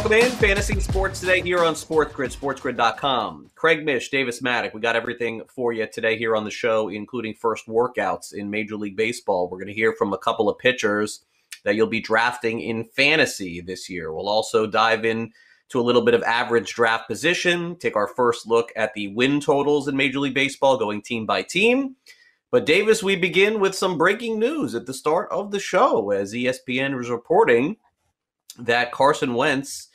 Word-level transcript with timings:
Welcome 0.00 0.18
in. 0.18 0.32
Fantasy 0.32 0.80
Sports 0.80 1.20
today 1.20 1.42
here 1.42 1.62
on 1.62 1.76
Sports 1.76 2.14
Grid, 2.14 2.30
sportsgrid.com. 2.30 3.50
Craig 3.54 3.84
Mish, 3.84 4.08
Davis 4.08 4.40
Maddock. 4.40 4.72
We 4.72 4.80
got 4.80 4.96
everything 4.96 5.42
for 5.46 5.74
you 5.74 5.86
today 5.86 6.16
here 6.16 6.34
on 6.34 6.44
the 6.44 6.50
show, 6.50 6.88
including 6.88 7.34
first 7.34 7.66
workouts 7.66 8.32
in 8.32 8.48
Major 8.48 8.76
League 8.76 8.96
Baseball. 8.96 9.50
We're 9.50 9.58
going 9.58 9.68
to 9.68 9.74
hear 9.74 9.92
from 9.92 10.14
a 10.14 10.18
couple 10.18 10.48
of 10.48 10.56
pitchers 10.56 11.26
that 11.64 11.74
you'll 11.74 11.86
be 11.86 12.00
drafting 12.00 12.62
in 12.62 12.84
fantasy 12.84 13.60
this 13.60 13.90
year. 13.90 14.10
We'll 14.10 14.30
also 14.30 14.66
dive 14.66 15.04
in 15.04 15.32
to 15.68 15.78
a 15.78 15.82
little 15.82 16.02
bit 16.02 16.14
of 16.14 16.22
average 16.22 16.72
draft 16.72 17.06
position, 17.06 17.76
take 17.76 17.94
our 17.94 18.08
first 18.08 18.46
look 18.46 18.72
at 18.76 18.94
the 18.94 19.08
win 19.08 19.38
totals 19.38 19.86
in 19.86 19.98
Major 19.98 20.20
League 20.20 20.32
Baseball, 20.32 20.78
going 20.78 21.02
team 21.02 21.26
by 21.26 21.42
team. 21.42 21.96
But 22.50 22.64
Davis, 22.64 23.02
we 23.02 23.16
begin 23.16 23.60
with 23.60 23.74
some 23.74 23.98
breaking 23.98 24.38
news 24.38 24.74
at 24.74 24.86
the 24.86 24.94
start 24.94 25.28
of 25.30 25.50
the 25.50 25.60
show 25.60 26.10
as 26.10 26.32
ESPN 26.32 26.96
was 26.96 27.10
reporting 27.10 27.76
that 28.58 28.92
Carson 28.92 29.34
Wentz, 29.34 29.88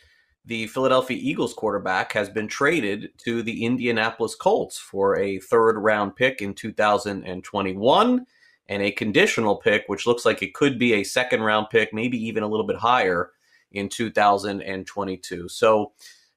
the 0.45 0.67
Philadelphia 0.67 1.17
Eagles 1.19 1.53
quarterback, 1.53 2.13
has 2.13 2.29
been 2.29 2.47
traded 2.47 3.09
to 3.17 3.41
the 3.41 3.65
Indianapolis 3.65 4.35
Colts 4.35 4.77
for 4.77 5.17
a 5.17 5.39
third 5.39 5.77
round 5.77 6.15
pick 6.15 6.41
in 6.41 6.53
2021 6.53 8.25
and 8.67 8.81
a 8.81 8.91
conditional 8.91 9.55
pick, 9.57 9.83
which 9.87 10.07
looks 10.07 10.25
like 10.25 10.41
it 10.41 10.53
could 10.53 10.77
be 10.77 10.93
a 10.93 11.03
second 11.03 11.41
round 11.41 11.67
pick, 11.69 11.93
maybe 11.93 12.17
even 12.17 12.43
a 12.43 12.47
little 12.47 12.65
bit 12.65 12.77
higher 12.77 13.31
in 13.71 13.89
2022. 13.89 15.49
So, 15.49 15.93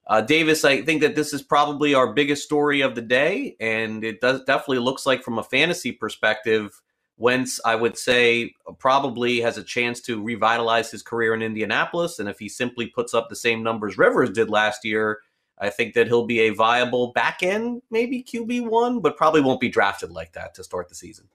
uh, 0.07 0.23
Davis, 0.23 0.65
I 0.65 0.83
think 0.83 1.03
that 1.03 1.15
this 1.15 1.33
is 1.33 1.43
probably 1.43 1.95
our 1.95 2.13
biggest 2.13 2.45
story 2.45 2.81
of 2.81 2.95
the 2.95 3.03
day, 3.03 3.57
and 3.61 4.03
it 4.03 4.21
does 4.21 4.43
definitely 4.45 4.79
looks 4.79 5.05
like 5.05 5.23
from 5.23 5.39
a 5.39 5.43
fantasy 5.43 5.93
perspective, 5.93 6.81
Wentz, 7.19 7.61
I 7.65 7.75
would 7.75 7.99
say, 7.99 8.55
probably 8.79 9.41
has 9.41 9.59
a 9.59 9.65
chance 9.65 10.01
to 10.03 10.23
revitalize 10.23 10.91
his 10.91 11.03
career 11.03 11.35
in 11.35 11.43
Indianapolis. 11.43 12.21
And 12.21 12.29
if 12.29 12.39
he 12.39 12.49
simply 12.49 12.87
puts 12.87 13.13
up 13.13 13.29
the 13.29 13.37
same 13.37 13.63
numbers 13.63 13.99
Rivers 13.99 14.31
did 14.31 14.49
last 14.49 14.85
year, 14.85 15.19
I 15.59 15.71
think 15.71 15.95
that 15.95 16.07
he'll 16.07 16.27
be 16.27 16.41
a 16.41 16.51
viable 16.51 17.13
back 17.13 17.43
end, 17.43 17.83
maybe 17.91 18.23
QB1, 18.23 19.03
but 19.03 19.17
probably 19.17 19.41
won't 19.41 19.61
be 19.61 19.69
drafted 19.69 20.11
like 20.13 20.33
that 20.33 20.55
to 20.55 20.65
start 20.65 20.89
the 20.89 20.95
season. 20.95 21.29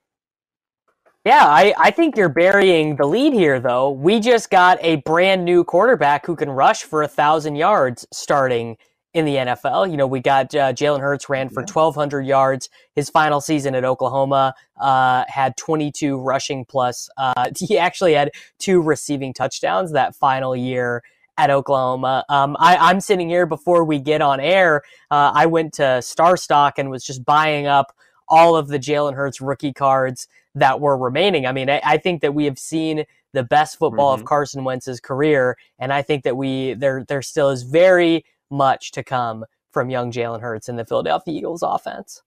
Yeah, 1.25 1.45
I, 1.45 1.73
I 1.77 1.91
think 1.91 2.17
you're 2.17 2.27
burying 2.27 2.97
the 2.97 3.05
lead 3.05 3.33
here, 3.33 3.59
though. 3.59 3.91
We 3.91 4.19
just 4.19 4.49
got 4.49 4.77
a 4.81 4.97
brand 4.97 5.45
new 5.45 5.63
quarterback 5.63 6.25
who 6.25 6.35
can 6.35 6.49
rush 6.49 6.83
for 6.83 7.03
a 7.03 7.07
thousand 7.07 7.55
yards 7.55 8.05
starting 8.11 8.77
in 9.13 9.25
the 9.25 9.35
NFL. 9.35 9.89
You 9.91 9.97
know, 9.97 10.07
we 10.07 10.19
got 10.19 10.53
uh, 10.55 10.73
Jalen 10.73 10.99
Hurts 10.99 11.29
ran 11.29 11.49
for 11.49 11.61
1,200 11.61 12.21
yards 12.21 12.69
his 12.95 13.09
final 13.09 13.41
season 13.41 13.75
at 13.75 13.85
Oklahoma, 13.85 14.55
uh, 14.79 15.23
had 15.27 15.55
22 15.57 16.17
rushing 16.17 16.65
plus. 16.65 17.09
Uh, 17.17 17.49
he 17.57 17.77
actually 17.77 18.13
had 18.13 18.31
two 18.59 18.81
receiving 18.81 19.33
touchdowns 19.33 19.91
that 19.91 20.15
final 20.15 20.55
year 20.55 21.03
at 21.37 21.49
Oklahoma. 21.49 22.25
Um, 22.29 22.55
I, 22.59 22.91
am 22.91 22.99
sitting 22.99 23.29
here 23.29 23.45
before 23.45 23.83
we 23.83 23.99
get 23.99 24.21
on 24.21 24.39
air. 24.39 24.83
Uh, 25.09 25.31
I 25.33 25.45
went 25.47 25.73
to 25.75 26.01
Star 26.01 26.37
Stock 26.37 26.77
and 26.77 26.89
was 26.89 27.03
just 27.03 27.25
buying 27.25 27.65
up 27.65 27.95
all 28.27 28.55
of 28.55 28.67
the 28.67 28.79
Jalen 28.79 29.15
Hurts 29.15 29.41
rookie 29.41 29.73
cards 29.73 30.27
that 30.55 30.79
were 30.79 30.97
remaining. 30.97 31.45
I 31.47 31.51
mean, 31.51 31.69
I, 31.69 31.81
I 31.83 31.97
think 31.97 32.21
that 32.21 32.33
we 32.33 32.45
have 32.45 32.59
seen 32.59 33.05
the 33.33 33.43
best 33.43 33.77
football 33.79 34.15
Mhm. 34.15 34.19
of 34.19 34.25
Carson 34.25 34.63
Wentz's 34.63 34.99
career, 34.99 35.57
and 35.79 35.91
I 35.91 36.03
think 36.03 36.23
that 36.23 36.37
we 36.37 36.75
there 36.75 37.03
there 37.07 37.23
still 37.23 37.49
is 37.49 37.63
very 37.63 38.23
much 38.49 38.91
to 38.91 39.03
come 39.03 39.45
from 39.71 39.89
young 39.89 40.11
Jalen 40.11 40.41
Hurts 40.41 40.69
in 40.69 40.75
the 40.75 40.85
Philadelphia 40.85 41.33
Eagles 41.33 41.63
offense. 41.63 42.21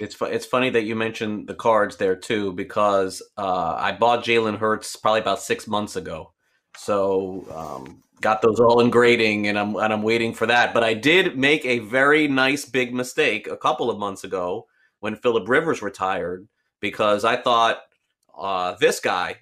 It's 0.00 0.14
fu- 0.14 0.26
it's 0.26 0.46
funny 0.46 0.70
that 0.70 0.84
you 0.84 0.94
mentioned 0.94 1.48
the 1.48 1.54
cards 1.54 1.96
there 1.96 2.14
too, 2.14 2.52
because 2.52 3.20
uh, 3.36 3.74
I 3.76 3.92
bought 3.92 4.24
Jalen 4.24 4.58
Hurts 4.58 4.94
probably 4.94 5.20
about 5.20 5.40
six 5.42 5.66
months 5.66 5.96
ago, 5.96 6.32
so 6.76 7.44
um, 7.52 8.02
got 8.20 8.40
those 8.40 8.60
all 8.60 8.78
in 8.80 8.90
grading, 8.90 9.48
and 9.48 9.58
I'm 9.58 9.74
and 9.74 9.92
I'm 9.92 10.02
waiting 10.02 10.32
for 10.34 10.46
that. 10.46 10.72
But 10.72 10.84
I 10.84 10.94
did 10.94 11.36
make 11.36 11.64
a 11.64 11.80
very 11.80 12.28
nice 12.28 12.64
big 12.64 12.94
mistake 12.94 13.48
a 13.48 13.56
couple 13.56 13.90
of 13.90 13.98
months 13.98 14.22
ago 14.22 14.68
when 15.00 15.16
Philip 15.16 15.48
Rivers 15.48 15.82
retired, 15.82 16.46
because 16.78 17.24
I 17.24 17.36
thought 17.36 17.78
uh, 18.38 18.76
this 18.78 19.00
guy, 19.00 19.38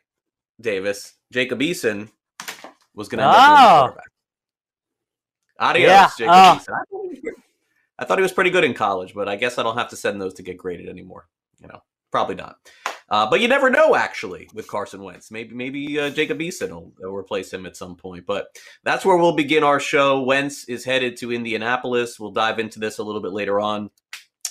Davis 0.59 1.15
Jacob 1.33 1.61
Eason, 1.61 2.09
was 2.95 3.09
going 3.09 3.19
to 3.19 3.25
end 3.25 3.35
up 3.35 3.47
being 3.47 3.57
the 3.57 3.63
Oh. 3.63 3.81
quarterback. 3.81 4.05
Adios, 5.59 5.89
Yeah, 5.89 6.11
Jacob. 6.19 6.35
Eason. 6.35 6.59
I 6.59 6.59
thought 6.59 7.03
he 7.03 7.09
was 7.09 7.19
pretty- 7.21 7.43
I 7.99 8.05
thought 8.05 8.19
he 8.19 8.23
was 8.23 8.33
pretty 8.33 8.51
good 8.51 8.65
in 8.65 8.75
college, 8.75 9.15
but 9.15 9.29
I 9.29 9.37
guess 9.37 9.57
I 9.59 9.63
don't 9.63 9.79
have 9.79 9.89
to 9.91 9.97
send 9.97 10.21
those 10.21 10.35
to 10.35 10.43
get 10.43 10.59
graded 10.59 10.89
anymore. 10.89 11.29
You 11.61 11.69
know, 11.69 11.83
probably 12.11 12.35
not. 12.35 12.57
Uh, 13.09 13.31
but 13.31 13.41
you 13.41 13.47
never 13.49 13.71
know, 13.71 13.95
actually, 13.95 14.49
with 14.53 14.67
Carson 14.67 15.01
Wentz. 15.03 15.31
Maybe 15.31 15.55
maybe 15.55 15.99
uh, 15.99 16.11
Jacob 16.11 16.39
Eason 16.41 16.71
will, 16.71 16.93
will 16.99 17.15
replace 17.15 17.53
him 17.53 17.65
at 17.65 17.77
some 17.77 17.95
point. 17.97 18.27
But 18.27 18.49
that's 18.83 19.05
where 19.05 19.17
we'll 19.17 19.37
begin 19.37 19.63
our 19.65 19.79
show. 19.81 20.21
Wentz 20.23 20.65
is 20.65 20.85
headed 20.85 21.17
to 21.19 21.33
Indianapolis. 21.33 22.19
We'll 22.21 22.33
dive 22.33 22.59
into 22.59 22.81
this 22.81 22.99
a 22.99 23.05
little 23.05 23.23
bit 23.23 23.33
later 23.33 23.61
on. 23.61 23.91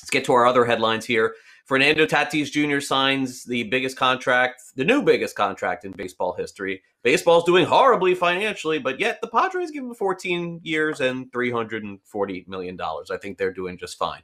Let's 0.01 0.09
get 0.09 0.25
to 0.25 0.33
our 0.33 0.45
other 0.45 0.65
headlines 0.65 1.05
here. 1.05 1.35
Fernando 1.65 2.05
Tatis 2.05 2.51
Jr. 2.51 2.79
signs 2.79 3.43
the 3.43 3.63
biggest 3.63 3.97
contract, 3.97 4.61
the 4.75 4.85
new 4.85 5.01
biggest 5.01 5.35
contract 5.35 5.83
in 5.83 5.91
baseball 5.91 6.33
history. 6.33 6.83
Baseball's 7.01 7.43
doing 7.43 7.65
horribly 7.65 8.13
financially, 8.13 8.77
but 8.77 8.99
yet 8.99 9.19
the 9.19 9.27
Padres 9.27 9.71
give 9.71 9.83
him 9.83 9.95
14 9.95 10.59
years 10.63 11.01
and 11.01 11.31
$340 11.31 12.47
million. 12.47 12.79
I 12.79 13.17
think 13.19 13.37
they're 13.37 13.51
doing 13.51 13.79
just 13.79 13.97
fine. 13.97 14.21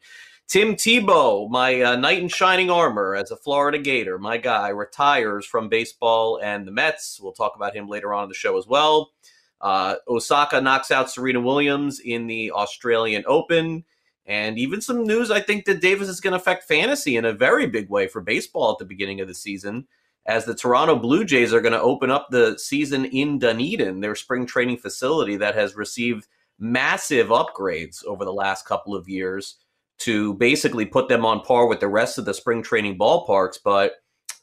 Tim 0.48 0.76
Tebow, 0.76 1.50
my 1.50 1.82
uh, 1.82 1.96
knight 1.96 2.22
in 2.22 2.28
shining 2.28 2.70
armor 2.70 3.16
as 3.16 3.32
a 3.32 3.38
Florida 3.38 3.80
Gator, 3.80 4.20
my 4.20 4.38
guy, 4.38 4.70
retires 4.70 5.46
from 5.46 5.68
baseball 5.68 6.40
and 6.44 6.68
the 6.68 6.72
Mets. 6.72 7.20
We'll 7.20 7.32
talk 7.32 7.56
about 7.56 7.76
him 7.76 7.88
later 7.88 8.14
on 8.14 8.24
in 8.24 8.30
the 8.30 8.36
show 8.36 8.58
as 8.58 8.68
well. 8.68 9.14
Uh, 9.62 9.96
Osaka 10.08 10.62
knocks 10.62 10.92
out 10.92 11.10
Serena 11.10 11.40
Williams 11.40 12.02
in 12.02 12.28
the 12.28 12.52
Australian 12.52 13.24
Open. 13.28 13.84
And 14.26 14.58
even 14.60 14.82
some 14.82 15.06
news, 15.06 15.32
I 15.32 15.42
think 15.42 15.66
that 15.66 15.82
Davis 15.82 16.08
is 16.08 16.22
going 16.22 16.32
to 16.32 16.38
affect 16.38 16.68
fantasy 16.68 17.18
in 17.18 17.26
a 17.26 17.34
very 17.34 17.68
big 17.68 17.90
way 17.90 18.08
for 18.08 18.22
baseball 18.22 18.72
at 18.72 18.78
the 18.78 18.86
beginning 18.86 19.20
of 19.20 19.28
the 19.28 19.34
season, 19.34 19.88
as 20.26 20.46
the 20.46 20.56
Toronto 20.56 20.96
Blue 20.96 21.26
Jays 21.26 21.54
are 21.54 21.62
going 21.62 21.74
to 21.74 21.82
open 21.82 22.12
up 22.12 22.28
the 22.30 22.58
season 22.58 23.06
in 23.06 23.40
Dunedin, 23.40 24.00
their 24.00 24.16
spring 24.16 24.46
training 24.46 24.78
facility 24.78 25.38
that 25.38 25.56
has 25.56 25.76
received 25.76 26.28
massive 26.60 27.28
upgrades 27.28 28.06
over 28.06 28.24
the 28.24 28.34
last 28.34 28.68
couple 28.68 28.96
of 28.96 29.10
years 29.10 29.58
to 29.98 30.36
basically 30.36 30.86
put 30.86 31.08
them 31.08 31.26
on 31.26 31.42
par 31.42 31.68
with 31.68 31.80
the 31.80 31.88
rest 31.88 32.18
of 32.18 32.26
the 32.26 32.34
spring 32.34 32.62
training 32.62 32.98
ballparks. 32.98 33.58
But 33.64 33.94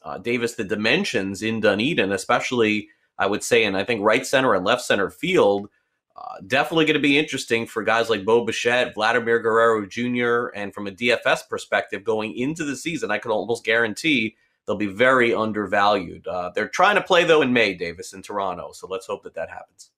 uh, 0.03 0.17
Davis, 0.17 0.55
the 0.55 0.63
dimensions 0.63 1.41
in 1.41 1.61
Dunedin, 1.61 2.11
especially 2.11 2.89
I 3.17 3.27
would 3.27 3.43
say, 3.43 3.65
and 3.65 3.75
I 3.75 3.83
think 3.83 4.01
right 4.01 4.25
center 4.25 4.53
and 4.55 4.65
left 4.65 4.81
center 4.81 5.09
field, 5.09 5.69
definitely 6.47 6.85
going 6.85 6.95
to 6.95 6.99
be 6.99 7.17
interesting 7.17 7.65
for 7.65 7.83
guys 7.83 8.09
like 8.09 8.25
Bo 8.25 8.45
Bichette, 8.45 8.93
Vladimir 8.93 9.39
Guerrero 9.39 9.85
Jr., 9.85 10.47
and 10.55 10.73
from 10.73 10.87
a 10.87 10.91
DFS 10.91 11.47
perspective, 11.49 12.03
going 12.03 12.35
into 12.35 12.63
the 12.63 12.75
season, 12.75 13.11
I 13.11 13.17
can 13.17 13.31
almost 13.31 13.63
guarantee 13.63 14.35
they'll 14.65 14.75
be 14.75 14.87
very 14.87 15.33
undervalued. 15.33 16.27
Uh, 16.27 16.51
they're 16.53 16.69
trying 16.69 16.95
to 16.95 17.01
play 17.01 17.23
though 17.23 17.41
in 17.41 17.53
May, 17.53 17.73
Davis, 17.73 18.13
in 18.13 18.21
Toronto, 18.21 18.71
so 18.73 18.87
let's 18.87 19.07
hope 19.07 19.23
that 19.23 19.35
that 19.35 19.49
happens. 19.49 19.91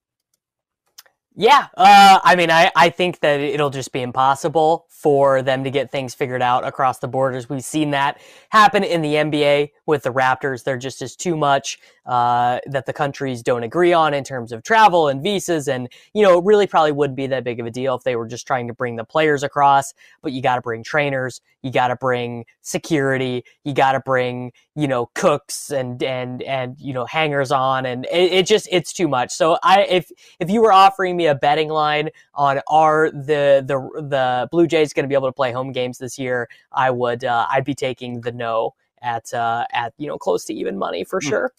Yeah, 1.33 1.67
uh, 1.77 2.19
I 2.23 2.35
mean, 2.35 2.51
I, 2.51 2.71
I 2.75 2.89
think 2.89 3.21
that 3.21 3.39
it'll 3.39 3.69
just 3.69 3.93
be 3.93 4.01
impossible 4.01 4.85
for 4.89 5.41
them 5.41 5.63
to 5.63 5.71
get 5.71 5.89
things 5.89 6.13
figured 6.13 6.41
out 6.41 6.65
across 6.65 6.99
the 6.99 7.07
borders. 7.07 7.49
We've 7.49 7.63
seen 7.63 7.91
that 7.91 8.19
happen 8.49 8.83
in 8.83 9.01
the 9.01 9.13
NBA 9.15 9.71
with 9.85 10.03
the 10.03 10.11
Raptors. 10.11 10.65
There 10.65 10.77
just 10.77 11.01
is 11.01 11.15
too 11.15 11.37
much 11.37 11.79
uh, 12.05 12.59
that 12.65 12.85
the 12.85 12.93
countries 12.93 13.41
don't 13.41 13.63
agree 13.63 13.93
on 13.93 14.13
in 14.13 14.23
terms 14.23 14.51
of 14.51 14.63
travel 14.63 15.07
and 15.07 15.23
visas. 15.23 15.67
And, 15.67 15.87
you 16.13 16.21
know, 16.21 16.37
it 16.37 16.45
really 16.45 16.67
probably 16.67 16.91
wouldn't 16.91 17.15
be 17.15 17.27
that 17.27 17.43
big 17.43 17.59
of 17.59 17.65
a 17.65 17.71
deal 17.71 17.95
if 17.95 18.03
they 18.03 18.15
were 18.15 18.27
just 18.27 18.45
trying 18.45 18.67
to 18.67 18.73
bring 18.73 18.95
the 18.95 19.03
players 19.03 19.41
across. 19.41 19.93
But 20.21 20.33
you 20.33 20.41
got 20.41 20.55
to 20.55 20.61
bring 20.61 20.83
trainers, 20.83 21.41
you 21.61 21.71
got 21.71 21.87
to 21.87 21.95
bring 21.95 22.45
security, 22.61 23.43
you 23.63 23.73
got 23.73 23.93
to 23.93 23.99
bring, 24.01 24.51
you 24.75 24.87
know, 24.87 25.07
cooks 25.15 25.71
and, 25.71 26.01
and, 26.03 26.41
and, 26.43 26.75
you 26.79 26.93
know, 26.93 27.05
hangers 27.05 27.51
on. 27.51 27.85
And 27.85 28.05
it, 28.11 28.33
it 28.33 28.45
just, 28.45 28.67
it's 28.71 28.93
too 28.93 29.07
much. 29.07 29.31
So 29.31 29.57
I, 29.63 29.83
if, 29.83 30.11
if 30.39 30.49
you 30.49 30.61
were 30.61 30.73
offering 30.73 31.17
me 31.17 31.20
a 31.27 31.35
betting 31.35 31.69
line 31.69 32.09
on 32.33 32.61
are 32.67 33.11
the, 33.11 33.63
the, 33.65 34.01
the 34.01 34.47
Blue 34.51 34.67
Jays 34.67 34.93
going 34.93 35.03
to 35.03 35.09
be 35.09 35.15
able 35.15 35.27
to 35.27 35.33
play 35.33 35.51
home 35.51 35.71
games 35.71 35.97
this 35.97 36.17
year, 36.19 36.49
I 36.71 36.91
would, 36.91 37.23
uh, 37.23 37.47
I'd 37.49 37.65
be 37.65 37.75
taking 37.75 38.21
the 38.21 38.31
no 38.31 38.73
at, 39.01 39.33
uh, 39.33 39.65
at, 39.71 39.93
you 39.97 40.07
know, 40.07 40.17
close 40.17 40.45
to 40.45 40.53
even 40.53 40.77
money 40.77 41.03
for 41.03 41.19
mm. 41.19 41.29
sure 41.29 41.53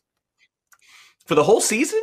for 1.24 1.34
the 1.34 1.44
whole 1.44 1.60
season? 1.60 2.00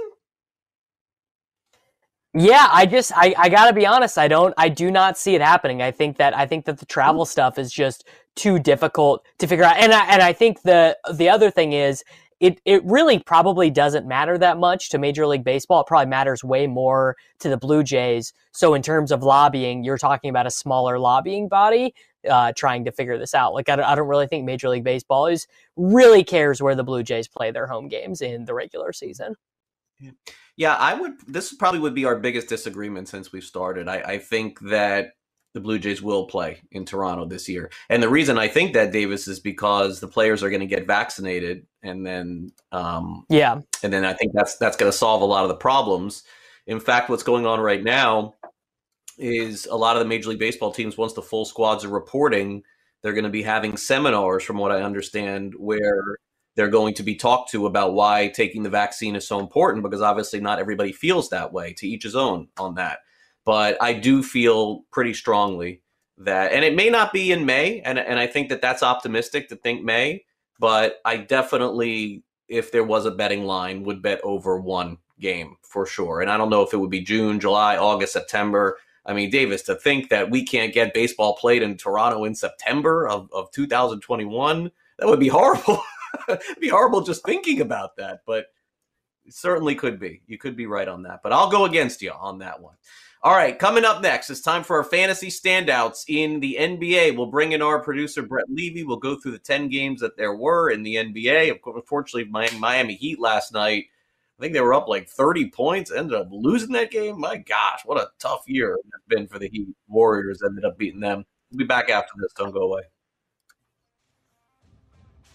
Yeah, 2.33 2.67
I 2.71 2.85
just 2.85 3.11
I, 3.15 3.33
I 3.37 3.49
gotta 3.49 3.73
be 3.73 3.87
honest, 3.87 4.17
I 4.17 4.27
don't 4.27 4.53
I 4.57 4.69
do 4.69 4.91
not 4.91 5.17
see 5.17 5.33
it 5.33 5.41
happening. 5.41 5.81
I 5.81 5.91
think 5.91 6.17
that 6.17 6.37
I 6.37 6.45
think 6.45 6.65
that 6.65 6.77
the 6.77 6.85
travel 6.85 7.25
stuff 7.25 7.57
is 7.57 7.71
just 7.71 8.07
too 8.35 8.59
difficult 8.59 9.25
to 9.39 9.47
figure 9.47 9.65
out. 9.65 9.77
And 9.77 9.91
I 9.91 10.05
and 10.05 10.21
I 10.21 10.33
think 10.33 10.61
the 10.61 10.95
the 11.11 11.27
other 11.27 11.49
thing 11.49 11.73
is 11.73 12.03
it 12.39 12.61
it 12.65 12.83
really 12.85 13.19
probably 13.19 13.69
doesn't 13.69 14.07
matter 14.07 14.37
that 14.37 14.57
much 14.57 14.89
to 14.89 14.97
Major 14.97 15.27
League 15.27 15.43
Baseball. 15.43 15.81
It 15.81 15.87
probably 15.87 16.09
matters 16.09 16.43
way 16.43 16.67
more 16.67 17.17
to 17.39 17.49
the 17.49 17.57
Blue 17.57 17.83
Jays. 17.83 18.33
So 18.51 18.73
in 18.73 18.81
terms 18.81 19.11
of 19.11 19.23
lobbying, 19.23 19.83
you're 19.83 19.97
talking 19.97 20.29
about 20.29 20.47
a 20.47 20.51
smaller 20.51 20.99
lobbying 20.99 21.47
body 21.47 21.93
uh, 22.29 22.53
trying 22.55 22.85
to 22.85 22.91
figure 22.91 23.17
this 23.17 23.33
out. 23.33 23.53
Like 23.53 23.69
I 23.69 23.75
don't, 23.75 23.85
I 23.85 23.95
don't 23.95 24.07
really 24.07 24.27
think 24.27 24.45
Major 24.45 24.69
League 24.69 24.83
Baseball 24.83 25.27
is 25.27 25.47
really 25.75 26.23
cares 26.23 26.61
where 26.61 26.75
the 26.75 26.83
Blue 26.83 27.03
Jays 27.03 27.27
play 27.27 27.51
their 27.51 27.67
home 27.67 27.87
games 27.87 28.21
in 28.21 28.45
the 28.45 28.53
regular 28.53 28.93
season. 28.93 29.35
Yeah, 30.55 30.75
I 30.75 30.93
would. 30.93 31.13
This 31.27 31.53
probably 31.53 31.79
would 31.79 31.95
be 31.95 32.05
our 32.05 32.17
biggest 32.17 32.47
disagreement 32.47 33.07
since 33.09 33.31
we've 33.31 33.43
started. 33.43 33.87
I, 33.87 33.97
I 34.01 34.17
think 34.17 34.59
that 34.61 35.11
the 35.53 35.59
Blue 35.59 35.79
Jays 35.79 36.01
will 36.01 36.25
play 36.25 36.61
in 36.71 36.85
Toronto 36.85 37.25
this 37.25 37.49
year, 37.49 37.71
and 37.89 38.01
the 38.01 38.09
reason 38.09 38.37
I 38.37 38.47
think 38.47 38.73
that 38.73 38.91
Davis 38.91 39.27
is 39.27 39.39
because 39.39 39.99
the 39.99 40.07
players 40.07 40.43
are 40.43 40.49
going 40.49 40.59
to 40.61 40.65
get 40.67 40.87
vaccinated, 40.87 41.65
and 41.83 42.05
then 42.05 42.51
um, 42.71 43.25
yeah, 43.29 43.59
and 43.83 43.91
then 43.91 44.05
I 44.05 44.13
think 44.13 44.33
that's 44.33 44.57
that's 44.57 44.77
going 44.77 44.91
to 44.91 44.97
solve 44.97 45.21
a 45.21 45.25
lot 45.25 45.43
of 45.43 45.49
the 45.49 45.55
problems. 45.55 46.23
In 46.67 46.79
fact, 46.79 47.09
what's 47.09 47.23
going 47.23 47.45
on 47.45 47.59
right 47.59 47.83
now 47.83 48.35
is 49.17 49.65
a 49.65 49.75
lot 49.75 49.95
of 49.95 50.01
the 50.01 50.07
Major 50.07 50.29
League 50.29 50.39
Baseball 50.39 50.71
teams, 50.71 50.97
once 50.97 51.13
the 51.13 51.21
full 51.21 51.45
squads 51.45 51.83
are 51.83 51.89
reporting, 51.89 52.63
they're 53.01 53.13
going 53.13 53.23
to 53.25 53.29
be 53.29 53.43
having 53.43 53.77
seminars, 53.77 54.43
from 54.43 54.57
what 54.57 54.71
I 54.71 54.81
understand, 54.81 55.53
where 55.57 56.17
they're 56.55 56.69
going 56.69 56.93
to 56.95 57.03
be 57.03 57.15
talked 57.15 57.51
to 57.51 57.65
about 57.65 57.93
why 57.93 58.27
taking 58.27 58.63
the 58.63 58.69
vaccine 58.69 59.15
is 59.15 59.27
so 59.27 59.39
important 59.39 59.83
because 59.83 60.01
obviously 60.01 60.39
not 60.39 60.59
everybody 60.59 60.91
feels 60.91 61.29
that 61.29 61.53
way, 61.53 61.73
to 61.73 61.87
each 61.87 62.03
his 62.03 62.15
own 62.15 62.47
on 62.57 62.75
that. 62.75 62.99
But 63.45 63.77
I 63.81 63.93
do 63.93 64.21
feel 64.21 64.85
pretty 64.91 65.13
strongly 65.13 65.81
that, 66.17 66.51
and 66.51 66.63
it 66.63 66.75
may 66.75 66.89
not 66.89 67.13
be 67.13 67.31
in 67.31 67.45
May, 67.45 67.81
and, 67.81 67.97
and 67.97 68.19
I 68.19 68.27
think 68.27 68.49
that 68.49 68.61
that's 68.61 68.83
optimistic 68.83 69.49
to 69.49 69.55
think 69.55 69.83
May, 69.83 70.25
but 70.59 70.97
I 71.05 71.17
definitely, 71.17 72.23
if 72.47 72.71
there 72.71 72.83
was 72.83 73.05
a 73.05 73.11
betting 73.11 73.45
line, 73.45 73.83
would 73.83 74.01
bet 74.01 74.19
over 74.23 74.59
one 74.59 74.97
game 75.19 75.55
for 75.61 75.85
sure. 75.85 76.21
And 76.21 76.29
I 76.29 76.37
don't 76.37 76.49
know 76.49 76.61
if 76.61 76.73
it 76.73 76.77
would 76.77 76.89
be 76.89 77.01
June, 77.01 77.39
July, 77.39 77.77
August, 77.77 78.13
September. 78.13 78.77
I 79.05 79.13
mean, 79.13 79.29
Davis, 79.29 79.61
to 79.63 79.75
think 79.75 80.09
that 80.09 80.29
we 80.29 80.45
can't 80.45 80.73
get 80.73 80.93
baseball 80.93 81.35
played 81.35 81.63
in 81.63 81.77
Toronto 81.77 82.25
in 82.25 82.35
September 82.35 83.07
of, 83.07 83.29
of 83.31 83.51
2021, 83.51 84.71
that 84.97 85.07
would 85.07 85.19
be 85.19 85.29
horrible. 85.29 85.81
Be 86.59 86.67
horrible 86.67 87.01
just 87.01 87.23
thinking 87.23 87.61
about 87.61 87.95
that, 87.97 88.21
but 88.25 88.47
certainly 89.29 89.75
could 89.75 89.99
be. 89.99 90.21
You 90.27 90.37
could 90.37 90.55
be 90.55 90.65
right 90.65 90.87
on 90.87 91.03
that, 91.03 91.21
but 91.21 91.31
I'll 91.31 91.51
go 91.51 91.65
against 91.65 92.01
you 92.01 92.11
on 92.11 92.39
that 92.39 92.59
one. 92.59 92.75
All 93.21 93.35
right, 93.35 93.59
coming 93.59 93.83
up 93.83 94.01
next, 94.01 94.29
it's 94.29 94.39
time 94.39 94.63
for 94.63 94.77
our 94.77 94.83
fantasy 94.83 95.27
standouts 95.27 96.05
in 96.07 96.39
the 96.39 96.55
NBA. 96.57 97.17
We'll 97.17 97.25
bring 97.25 97.51
in 97.51 97.61
our 97.61 97.83
producer, 97.83 98.21
Brett 98.21 98.45
Levy. 98.47 98.85
We'll 98.85 98.95
go 98.95 99.17
through 99.19 99.33
the 99.33 99.39
10 99.39 99.67
games 99.67 99.99
that 99.99 100.15
there 100.15 100.35
were 100.35 100.69
in 100.69 100.83
the 100.83 100.95
NBA. 100.95 101.59
Unfortunately, 101.65 102.29
Miami 102.31 102.95
Heat 102.95 103.19
last 103.19 103.53
night 103.53 103.87
I 104.39 104.41
think 104.41 104.53
they 104.53 104.61
were 104.61 104.73
up 104.73 104.87
like 104.87 105.09
30 105.09 105.49
points, 105.49 105.91
ended 105.91 106.17
up 106.17 106.29
losing 106.31 106.71
that 106.71 106.91
game. 106.91 107.19
My 107.19 107.35
gosh, 107.35 107.81
what 107.83 107.99
a 107.99 108.09
tough 108.19 108.43
year 108.47 108.77
it's 108.77 109.03
been 109.09 109.27
for 109.27 109.37
the 109.37 109.49
Heat. 109.49 109.67
Warriors 109.89 110.41
ended 110.41 110.63
up 110.63 110.77
beating 110.77 111.01
them. 111.01 111.25
We'll 111.51 111.57
be 111.57 111.65
back 111.65 111.89
after 111.89 112.13
this. 112.17 112.31
Don't 112.37 112.53
go 112.53 112.61
away. 112.61 112.83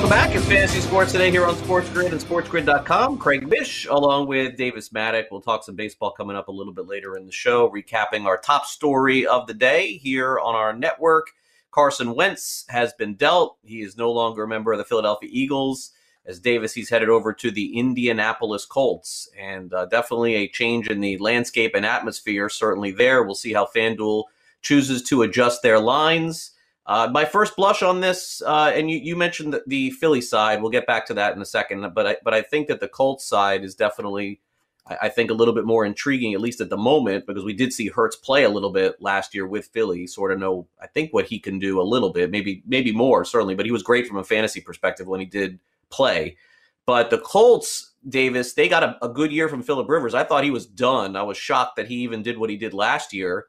Back 0.00 0.34
in 0.34 0.40
Fantasy 0.42 0.80
Sports 0.80 1.12
today 1.12 1.30
here 1.30 1.44
on 1.44 1.54
Sports 1.56 1.88
Grid 1.90 2.12
and 2.12 2.20
SportsGrid.com. 2.20 3.18
Craig 3.18 3.46
Mish 3.46 3.86
along 3.86 4.26
with 4.26 4.56
Davis 4.56 4.90
Maddock. 4.90 5.26
We'll 5.30 5.42
talk 5.42 5.64
some 5.64 5.76
baseball 5.76 6.12
coming 6.12 6.34
up 6.34 6.48
a 6.48 6.52
little 6.52 6.72
bit 6.72 6.86
later 6.86 7.16
in 7.16 7.26
the 7.26 7.32
show, 7.32 7.70
recapping 7.70 8.24
our 8.24 8.38
top 8.38 8.64
story 8.64 9.26
of 9.26 9.46
the 9.46 9.52
day 9.52 9.98
here 9.98 10.38
on 10.38 10.54
our 10.54 10.72
network. 10.72 11.32
Carson 11.70 12.14
Wentz 12.14 12.64
has 12.70 12.94
been 12.94 13.14
dealt. 13.16 13.58
He 13.62 13.82
is 13.82 13.96
no 13.96 14.10
longer 14.10 14.44
a 14.44 14.48
member 14.48 14.72
of 14.72 14.78
the 14.78 14.84
Philadelphia 14.84 15.28
Eagles. 15.30 15.90
As 16.24 16.40
Davis, 16.40 16.72
he's 16.72 16.88
headed 16.88 17.10
over 17.10 17.34
to 17.34 17.50
the 17.50 17.78
Indianapolis 17.78 18.64
Colts. 18.64 19.28
And 19.38 19.74
uh, 19.74 19.86
definitely 19.86 20.36
a 20.36 20.48
change 20.48 20.88
in 20.88 21.00
the 21.00 21.18
landscape 21.18 21.74
and 21.74 21.84
atmosphere, 21.84 22.48
certainly 22.48 22.92
there. 22.92 23.22
We'll 23.22 23.34
see 23.34 23.52
how 23.52 23.66
FanDuel 23.66 24.24
chooses 24.62 25.02
to 25.04 25.22
adjust 25.22 25.62
their 25.62 25.78
lines. 25.78 26.52
Uh, 26.84 27.08
my 27.12 27.24
first 27.24 27.54
blush 27.54 27.82
on 27.82 28.00
this, 28.00 28.42
uh, 28.44 28.72
and 28.74 28.90
you, 28.90 28.98
you 28.98 29.14
mentioned 29.14 29.52
the, 29.52 29.62
the, 29.68 29.90
Philly 29.92 30.20
side. 30.20 30.60
We'll 30.60 30.70
get 30.70 30.86
back 30.86 31.06
to 31.06 31.14
that 31.14 31.34
in 31.34 31.40
a 31.40 31.46
second, 31.46 31.94
but 31.94 32.06
I, 32.06 32.16
but 32.24 32.34
I 32.34 32.42
think 32.42 32.66
that 32.68 32.80
the 32.80 32.88
Colts 32.88 33.24
side 33.24 33.62
is 33.62 33.76
definitely, 33.76 34.40
I, 34.84 34.96
I, 35.02 35.08
think, 35.08 35.30
a 35.30 35.34
little 35.34 35.54
bit 35.54 35.64
more 35.64 35.84
intriguing, 35.84 36.34
at 36.34 36.40
least 36.40 36.60
at 36.60 36.70
the 36.70 36.76
moment, 36.76 37.24
because 37.24 37.44
we 37.44 37.52
did 37.52 37.72
see 37.72 37.86
Hurts 37.86 38.16
play 38.16 38.42
a 38.42 38.48
little 38.48 38.72
bit 38.72 39.00
last 39.00 39.32
year 39.32 39.46
with 39.46 39.66
Philly. 39.66 40.08
Sort 40.08 40.32
of 40.32 40.40
know, 40.40 40.66
I 40.80 40.88
think, 40.88 41.12
what 41.12 41.26
he 41.26 41.38
can 41.38 41.60
do 41.60 41.80
a 41.80 41.84
little 41.84 42.10
bit, 42.10 42.32
maybe 42.32 42.64
maybe 42.66 42.90
more, 42.90 43.24
certainly. 43.24 43.54
But 43.54 43.66
he 43.66 43.72
was 43.72 43.84
great 43.84 44.08
from 44.08 44.18
a 44.18 44.24
fantasy 44.24 44.60
perspective 44.60 45.06
when 45.06 45.20
he 45.20 45.26
did 45.26 45.60
play. 45.88 46.36
But 46.84 47.10
the 47.10 47.18
Colts, 47.18 47.92
Davis, 48.08 48.54
they 48.54 48.68
got 48.68 48.82
a, 48.82 48.98
a 49.04 49.08
good 49.08 49.30
year 49.30 49.48
from 49.48 49.62
Philip 49.62 49.88
Rivers. 49.88 50.14
I 50.14 50.24
thought 50.24 50.42
he 50.42 50.50
was 50.50 50.66
done. 50.66 51.14
I 51.14 51.22
was 51.22 51.36
shocked 51.36 51.76
that 51.76 51.86
he 51.86 51.96
even 51.98 52.22
did 52.22 52.38
what 52.38 52.50
he 52.50 52.56
did 52.56 52.74
last 52.74 53.12
year 53.12 53.46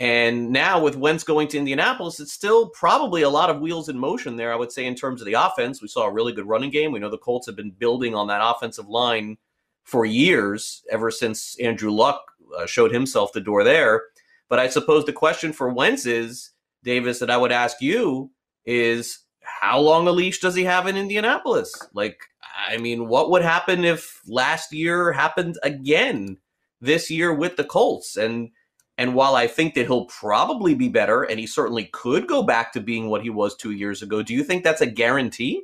And 0.00 0.50
now 0.50 0.80
with 0.80 0.96
Wentz 0.96 1.24
going 1.24 1.48
to 1.48 1.58
Indianapolis, 1.58 2.20
it's 2.20 2.32
still 2.32 2.68
probably 2.70 3.22
a 3.22 3.28
lot 3.28 3.50
of 3.50 3.60
wheels 3.60 3.88
in 3.88 3.98
motion 3.98 4.36
there, 4.36 4.52
I 4.52 4.56
would 4.56 4.70
say, 4.70 4.86
in 4.86 4.94
terms 4.94 5.20
of 5.20 5.26
the 5.26 5.34
offense. 5.34 5.82
We 5.82 5.88
saw 5.88 6.06
a 6.06 6.12
really 6.12 6.32
good 6.32 6.46
running 6.46 6.70
game. 6.70 6.92
We 6.92 7.00
know 7.00 7.10
the 7.10 7.18
Colts 7.18 7.46
have 7.46 7.56
been 7.56 7.72
building 7.72 8.14
on 8.14 8.28
that 8.28 8.40
offensive 8.40 8.88
line 8.88 9.38
for 9.82 10.04
years, 10.04 10.84
ever 10.90 11.10
since 11.10 11.58
Andrew 11.58 11.90
Luck 11.90 12.20
uh, 12.56 12.66
showed 12.66 12.92
himself 12.92 13.32
the 13.32 13.40
door 13.40 13.64
there. 13.64 14.02
But 14.48 14.60
I 14.60 14.68
suppose 14.68 15.04
the 15.04 15.12
question 15.12 15.52
for 15.52 15.72
Wentz 15.72 16.06
is, 16.06 16.50
Davis, 16.84 17.18
that 17.18 17.30
I 17.30 17.36
would 17.36 17.52
ask 17.52 17.80
you 17.80 18.30
is 18.64 19.20
how 19.40 19.80
long 19.80 20.06
a 20.06 20.12
leash 20.12 20.40
does 20.40 20.54
he 20.54 20.64
have 20.64 20.86
in 20.86 20.96
Indianapolis? 20.96 21.74
Like, 21.92 22.20
I 22.68 22.76
mean, 22.76 23.08
what 23.08 23.30
would 23.30 23.42
happen 23.42 23.84
if 23.84 24.20
last 24.26 24.72
year 24.72 25.12
happened 25.12 25.58
again 25.62 26.36
this 26.80 27.10
year 27.10 27.34
with 27.34 27.56
the 27.56 27.64
Colts? 27.64 28.16
And 28.16 28.50
and 28.98 29.14
while 29.14 29.36
I 29.36 29.46
think 29.46 29.74
that 29.74 29.86
he'll 29.86 30.06
probably 30.06 30.74
be 30.74 30.88
better, 30.88 31.22
and 31.22 31.38
he 31.38 31.46
certainly 31.46 31.84
could 31.84 32.26
go 32.26 32.42
back 32.42 32.72
to 32.72 32.80
being 32.80 33.08
what 33.08 33.22
he 33.22 33.30
was 33.30 33.56
two 33.56 33.70
years 33.70 34.02
ago, 34.02 34.22
do 34.22 34.34
you 34.34 34.42
think 34.42 34.64
that's 34.64 34.80
a 34.80 34.86
guarantee? 34.86 35.62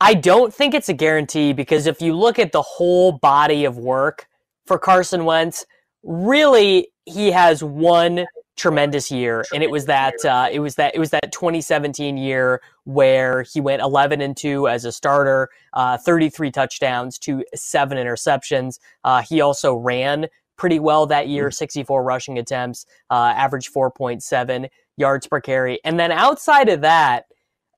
I 0.00 0.14
don't 0.14 0.54
think 0.54 0.72
it's 0.72 0.88
a 0.88 0.94
guarantee 0.94 1.52
because 1.52 1.86
if 1.86 2.00
you 2.00 2.16
look 2.16 2.38
at 2.38 2.52
the 2.52 2.62
whole 2.62 3.12
body 3.12 3.64
of 3.64 3.76
work 3.76 4.28
for 4.64 4.78
Carson 4.78 5.24
Wentz, 5.24 5.66
really 6.04 6.88
he 7.04 7.32
has 7.32 7.62
one 7.64 8.26
tremendous 8.56 9.10
year, 9.10 9.44
and 9.52 9.62
it 9.62 9.70
was 9.70 9.86
that 9.86 10.14
uh, 10.24 10.48
it 10.52 10.60
was 10.60 10.76
that 10.76 10.94
it 10.94 11.00
was 11.00 11.10
that 11.10 11.32
2017 11.32 12.16
year 12.16 12.62
where 12.84 13.42
he 13.42 13.60
went 13.60 13.82
11 13.82 14.20
and 14.20 14.36
two 14.36 14.68
as 14.68 14.84
a 14.84 14.92
starter, 14.92 15.48
uh, 15.72 15.98
33 15.98 16.50
touchdowns 16.50 17.18
to 17.18 17.44
seven 17.54 17.98
interceptions. 17.98 18.78
Uh, 19.02 19.20
he 19.22 19.40
also 19.40 19.74
ran 19.74 20.28
pretty 20.60 20.78
well 20.78 21.06
that 21.06 21.26
year, 21.26 21.48
mm. 21.48 21.54
64 21.54 22.02
rushing 22.02 22.38
attempts, 22.38 22.84
uh, 23.10 23.32
average 23.34 23.72
4.7 23.72 24.68
yards 24.98 25.26
per 25.26 25.40
carry. 25.40 25.80
And 25.84 25.98
then 25.98 26.12
outside 26.12 26.68
of 26.68 26.82
that, 26.82 27.24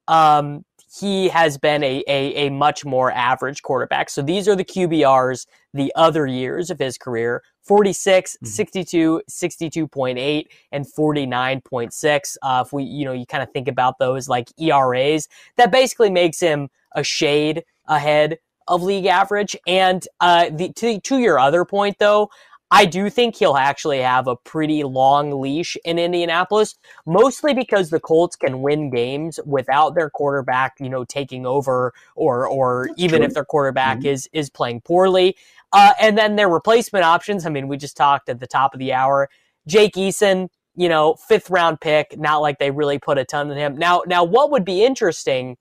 um, 0.09 0.65
he 0.99 1.29
has 1.29 1.57
been 1.57 1.85
a, 1.85 2.03
a, 2.09 2.47
a, 2.47 2.51
much 2.51 2.85
more 2.85 3.13
average 3.13 3.63
quarterback. 3.63 4.11
So 4.11 4.21
these 4.21 4.49
are 4.49 4.57
the 4.57 4.65
QBRs 4.65 5.47
the 5.73 5.93
other 5.95 6.27
years 6.27 6.71
of 6.71 6.79
his 6.81 6.99
career 6.99 7.43
46, 7.63 8.33
mm-hmm. 8.33 8.47
62, 8.47 9.23
62.8, 9.31 10.47
and 10.73 10.85
49.6. 10.85 12.37
Uh, 12.43 12.65
if 12.67 12.73
we, 12.73 12.83
you 12.83 13.05
know, 13.05 13.13
you 13.13 13.25
kind 13.25 13.45
of 13.45 13.51
think 13.53 13.69
about 13.69 14.01
those 14.01 14.29
like 14.29 14.49
ERAs, 14.61 15.29
that 15.57 15.71
basically 15.71 16.11
makes 16.11 16.41
him 16.41 16.69
a 16.97 17.05
shade 17.05 17.63
ahead 17.87 18.39
of 18.69 18.83
league 18.83 19.07
average. 19.07 19.57
And 19.67 20.07
uh, 20.21 20.51
the, 20.51 20.73
to, 20.75 21.01
to 21.01 21.19
your 21.19 21.39
other 21.39 21.65
point, 21.65 21.97
though, 22.01 22.31
I 22.73 22.87
do 22.87 23.11
think 23.11 23.37
he'll 23.37 23.57
actually 23.57 24.01
have 24.01 24.27
a 24.27 24.35
pretty 24.35 24.83
long 24.83 25.43
leash 25.43 25.77
in 25.85 25.99
Indianapolis, 25.99 26.75
mostly 27.05 27.53
because 27.53 27.91
the 27.91 28.01
Colts 28.01 28.35
can 28.35 28.63
win 28.63 28.89
games 28.89 29.39
without 29.45 29.95
their 29.95 30.09
quarterback, 30.09 30.77
you 30.81 30.89
know, 30.89 31.05
taking 31.05 31.45
over 31.45 31.93
or 32.17 32.47
or 32.47 32.87
That's 32.89 33.03
even 33.03 33.19
true. 33.19 33.27
if 33.27 33.35
their 33.35 33.45
quarterback 33.45 33.99
mm-hmm. 33.99 34.07
is 34.07 34.29
is 34.33 34.49
playing 34.49 34.81
poorly. 34.81 35.37
Uh, 35.75 35.93
and 36.01 36.17
then 36.17 36.37
their 36.37 36.49
replacement 36.49 37.05
options. 37.05 37.45
I 37.45 37.51
mean, 37.51 37.69
we 37.69 37.77
just 37.77 37.97
talked 37.97 38.31
at 38.31 38.41
the 38.41 38.47
top 38.47 38.73
of 38.73 38.81
the 38.81 38.95
hour. 38.95 39.29
Jake 39.67 39.95
Eason, 39.95 40.49
you 40.75 40.89
know, 40.89 41.15
fifth 41.15 41.51
round 41.51 41.79
pick. 41.83 42.19
Not 42.19 42.39
like 42.39 42.59
they 42.59 42.71
really 42.71 42.99
put 42.99 43.19
a 43.19 43.25
ton 43.27 43.51
in 43.51 43.59
him. 43.59 43.77
Now, 43.77 44.03
now, 44.07 44.25
what 44.25 44.51
would 44.51 44.65
be 44.65 44.83
interesting 44.83 45.59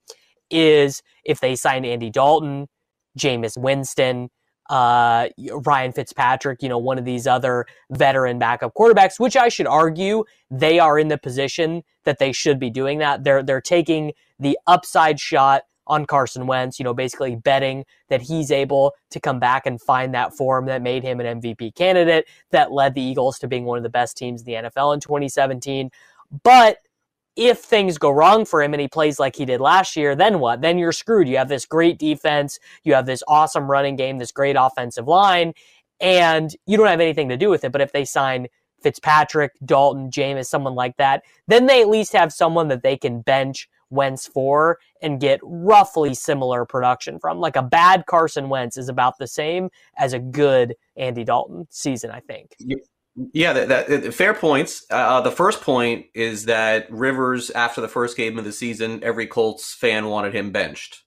is 0.50 1.02
if 1.24 1.40
they 1.40 1.56
sign 1.56 1.84
Andy 1.84 2.08
Dalton, 2.08 2.68
Jameis 3.18 3.58
Winston 3.58 4.30
uh, 4.72 5.28
Ryan 5.66 5.92
Fitzpatrick, 5.92 6.62
you 6.62 6.68
know, 6.68 6.78
one 6.78 6.98
of 6.98 7.04
these 7.04 7.26
other 7.26 7.66
veteran 7.90 8.38
backup 8.38 8.72
quarterbacks, 8.74 9.20
which 9.20 9.36
I 9.36 9.50
should 9.50 9.66
argue 9.66 10.24
they 10.50 10.78
are 10.78 10.98
in 10.98 11.08
the 11.08 11.18
position 11.18 11.82
that 12.04 12.18
they 12.18 12.32
should 12.32 12.58
be 12.58 12.70
doing 12.70 12.98
that. 12.98 13.22
They're 13.22 13.42
they're 13.42 13.60
taking 13.60 14.12
the 14.40 14.58
upside 14.66 15.20
shot 15.20 15.64
on 15.86 16.06
Carson 16.06 16.46
Wentz, 16.46 16.78
you 16.78 16.84
know, 16.84 16.94
basically 16.94 17.36
betting 17.36 17.84
that 18.08 18.22
he's 18.22 18.50
able 18.50 18.94
to 19.10 19.20
come 19.20 19.38
back 19.38 19.66
and 19.66 19.78
find 19.78 20.14
that 20.14 20.34
form 20.34 20.64
that 20.66 20.80
made 20.80 21.02
him 21.02 21.20
an 21.20 21.40
MVP 21.40 21.74
candidate 21.74 22.26
that 22.50 22.72
led 22.72 22.94
the 22.94 23.02
Eagles 23.02 23.38
to 23.40 23.48
being 23.48 23.66
one 23.66 23.76
of 23.76 23.82
the 23.82 23.90
best 23.90 24.16
teams 24.16 24.40
in 24.40 24.46
the 24.46 24.70
NFL 24.70 24.94
in 24.94 25.00
2017. 25.00 25.90
But 26.44 26.78
if 27.36 27.60
things 27.60 27.98
go 27.98 28.10
wrong 28.10 28.44
for 28.44 28.62
him 28.62 28.74
and 28.74 28.80
he 28.80 28.88
plays 28.88 29.18
like 29.18 29.36
he 29.36 29.44
did 29.44 29.60
last 29.60 29.96
year, 29.96 30.14
then 30.14 30.38
what? 30.38 30.60
Then 30.60 30.78
you're 30.78 30.92
screwed. 30.92 31.28
You 31.28 31.38
have 31.38 31.48
this 31.48 31.64
great 31.64 31.98
defense, 31.98 32.58
you 32.84 32.94
have 32.94 33.06
this 33.06 33.22
awesome 33.26 33.70
running 33.70 33.96
game, 33.96 34.18
this 34.18 34.32
great 34.32 34.56
offensive 34.58 35.08
line, 35.08 35.54
and 36.00 36.54
you 36.66 36.76
don't 36.76 36.88
have 36.88 37.00
anything 37.00 37.28
to 37.30 37.36
do 37.36 37.48
with 37.48 37.64
it. 37.64 37.72
But 37.72 37.80
if 37.80 37.92
they 37.92 38.04
sign 38.04 38.48
Fitzpatrick, 38.82 39.52
Dalton, 39.64 40.10
Jameis, 40.10 40.46
someone 40.46 40.74
like 40.74 40.96
that, 40.96 41.22
then 41.48 41.66
they 41.66 41.80
at 41.80 41.88
least 41.88 42.12
have 42.12 42.32
someone 42.32 42.68
that 42.68 42.82
they 42.82 42.96
can 42.96 43.20
bench 43.20 43.68
Wentz 43.90 44.26
for 44.26 44.78
and 45.02 45.20
get 45.20 45.38
roughly 45.42 46.14
similar 46.14 46.64
production 46.64 47.18
from. 47.18 47.38
Like 47.38 47.56
a 47.56 47.62
bad 47.62 48.06
Carson 48.06 48.48
Wentz 48.48 48.76
is 48.76 48.88
about 48.88 49.18
the 49.18 49.26
same 49.26 49.68
as 49.96 50.12
a 50.12 50.18
good 50.18 50.74
Andy 50.96 51.24
Dalton 51.24 51.66
season, 51.70 52.10
I 52.10 52.20
think. 52.20 52.56
Yeah, 53.14 53.52
that, 53.52 53.88
that 53.88 54.14
fair 54.14 54.32
points. 54.32 54.86
Uh, 54.90 54.94
uh, 54.94 55.20
the 55.20 55.30
first 55.30 55.60
point 55.60 56.06
is 56.14 56.46
that 56.46 56.90
Rivers, 56.90 57.50
after 57.50 57.80
the 57.80 57.88
first 57.88 58.16
game 58.16 58.38
of 58.38 58.44
the 58.44 58.52
season, 58.52 59.04
every 59.04 59.26
Colts 59.26 59.74
fan 59.74 60.06
wanted 60.06 60.34
him 60.34 60.50
benched 60.50 61.02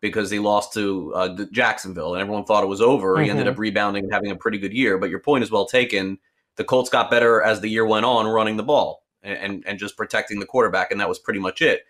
because 0.00 0.30
he 0.30 0.38
lost 0.38 0.72
to 0.74 1.12
uh, 1.14 1.44
Jacksonville, 1.50 2.14
and 2.14 2.20
everyone 2.20 2.44
thought 2.44 2.62
it 2.62 2.68
was 2.68 2.80
over. 2.80 3.14
Mm-hmm. 3.14 3.24
He 3.24 3.30
ended 3.30 3.46
mm-hmm. 3.46 3.52
up 3.52 3.58
rebounding 3.58 4.04
and 4.04 4.12
having 4.12 4.30
a 4.30 4.36
pretty 4.36 4.58
good 4.58 4.72
year. 4.72 4.96
But 4.96 5.10
your 5.10 5.18
point 5.18 5.42
is 5.42 5.50
well 5.50 5.66
taken. 5.66 6.18
The 6.56 6.64
Colts 6.64 6.88
got 6.88 7.10
better 7.10 7.42
as 7.42 7.60
the 7.60 7.68
year 7.68 7.84
went 7.84 8.06
on, 8.06 8.26
running 8.26 8.56
the 8.56 8.62
ball 8.62 9.02
and, 9.22 9.38
and, 9.38 9.64
and 9.66 9.78
just 9.78 9.96
protecting 9.96 10.38
the 10.38 10.46
quarterback, 10.46 10.92
and 10.92 11.00
that 11.00 11.08
was 11.08 11.18
pretty 11.18 11.40
much 11.40 11.62
it. 11.62 11.82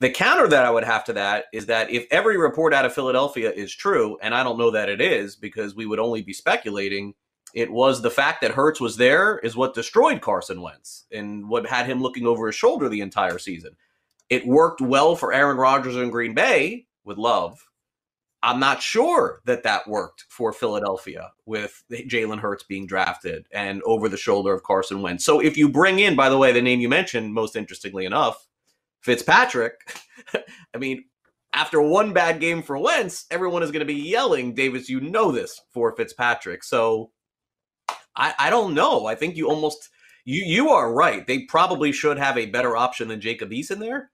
The 0.00 0.10
counter 0.10 0.48
that 0.48 0.64
I 0.66 0.70
would 0.70 0.84
have 0.84 1.04
to 1.04 1.12
that 1.14 1.46
is 1.52 1.66
that 1.66 1.90
if 1.90 2.06
every 2.10 2.36
report 2.36 2.74
out 2.74 2.84
of 2.84 2.94
Philadelphia 2.94 3.50
is 3.50 3.74
true, 3.74 4.18
and 4.22 4.34
I 4.34 4.42
don't 4.42 4.58
know 4.58 4.70
that 4.70 4.88
it 4.88 5.00
is 5.00 5.36
because 5.36 5.74
we 5.74 5.86
would 5.86 5.98
only 5.98 6.22
be 6.22 6.32
speculating 6.32 7.14
it 7.54 7.70
was 7.70 8.02
the 8.02 8.10
fact 8.10 8.42
that 8.42 8.52
Hurts 8.52 8.80
was 8.80 8.96
there 8.96 9.38
is 9.38 9.56
what 9.56 9.74
destroyed 9.74 10.20
Carson 10.20 10.60
Wentz 10.60 11.06
and 11.10 11.48
what 11.48 11.66
had 11.66 11.86
him 11.86 12.02
looking 12.02 12.26
over 12.26 12.46
his 12.46 12.54
shoulder 12.54 12.88
the 12.88 13.00
entire 13.00 13.38
season. 13.38 13.76
It 14.28 14.46
worked 14.46 14.80
well 14.80 15.16
for 15.16 15.32
Aaron 15.32 15.56
Rodgers 15.56 15.96
in 15.96 16.10
Green 16.10 16.34
Bay 16.34 16.86
with 17.04 17.18
Love. 17.18 17.64
I'm 18.42 18.60
not 18.60 18.82
sure 18.82 19.40
that 19.46 19.62
that 19.62 19.88
worked 19.88 20.24
for 20.28 20.52
Philadelphia 20.52 21.32
with 21.46 21.82
Jalen 21.90 22.38
Hurts 22.38 22.62
being 22.62 22.86
drafted 22.86 23.46
and 23.52 23.82
over 23.84 24.08
the 24.08 24.16
shoulder 24.16 24.52
of 24.52 24.62
Carson 24.62 25.02
Wentz. 25.02 25.24
So 25.24 25.40
if 25.40 25.56
you 25.56 25.68
bring 25.68 25.98
in, 25.98 26.14
by 26.14 26.28
the 26.28 26.38
way, 26.38 26.52
the 26.52 26.62
name 26.62 26.80
you 26.80 26.88
mentioned, 26.88 27.32
most 27.32 27.56
interestingly 27.56 28.04
enough, 28.04 28.46
Fitzpatrick, 29.00 29.80
I 30.74 30.78
mean, 30.78 31.04
after 31.54 31.80
one 31.80 32.12
bad 32.12 32.38
game 32.38 32.62
for 32.62 32.76
Wentz, 32.76 33.24
everyone 33.30 33.62
is 33.62 33.70
going 33.70 33.80
to 33.80 33.86
be 33.86 33.94
yelling, 33.94 34.54
Davis, 34.54 34.90
you 34.90 35.00
know 35.00 35.32
this 35.32 35.60
for 35.72 35.96
Fitzpatrick. 35.96 36.62
So 36.62 37.10
I, 38.16 38.34
I 38.38 38.50
don't 38.50 38.74
know. 38.74 39.06
I 39.06 39.14
think 39.14 39.36
you 39.36 39.48
almost 39.48 39.90
you 40.24 40.42
you 40.44 40.70
are 40.70 40.92
right. 40.92 41.26
They 41.26 41.40
probably 41.40 41.92
should 41.92 42.18
have 42.18 42.38
a 42.38 42.46
better 42.46 42.76
option 42.76 43.08
than 43.08 43.20
Jacob 43.20 43.50
Eason 43.50 43.78
there. 43.78 44.10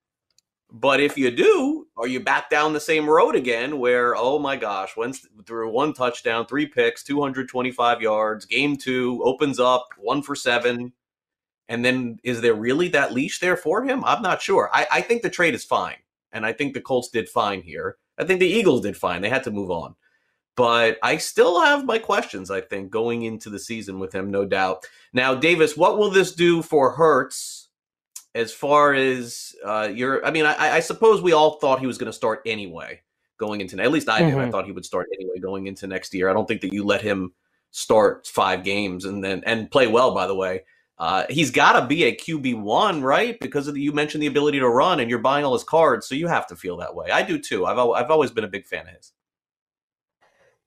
But 0.74 1.00
if 1.00 1.18
you 1.18 1.30
do, 1.30 1.86
are 1.98 2.06
you 2.06 2.18
back 2.18 2.48
down 2.48 2.72
the 2.72 2.80
same 2.80 3.08
road 3.08 3.36
again 3.36 3.78
where, 3.78 4.16
oh 4.16 4.38
my 4.38 4.56
gosh, 4.56 4.96
Wentz 4.96 5.26
threw 5.46 5.70
one 5.70 5.92
touchdown, 5.92 6.46
three 6.46 6.64
picks, 6.64 7.02
225 7.02 8.00
yards, 8.00 8.46
game 8.46 8.78
two 8.78 9.20
opens 9.22 9.60
up, 9.60 9.88
one 9.98 10.22
for 10.22 10.34
seven. 10.34 10.94
And 11.68 11.84
then 11.84 12.18
is 12.24 12.40
there 12.40 12.54
really 12.54 12.88
that 12.88 13.12
leash 13.12 13.38
there 13.38 13.56
for 13.56 13.84
him? 13.84 14.02
I'm 14.06 14.22
not 14.22 14.40
sure. 14.40 14.70
I, 14.72 14.86
I 14.90 15.00
think 15.02 15.20
the 15.20 15.28
trade 15.28 15.54
is 15.54 15.62
fine. 15.64 15.96
And 16.32 16.46
I 16.46 16.54
think 16.54 16.72
the 16.72 16.80
Colts 16.80 17.10
did 17.10 17.28
fine 17.28 17.60
here. 17.60 17.98
I 18.16 18.24
think 18.24 18.40
the 18.40 18.46
Eagles 18.46 18.80
did 18.80 18.96
fine. 18.96 19.20
They 19.20 19.28
had 19.28 19.44
to 19.44 19.50
move 19.50 19.70
on. 19.70 19.94
But 20.54 20.98
I 21.02 21.16
still 21.16 21.62
have 21.62 21.86
my 21.86 21.98
questions, 21.98 22.50
I 22.50 22.60
think, 22.60 22.90
going 22.90 23.22
into 23.22 23.48
the 23.48 23.58
season 23.58 23.98
with 23.98 24.14
him, 24.14 24.30
no 24.30 24.44
doubt. 24.44 24.86
Now, 25.14 25.34
Davis, 25.34 25.76
what 25.76 25.98
will 25.98 26.10
this 26.10 26.34
do 26.34 26.62
for 26.62 26.90
Hurts 26.90 27.68
as 28.34 28.52
far 28.52 28.92
as 28.92 29.54
uh, 29.64 29.88
your? 29.92 30.24
I 30.26 30.30
mean, 30.30 30.44
I, 30.44 30.76
I 30.76 30.80
suppose 30.80 31.22
we 31.22 31.32
all 31.32 31.58
thought 31.58 31.80
he 31.80 31.86
was 31.86 31.96
going 31.96 32.10
to 32.10 32.16
start 32.16 32.42
anyway 32.44 33.00
going 33.38 33.60
into, 33.60 33.82
at 33.82 33.90
least 33.90 34.08
I 34.08 34.20
did. 34.20 34.34
Mm-hmm. 34.34 34.40
I 34.40 34.50
thought 34.50 34.66
he 34.66 34.72
would 34.72 34.84
start 34.84 35.08
anyway 35.14 35.38
going 35.40 35.66
into 35.66 35.88
next 35.88 36.14
year. 36.14 36.28
I 36.28 36.32
don't 36.32 36.46
think 36.46 36.60
that 36.60 36.72
you 36.72 36.84
let 36.84 37.02
him 37.02 37.32
start 37.72 38.26
five 38.26 38.62
games 38.62 39.04
and 39.04 39.24
then 39.24 39.42
and 39.44 39.70
play 39.70 39.88
well, 39.88 40.14
by 40.14 40.26
the 40.26 40.34
way. 40.34 40.62
Uh, 40.98 41.24
he's 41.28 41.50
got 41.50 41.80
to 41.80 41.86
be 41.86 42.04
a 42.04 42.14
QB 42.14 42.60
one, 42.60 43.02
right? 43.02 43.40
Because 43.40 43.66
of 43.66 43.74
the, 43.74 43.80
you 43.80 43.90
mentioned 43.90 44.22
the 44.22 44.28
ability 44.28 44.60
to 44.60 44.68
run, 44.68 45.00
and 45.00 45.10
you're 45.10 45.18
buying 45.18 45.44
all 45.44 45.54
his 45.54 45.64
cards, 45.64 46.06
so 46.06 46.14
you 46.14 46.28
have 46.28 46.46
to 46.46 46.54
feel 46.54 46.76
that 46.76 46.94
way. 46.94 47.10
I 47.10 47.22
do 47.22 47.38
too. 47.38 47.66
I've 47.66 47.78
I've 47.78 48.10
always 48.10 48.30
been 48.30 48.44
a 48.44 48.48
big 48.48 48.66
fan 48.66 48.86
of 48.86 48.94
his. 48.94 49.12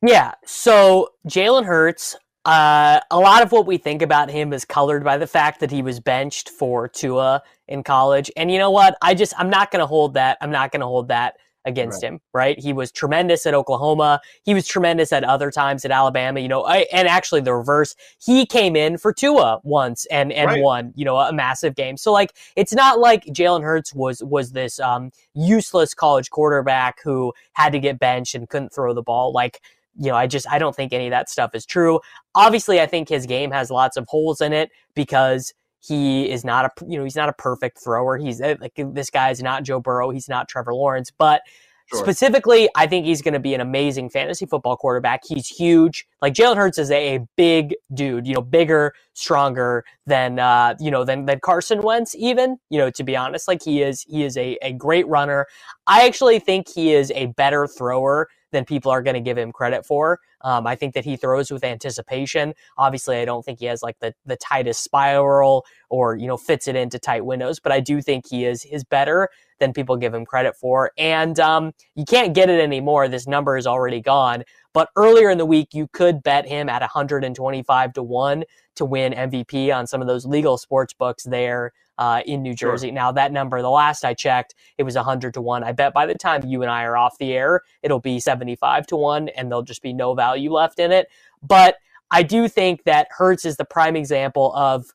Yeah. 0.01 0.33
So 0.45 1.09
Jalen 1.27 1.65
Hurts, 1.65 2.15
uh, 2.45 2.99
a 3.09 3.19
lot 3.19 3.41
of 3.41 3.51
what 3.51 3.65
we 3.65 3.77
think 3.77 4.01
about 4.01 4.29
him 4.29 4.53
is 4.53 4.65
colored 4.65 5.03
by 5.03 5.17
the 5.17 5.27
fact 5.27 5.59
that 5.61 5.71
he 5.71 5.81
was 5.81 5.99
benched 5.99 6.49
for 6.49 6.87
Tua 6.87 7.41
in 7.67 7.83
college. 7.83 8.29
And 8.37 8.51
you 8.51 8.59
know 8.59 8.71
what? 8.71 8.97
I 9.01 9.15
just, 9.15 9.33
I'm 9.37 9.49
not 9.49 9.71
going 9.71 9.79
to 9.79 9.87
hold 9.87 10.13
that. 10.13 10.37
I'm 10.41 10.51
not 10.51 10.71
going 10.71 10.81
to 10.81 10.85
hold 10.85 11.07
that 11.07 11.37
against 11.67 12.03
right. 12.03 12.11
him, 12.11 12.21
right? 12.31 12.59
He 12.59 12.73
was 12.73 12.91
tremendous 12.91 13.47
at 13.47 13.55
Oklahoma. 13.55 14.21
He 14.43 14.53
was 14.53 14.67
tremendous 14.67 15.11
at 15.11 15.23
other 15.23 15.49
times 15.49 15.83
at 15.83 15.89
Alabama, 15.89 16.39
you 16.39 16.47
know, 16.47 16.63
I, 16.63 16.85
and 16.93 17.07
actually 17.07 17.41
the 17.41 17.55
reverse. 17.55 17.95
He 18.23 18.45
came 18.45 18.75
in 18.75 18.99
for 18.99 19.11
Tua 19.11 19.61
once 19.63 20.05
and, 20.11 20.31
and 20.31 20.51
right. 20.51 20.61
won, 20.61 20.93
you 20.95 21.03
know, 21.03 21.17
a 21.17 21.33
massive 21.33 21.73
game. 21.73 21.97
So 21.97 22.13
like, 22.13 22.35
it's 22.55 22.75
not 22.75 22.99
like 22.99 23.25
Jalen 23.25 23.63
Hurts 23.63 23.95
was, 23.95 24.23
was 24.23 24.51
this, 24.51 24.79
um, 24.79 25.09
useless 25.33 25.95
college 25.95 26.29
quarterback 26.29 27.01
who 27.01 27.33
had 27.53 27.71
to 27.71 27.79
get 27.79 27.97
benched 27.97 28.35
and 28.35 28.47
couldn't 28.47 28.71
throw 28.71 28.93
the 28.93 29.01
ball. 29.01 29.31
Like, 29.31 29.59
you 29.97 30.09
know, 30.09 30.15
I 30.15 30.27
just, 30.27 30.49
I 30.49 30.59
don't 30.59 30.75
think 30.75 30.93
any 30.93 31.07
of 31.07 31.11
that 31.11 31.29
stuff 31.29 31.55
is 31.55 31.65
true. 31.65 31.99
Obviously, 32.33 32.81
I 32.81 32.85
think 32.85 33.09
his 33.09 33.25
game 33.25 33.51
has 33.51 33.71
lots 33.71 33.97
of 33.97 34.05
holes 34.07 34.41
in 34.41 34.53
it 34.53 34.71
because 34.93 35.53
he 35.79 36.29
is 36.29 36.43
not 36.43 36.65
a 36.65 36.85
you 36.87 36.97
know 36.97 37.03
he's 37.03 37.15
not 37.15 37.29
a 37.29 37.33
perfect 37.33 37.77
thrower. 37.83 38.17
He's 38.17 38.41
eh, 38.41 38.55
like 38.59 38.73
this 38.75 39.09
guy 39.09 39.29
is 39.29 39.41
not 39.41 39.63
Joe 39.63 39.79
Burrow. 39.79 40.09
He's 40.09 40.27
not 40.27 40.49
Trevor 40.49 40.73
Lawrence, 40.73 41.11
but 41.15 41.41
Sure. 41.87 41.99
Specifically, 41.99 42.67
I 42.75 42.87
think 42.87 43.05
he's 43.05 43.21
going 43.21 43.35
to 43.35 43.39
be 43.39 43.53
an 43.53 43.61
amazing 43.61 44.09
fantasy 44.09 44.47
football 44.47 44.75
quarterback. 44.75 45.21
He's 45.23 45.47
huge. 45.47 46.07
Like 46.19 46.33
Jalen 46.33 46.55
Hurts 46.55 46.79
is 46.79 46.89
a, 46.89 47.17
a, 47.17 47.19
big 47.35 47.75
dude, 47.93 48.25
you 48.25 48.33
know, 48.33 48.41
bigger, 48.41 48.95
stronger 49.13 49.85
than 50.07 50.39
uh, 50.39 50.73
you 50.79 50.89
know 50.89 51.03
than 51.03 51.25
than 51.25 51.39
Carson 51.41 51.83
Wentz. 51.83 52.15
Even 52.15 52.57
you 52.71 52.79
know, 52.79 52.89
to 52.89 53.03
be 53.03 53.15
honest, 53.15 53.47
like 53.47 53.61
he 53.61 53.83
is 53.83 54.01
he 54.09 54.23
is 54.23 54.35
a, 54.35 54.57
a 54.63 54.73
great 54.73 55.07
runner. 55.07 55.45
I 55.85 56.07
actually 56.07 56.39
think 56.39 56.67
he 56.67 56.91
is 56.91 57.11
a 57.13 57.27
better 57.27 57.67
thrower 57.67 58.29
than 58.55 58.63
people 58.65 58.89
are 58.89 59.03
going 59.03 59.13
to 59.15 59.19
give 59.19 59.38
him 59.38 59.51
credit 59.51 59.85
for. 59.85 60.19
Um, 60.41 60.65
I 60.65 60.75
think 60.75 60.93
that 60.93 61.03
he 61.03 61.17
throws 61.17 61.51
with 61.51 61.63
anticipation. 61.63 62.53
Obviously, 62.77 63.17
I 63.17 63.25
don't 63.25 63.43
think 63.43 63.59
he 63.59 63.65
has 63.65 63.83
like 63.83 64.00
the, 64.00 64.13
the 64.25 64.38
tightest 64.38 64.81
spiral 64.81 65.65
or, 65.89 66.15
you 66.15 66.25
know, 66.25 66.38
fits 66.38 66.67
it 66.67 66.75
into 66.75 66.97
tight 66.97 67.25
windows, 67.25 67.59
but 67.59 67.71
I 67.71 67.81
do 67.81 68.01
think 68.01 68.25
he 68.29 68.45
is, 68.45 68.63
is 68.65 68.85
better 68.85 69.29
than 69.59 69.74
people 69.74 69.97
give 69.97 70.13
him 70.13 70.25
credit 70.25 70.55
for. 70.55 70.91
And 70.97 71.38
um, 71.39 71.74
you 71.95 72.05
can't 72.05 72.33
get 72.33 72.50
it 72.50 72.62
anymore. 72.62 73.07
This 73.09 73.27
number 73.27 73.57
is 73.57 73.67
already 73.67 74.00
gone. 74.00 74.43
But 74.74 74.89
earlier 74.95 75.29
in 75.29 75.38
the 75.38 75.45
week, 75.45 75.74
you 75.74 75.88
could 75.91 76.24
bet 76.24 76.47
him 76.47 76.69
at 76.69 76.81
125 76.81 77.93
to 77.93 78.03
1 78.03 78.43
to 78.75 78.85
win 78.85 79.13
MVP 79.13 79.75
on 79.75 79.85
some 79.85 80.01
of 80.01 80.07
those 80.07 80.25
legal 80.25 80.57
sports 80.57 80.93
books 80.93 81.24
there 81.24 81.71
uh, 81.97 82.21
in 82.25 82.41
New 82.41 82.53
Jersey. 82.53 82.87
Sure. 82.87 82.93
Now, 82.93 83.11
that 83.11 83.31
number, 83.31 83.61
the 83.61 83.69
last 83.69 84.03
I 84.03 84.13
checked, 84.13 84.55
it 84.77 84.83
was 84.83 84.95
100 84.95 85.33
to 85.35 85.41
1. 85.41 85.63
I 85.63 85.71
bet 85.71 85.93
by 85.93 86.05
the 86.05 86.15
time 86.15 86.45
you 86.45 86.61
and 86.61 86.71
I 86.71 86.83
are 86.83 86.97
off 86.97 87.17
the 87.17 87.33
air, 87.33 87.61
it'll 87.83 87.99
be 87.99 88.19
75 88.19 88.87
to 88.87 88.95
1 88.95 89.29
and 89.29 89.49
there'll 89.49 89.63
just 89.63 89.81
be 89.81 89.93
no 89.93 90.13
value 90.13 90.51
left 90.51 90.79
in 90.79 90.91
it. 90.91 91.07
But 91.41 91.77
I 92.11 92.23
do 92.23 92.47
think 92.47 92.83
that 92.83 93.07
Hurts 93.11 93.45
is 93.45 93.57
the 93.57 93.65
prime 93.65 93.95
example 93.95 94.53
of 94.55 94.85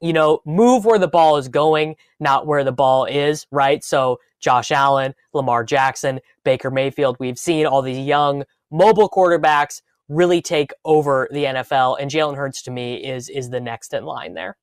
you 0.00 0.12
know, 0.12 0.40
move 0.44 0.84
where 0.84 0.98
the 0.98 1.08
ball 1.08 1.36
is 1.36 1.48
going, 1.48 1.96
not 2.20 2.46
where 2.46 2.64
the 2.64 2.72
ball 2.72 3.04
is, 3.04 3.46
right? 3.50 3.82
So 3.82 4.20
Josh 4.40 4.70
Allen, 4.70 5.14
Lamar 5.32 5.64
Jackson, 5.64 6.20
Baker 6.44 6.70
Mayfield, 6.70 7.16
we've 7.18 7.38
seen 7.38 7.66
all 7.66 7.82
these 7.82 7.98
young 7.98 8.44
mobile 8.70 9.08
quarterbacks 9.08 9.82
really 10.08 10.40
take 10.40 10.70
over 10.84 11.28
the 11.32 11.44
NFL, 11.44 11.98
and 12.00 12.10
Jalen 12.10 12.36
Hurts 12.36 12.62
to 12.62 12.70
me 12.70 12.96
is 13.04 13.28
is 13.28 13.50
the 13.50 13.60
next 13.60 13.92
in 13.92 14.04
line 14.04 14.34
there. 14.34 14.56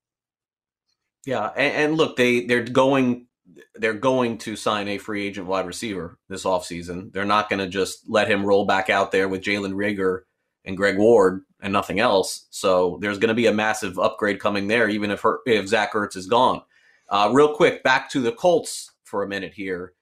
Yeah, 1.25 1.47
and, 1.55 1.73
and, 1.75 1.97
look, 1.97 2.15
they 2.15 2.45
they're 2.45 2.63
going 2.63 3.27
they're 3.75 3.93
going 3.93 4.37
to 4.39 4.55
sign 4.55 4.87
a 4.87 4.97
free 4.97 5.25
agent 5.25 5.47
wide 5.47 5.65
receiver 5.65 6.17
this 6.29 6.43
offseason. 6.43 7.11
They're 7.11 7.25
not 7.25 7.49
going 7.49 7.59
to 7.59 7.67
just 7.67 8.09
let 8.09 8.29
him 8.29 8.45
roll 8.45 8.65
back 8.65 8.89
out 8.89 9.11
there 9.11 9.27
with 9.27 9.41
Jalen 9.41 9.73
Reagor 9.73 10.21
and 10.63 10.77
Greg 10.77 10.97
Ward 10.97 11.41
and 11.59 11.73
nothing 11.73 11.99
else. 11.99 12.45
So 12.49 12.97
there's 13.01 13.17
going 13.17 13.29
to 13.29 13.35
be 13.35 13.47
a 13.47 13.53
massive 13.53 13.99
upgrade 13.99 14.39
coming 14.39 14.67
there, 14.67 14.89
even 14.89 15.11
if 15.11 15.21
her, 15.21 15.39
if 15.45 15.67
Zach 15.67 15.93
Ertz 15.93 16.15
is 16.15 16.27
gone. 16.27 16.61
Uh, 17.09 17.29
real 17.33 17.53
quick, 17.53 17.83
back 17.83 18.09
to 18.11 18.21
the 18.21 18.31
Colts 18.31 18.91
for 19.03 19.23
a 19.23 19.27
minute 19.27 19.53
here. 19.53 19.93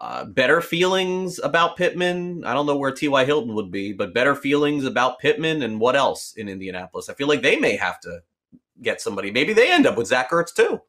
Uh, 0.00 0.24
better 0.24 0.60
feelings 0.60 1.38
about 1.38 1.76
Pittman. 1.76 2.42
I 2.44 2.54
don't 2.54 2.66
know 2.66 2.76
where 2.76 2.90
T.Y. 2.90 3.24
Hilton 3.24 3.54
would 3.54 3.70
be, 3.70 3.92
but 3.92 4.14
better 4.14 4.34
feelings 4.34 4.84
about 4.84 5.18
Pittman 5.18 5.62
and 5.62 5.78
what 5.78 5.94
else 5.94 6.32
in 6.36 6.48
Indianapolis? 6.48 7.08
I 7.08 7.14
feel 7.14 7.28
like 7.28 7.42
they 7.42 7.56
may 7.56 7.76
have 7.76 8.00
to 8.00 8.20
get 8.82 9.00
somebody. 9.00 9.30
Maybe 9.30 9.52
they 9.52 9.70
end 9.70 9.86
up 9.86 9.96
with 9.96 10.06
Zach 10.06 10.30
Ertz 10.30 10.54
too. 10.54 10.80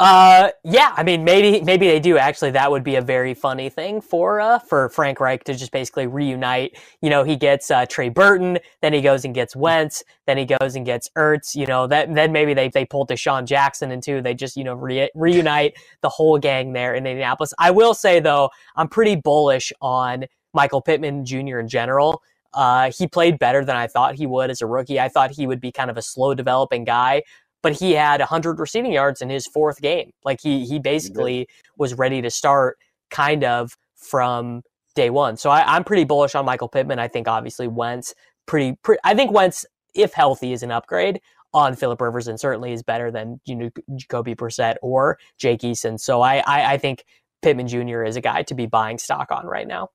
Uh, 0.00 0.50
yeah, 0.64 0.92
I 0.96 1.04
mean, 1.04 1.22
maybe 1.22 1.64
maybe 1.64 1.86
they 1.86 2.00
do. 2.00 2.18
Actually, 2.18 2.50
that 2.50 2.68
would 2.68 2.82
be 2.82 2.96
a 2.96 3.00
very 3.00 3.32
funny 3.32 3.68
thing 3.68 4.00
for 4.00 4.40
uh 4.40 4.58
for 4.58 4.88
Frank 4.88 5.20
Reich 5.20 5.44
to 5.44 5.54
just 5.54 5.70
basically 5.70 6.08
reunite. 6.08 6.76
You 7.00 7.10
know, 7.10 7.22
he 7.22 7.36
gets 7.36 7.70
uh, 7.70 7.86
Trey 7.86 8.08
Burton, 8.08 8.58
then 8.82 8.92
he 8.92 9.00
goes 9.00 9.24
and 9.24 9.32
gets 9.32 9.54
Wentz, 9.54 10.02
then 10.26 10.36
he 10.36 10.46
goes 10.46 10.74
and 10.74 10.84
gets 10.84 11.08
Ertz. 11.16 11.54
You 11.54 11.66
know, 11.66 11.86
that 11.86 12.12
then 12.12 12.32
maybe 12.32 12.54
they 12.54 12.68
they 12.68 12.84
pull 12.84 13.06
DeSean 13.06 13.44
Jackson 13.44 13.92
into. 13.92 14.20
They 14.20 14.34
just 14.34 14.56
you 14.56 14.64
know 14.64 14.74
re- 14.74 15.10
reunite 15.14 15.74
the 16.00 16.08
whole 16.08 16.38
gang 16.38 16.72
there 16.72 16.94
in 16.94 17.06
Indianapolis. 17.06 17.54
I 17.60 17.70
will 17.70 17.94
say 17.94 18.18
though, 18.18 18.50
I'm 18.74 18.88
pretty 18.88 19.14
bullish 19.14 19.72
on 19.80 20.24
Michael 20.52 20.82
Pittman 20.82 21.24
Jr. 21.24 21.60
in 21.60 21.68
general. 21.68 22.20
Uh, 22.54 22.90
he 22.96 23.06
played 23.06 23.38
better 23.38 23.64
than 23.64 23.76
I 23.76 23.86
thought 23.86 24.14
he 24.14 24.26
would 24.26 24.50
as 24.50 24.62
a 24.62 24.66
rookie. 24.66 25.00
I 25.00 25.08
thought 25.08 25.32
he 25.32 25.46
would 25.46 25.60
be 25.60 25.72
kind 25.72 25.90
of 25.90 25.96
a 25.96 26.02
slow 26.02 26.34
developing 26.34 26.84
guy, 26.84 27.22
but 27.62 27.72
he 27.72 27.92
had 27.92 28.20
100 28.20 28.58
receiving 28.58 28.92
yards 28.92 29.20
in 29.20 29.28
his 29.28 29.46
fourth 29.46 29.80
game. 29.80 30.10
Like 30.24 30.40
he 30.40 30.64
he 30.64 30.78
basically 30.78 31.48
was 31.76 31.94
ready 31.94 32.22
to 32.22 32.30
start 32.30 32.78
kind 33.10 33.44
of 33.44 33.76
from 33.96 34.62
day 34.94 35.10
one. 35.10 35.36
So 35.36 35.50
I, 35.50 35.76
am 35.76 35.84
pretty 35.84 36.04
bullish 36.04 36.34
on 36.34 36.44
Michael 36.44 36.68
Pittman. 36.68 36.98
I 36.98 37.08
think 37.08 37.26
obviously 37.26 37.68
Wentz 37.68 38.14
pretty, 38.46 38.76
pretty 38.82 39.00
I 39.04 39.14
think 39.14 39.32
Wentz 39.32 39.66
if 39.94 40.12
healthy 40.12 40.52
is 40.52 40.62
an 40.62 40.70
upgrade 40.70 41.20
on 41.52 41.76
Philip 41.76 42.00
Rivers 42.00 42.28
and 42.28 42.38
certainly 42.38 42.72
is 42.72 42.82
better 42.82 43.10
than 43.10 43.40
you 43.44 43.54
know 43.56 43.70
Jacoby 43.96 44.34
Brissett 44.34 44.76
or 44.82 45.18
Jake 45.38 45.60
Eason. 45.60 45.98
So 45.98 46.20
I, 46.20 46.38
I 46.46 46.72
I 46.74 46.78
think 46.78 47.04
Pittman 47.42 47.68
Jr. 47.68 48.02
is 48.02 48.16
a 48.16 48.20
guy 48.20 48.42
to 48.42 48.54
be 48.54 48.66
buying 48.66 48.98
stock 48.98 49.30
on 49.30 49.46
right 49.46 49.66
now. 49.66 49.90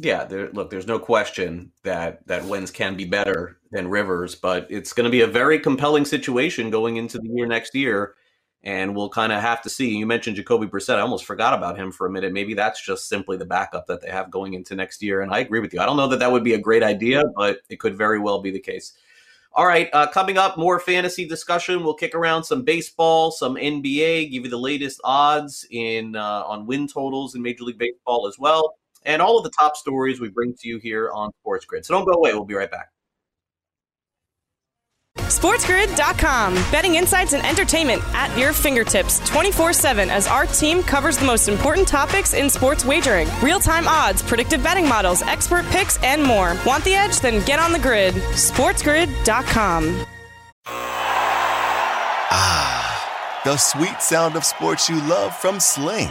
Yeah, 0.00 0.24
there, 0.24 0.48
look, 0.52 0.70
there's 0.70 0.86
no 0.86 1.00
question 1.00 1.72
that 1.82 2.24
that 2.28 2.44
Wentz 2.44 2.70
can 2.70 2.96
be 2.96 3.04
better 3.04 3.58
than 3.72 3.88
Rivers, 3.88 4.36
but 4.36 4.68
it's 4.70 4.92
going 4.92 5.06
to 5.06 5.10
be 5.10 5.22
a 5.22 5.26
very 5.26 5.58
compelling 5.58 6.04
situation 6.04 6.70
going 6.70 6.98
into 6.98 7.18
the 7.18 7.28
year 7.28 7.48
next 7.48 7.74
year, 7.74 8.14
and 8.62 8.94
we'll 8.94 9.08
kind 9.08 9.32
of 9.32 9.40
have 9.40 9.60
to 9.62 9.68
see. 9.68 9.96
You 9.96 10.06
mentioned 10.06 10.36
Jacoby 10.36 10.68
Brissett. 10.68 10.98
I 10.98 11.00
almost 11.00 11.24
forgot 11.24 11.52
about 11.52 11.76
him 11.76 11.90
for 11.90 12.06
a 12.06 12.10
minute. 12.12 12.32
Maybe 12.32 12.54
that's 12.54 12.80
just 12.80 13.08
simply 13.08 13.36
the 13.38 13.44
backup 13.44 13.88
that 13.88 14.00
they 14.00 14.08
have 14.08 14.30
going 14.30 14.54
into 14.54 14.76
next 14.76 15.02
year. 15.02 15.20
And 15.20 15.32
I 15.34 15.40
agree 15.40 15.58
with 15.58 15.74
you. 15.74 15.80
I 15.80 15.86
don't 15.86 15.96
know 15.96 16.06
that 16.06 16.20
that 16.20 16.30
would 16.30 16.44
be 16.44 16.54
a 16.54 16.60
great 16.60 16.84
idea, 16.84 17.24
but 17.34 17.58
it 17.68 17.80
could 17.80 17.98
very 17.98 18.20
well 18.20 18.40
be 18.40 18.52
the 18.52 18.60
case. 18.60 18.92
All 19.52 19.66
right, 19.66 19.90
uh, 19.92 20.06
coming 20.06 20.38
up, 20.38 20.56
more 20.56 20.78
fantasy 20.78 21.26
discussion. 21.26 21.82
We'll 21.82 21.94
kick 21.94 22.14
around 22.14 22.44
some 22.44 22.62
baseball, 22.62 23.32
some 23.32 23.56
NBA, 23.56 24.30
give 24.30 24.44
you 24.44 24.48
the 24.48 24.58
latest 24.58 25.00
odds 25.02 25.66
in 25.72 26.14
uh, 26.14 26.44
on 26.46 26.66
win 26.66 26.86
totals 26.86 27.34
in 27.34 27.42
Major 27.42 27.64
League 27.64 27.78
Baseball 27.78 28.28
as 28.28 28.38
well 28.38 28.76
and 29.04 29.22
all 29.22 29.38
of 29.38 29.44
the 29.44 29.50
top 29.50 29.76
stories 29.76 30.20
we 30.20 30.28
bring 30.28 30.54
to 30.54 30.68
you 30.68 30.78
here 30.78 31.10
on 31.10 31.30
Sports 31.40 31.64
Grid. 31.64 31.84
So 31.84 31.94
don't 31.94 32.04
go 32.04 32.12
away. 32.12 32.32
We'll 32.34 32.44
be 32.44 32.54
right 32.54 32.70
back. 32.70 32.88
SportsGrid.com. 35.28 36.54
Betting 36.72 36.94
insights 36.94 37.32
and 37.34 37.44
entertainment 37.44 38.02
at 38.14 38.36
your 38.38 38.52
fingertips 38.52 39.20
24 39.28 39.72
7 39.72 40.10
as 40.10 40.26
our 40.26 40.46
team 40.46 40.82
covers 40.82 41.18
the 41.18 41.26
most 41.26 41.48
important 41.48 41.86
topics 41.86 42.34
in 42.34 42.48
sports 42.48 42.84
wagering 42.84 43.28
real 43.42 43.60
time 43.60 43.86
odds, 43.86 44.22
predictive 44.22 44.62
betting 44.62 44.88
models, 44.88 45.22
expert 45.22 45.66
picks, 45.66 46.02
and 46.02 46.22
more. 46.22 46.56
Want 46.64 46.82
the 46.84 46.94
edge? 46.94 47.20
Then 47.20 47.44
get 47.44 47.58
on 47.58 47.72
the 47.72 47.78
grid. 47.78 48.14
SportsGrid.com. 48.14 50.04
Ah, 52.30 53.40
the 53.44 53.56
sweet 53.56 54.00
sound 54.00 54.34
of 54.34 54.44
sports 54.44 54.88
you 54.88 55.00
love 55.08 55.36
from 55.36 55.60
Sling 55.60 56.10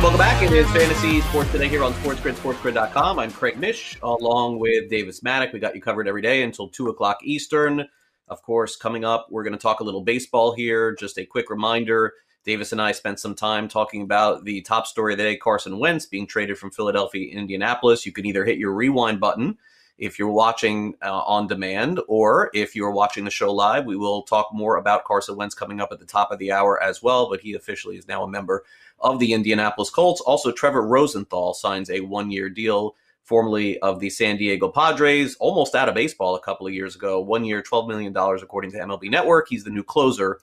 And 0.00 0.04
welcome 0.06 0.18
back. 0.18 0.42
It 0.42 0.52
is 0.54 0.66
Fantasy 0.70 1.20
Sports 1.20 1.52
Today 1.52 1.68
here 1.68 1.84
on 1.84 1.92
SportsGrid, 1.92 2.32
SportsGrid.com. 2.36 3.18
I'm 3.18 3.30
Craig 3.30 3.58
Mish 3.58 3.98
along 4.02 4.58
with 4.58 4.88
Davis 4.88 5.22
Maddock. 5.22 5.52
We 5.52 5.58
got 5.58 5.74
you 5.74 5.82
covered 5.82 6.08
every 6.08 6.22
day 6.22 6.42
until 6.42 6.68
2 6.68 6.88
o'clock 6.88 7.18
Eastern. 7.22 7.86
Of 8.26 8.40
course, 8.40 8.76
coming 8.76 9.04
up, 9.04 9.26
we're 9.28 9.42
going 9.42 9.52
to 9.52 9.58
talk 9.58 9.80
a 9.80 9.84
little 9.84 10.00
baseball 10.00 10.54
here. 10.54 10.94
Just 10.94 11.18
a 11.18 11.26
quick 11.26 11.50
reminder 11.50 12.14
Davis 12.44 12.72
and 12.72 12.80
I 12.80 12.92
spent 12.92 13.20
some 13.20 13.34
time 13.34 13.68
talking 13.68 14.00
about 14.00 14.46
the 14.46 14.62
top 14.62 14.86
story 14.86 15.12
of 15.12 15.18
the 15.18 15.24
day 15.24 15.36
Carson 15.36 15.78
Wentz 15.78 16.06
being 16.06 16.26
traded 16.26 16.56
from 16.56 16.70
Philadelphia 16.70 17.30
Indianapolis. 17.34 18.06
You 18.06 18.12
can 18.12 18.24
either 18.24 18.46
hit 18.46 18.56
your 18.56 18.72
rewind 18.72 19.20
button 19.20 19.58
if 19.98 20.18
you're 20.18 20.32
watching 20.32 20.94
uh, 21.02 21.12
on 21.12 21.46
demand 21.46 22.00
or 22.08 22.50
if 22.54 22.74
you're 22.74 22.90
watching 22.90 23.24
the 23.24 23.30
show 23.30 23.52
live. 23.52 23.84
We 23.84 23.96
will 23.96 24.22
talk 24.22 24.48
more 24.54 24.76
about 24.76 25.04
Carson 25.04 25.36
Wentz 25.36 25.54
coming 25.54 25.78
up 25.78 25.92
at 25.92 25.98
the 25.98 26.06
top 26.06 26.32
of 26.32 26.38
the 26.38 26.52
hour 26.52 26.82
as 26.82 27.02
well, 27.02 27.28
but 27.28 27.40
he 27.40 27.52
officially 27.52 27.96
is 27.96 28.08
now 28.08 28.24
a 28.24 28.28
member 28.28 28.64
of 29.00 29.18
the 29.18 29.32
Indianapolis 29.32 29.90
Colts. 29.90 30.20
Also, 30.20 30.52
Trevor 30.52 30.86
Rosenthal 30.86 31.54
signs 31.54 31.90
a 31.90 32.00
one 32.00 32.30
year 32.30 32.48
deal, 32.48 32.96
formerly 33.22 33.78
of 33.80 34.00
the 34.00 34.10
San 34.10 34.36
Diego 34.36 34.68
Padres, 34.68 35.36
almost 35.36 35.74
out 35.74 35.88
of 35.88 35.94
baseball 35.94 36.34
a 36.34 36.40
couple 36.40 36.66
of 36.66 36.74
years 36.74 36.96
ago. 36.96 37.20
One 37.20 37.44
year, 37.44 37.62
$12 37.62 37.88
million, 37.88 38.16
according 38.16 38.72
to 38.72 38.78
MLB 38.78 39.10
Network. 39.10 39.48
He's 39.48 39.64
the 39.64 39.70
new 39.70 39.84
closer 39.84 40.40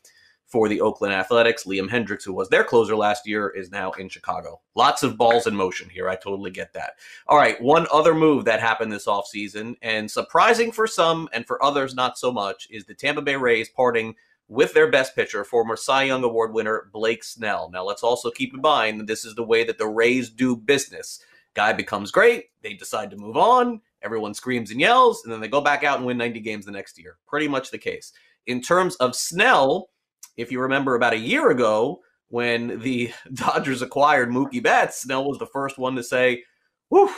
for 0.48 0.70
the 0.70 0.80
Oakland 0.82 1.13
Athletics. 1.13 1.65
Liam 1.65 1.89
Hendriks, 1.89 2.24
who 2.24 2.34
was 2.34 2.50
their 2.50 2.63
closer 2.63 2.96
last 2.96 3.28
year, 3.28 3.50
is 3.50 3.70
now 3.70 3.91
in 3.91 4.08
Chicago. 4.10 4.62
Lots 4.76 5.04
of 5.04 5.17
balls 5.17 5.46
in 5.46 5.56
motion 5.56 5.89
here. 5.89 6.10
I 6.10 6.15
totally 6.15 6.52
get 6.52 6.74
that. 6.74 6.93
All 7.28 7.38
right, 7.38 7.62
one 7.62 7.86
other 7.91 8.15
move 8.15 8.46
that 8.46 8.62
happened 8.62 8.91
this 8.91 9.06
offseason, 9.06 9.76
and 9.82 10.10
surprising 10.10 10.72
for 10.72 10.88
some 10.88 11.28
and 11.34 11.46
for 11.46 11.62
others 11.63 11.93
not 11.93 12.17
so 12.17 12.32
much, 12.32 12.67
is 12.72 12.86
the 12.86 12.96
Tampa 12.96 13.22
Bay 13.22 13.36
Rays 13.36 13.70
parting 13.70 14.15
with 14.47 14.73
their 14.73 14.89
best 14.89 15.15
pitcher, 15.15 15.43
former 15.43 15.75
Cy 15.75 16.03
Young 16.03 16.23
Award 16.23 16.53
winner 16.53 16.89
Blake 16.93 17.23
Snell. 17.23 17.69
Now, 17.71 17.83
let's 17.83 18.03
also 18.03 18.31
keep 18.31 18.53
in 18.53 18.62
mind 18.62 18.99
that 18.99 19.07
this 19.07 19.25
is 19.25 19.36
the 19.36 19.43
way 19.43 19.63
that 19.63 19.77
the 19.77 19.88
Rays 19.88 20.29
do 20.29 20.55
business. 20.55 21.19
Guy 21.53 21.73
becomes 21.73 22.12
great, 22.12 22.45
they 22.62 22.73
decide 22.73 23.10
to 23.12 23.17
move 23.17 23.36
on, 23.36 23.81
everyone 24.01 24.33
screams 24.33 24.71
and 24.71 24.79
yells, 24.79 25.23
and 25.23 25.33
then 25.33 25.41
they 25.41 25.47
go 25.47 25.62
back 25.62 25.83
out 25.83 25.97
and 25.97 26.05
win 26.05 26.17
90 26.17 26.39
games 26.39 26.65
the 26.65 26.71
next 26.71 26.97
year. 26.97 27.17
Pretty 27.27 27.47
much 27.47 27.71
the 27.71 27.77
case. 27.77 28.13
In 28.45 28.62
terms 28.62 28.95
of 28.97 29.15
Snell, 29.15 29.89
if 30.38 30.51
you 30.51 30.62
remember 30.62 30.95
about 30.95 31.13
a 31.13 31.17
year 31.17 31.49
ago 31.49 32.01
when 32.29 32.79
the 32.79 33.12
Dodgers 33.33 33.81
acquired 33.81 34.29
Mookie 34.29 34.63
Betts, 34.63 35.01
Snell 35.01 35.27
was 35.27 35.39
the 35.39 35.47
first 35.47 35.77
one 35.77 35.95
to 35.95 36.03
say, 36.03 36.43
Whew, 36.89 37.13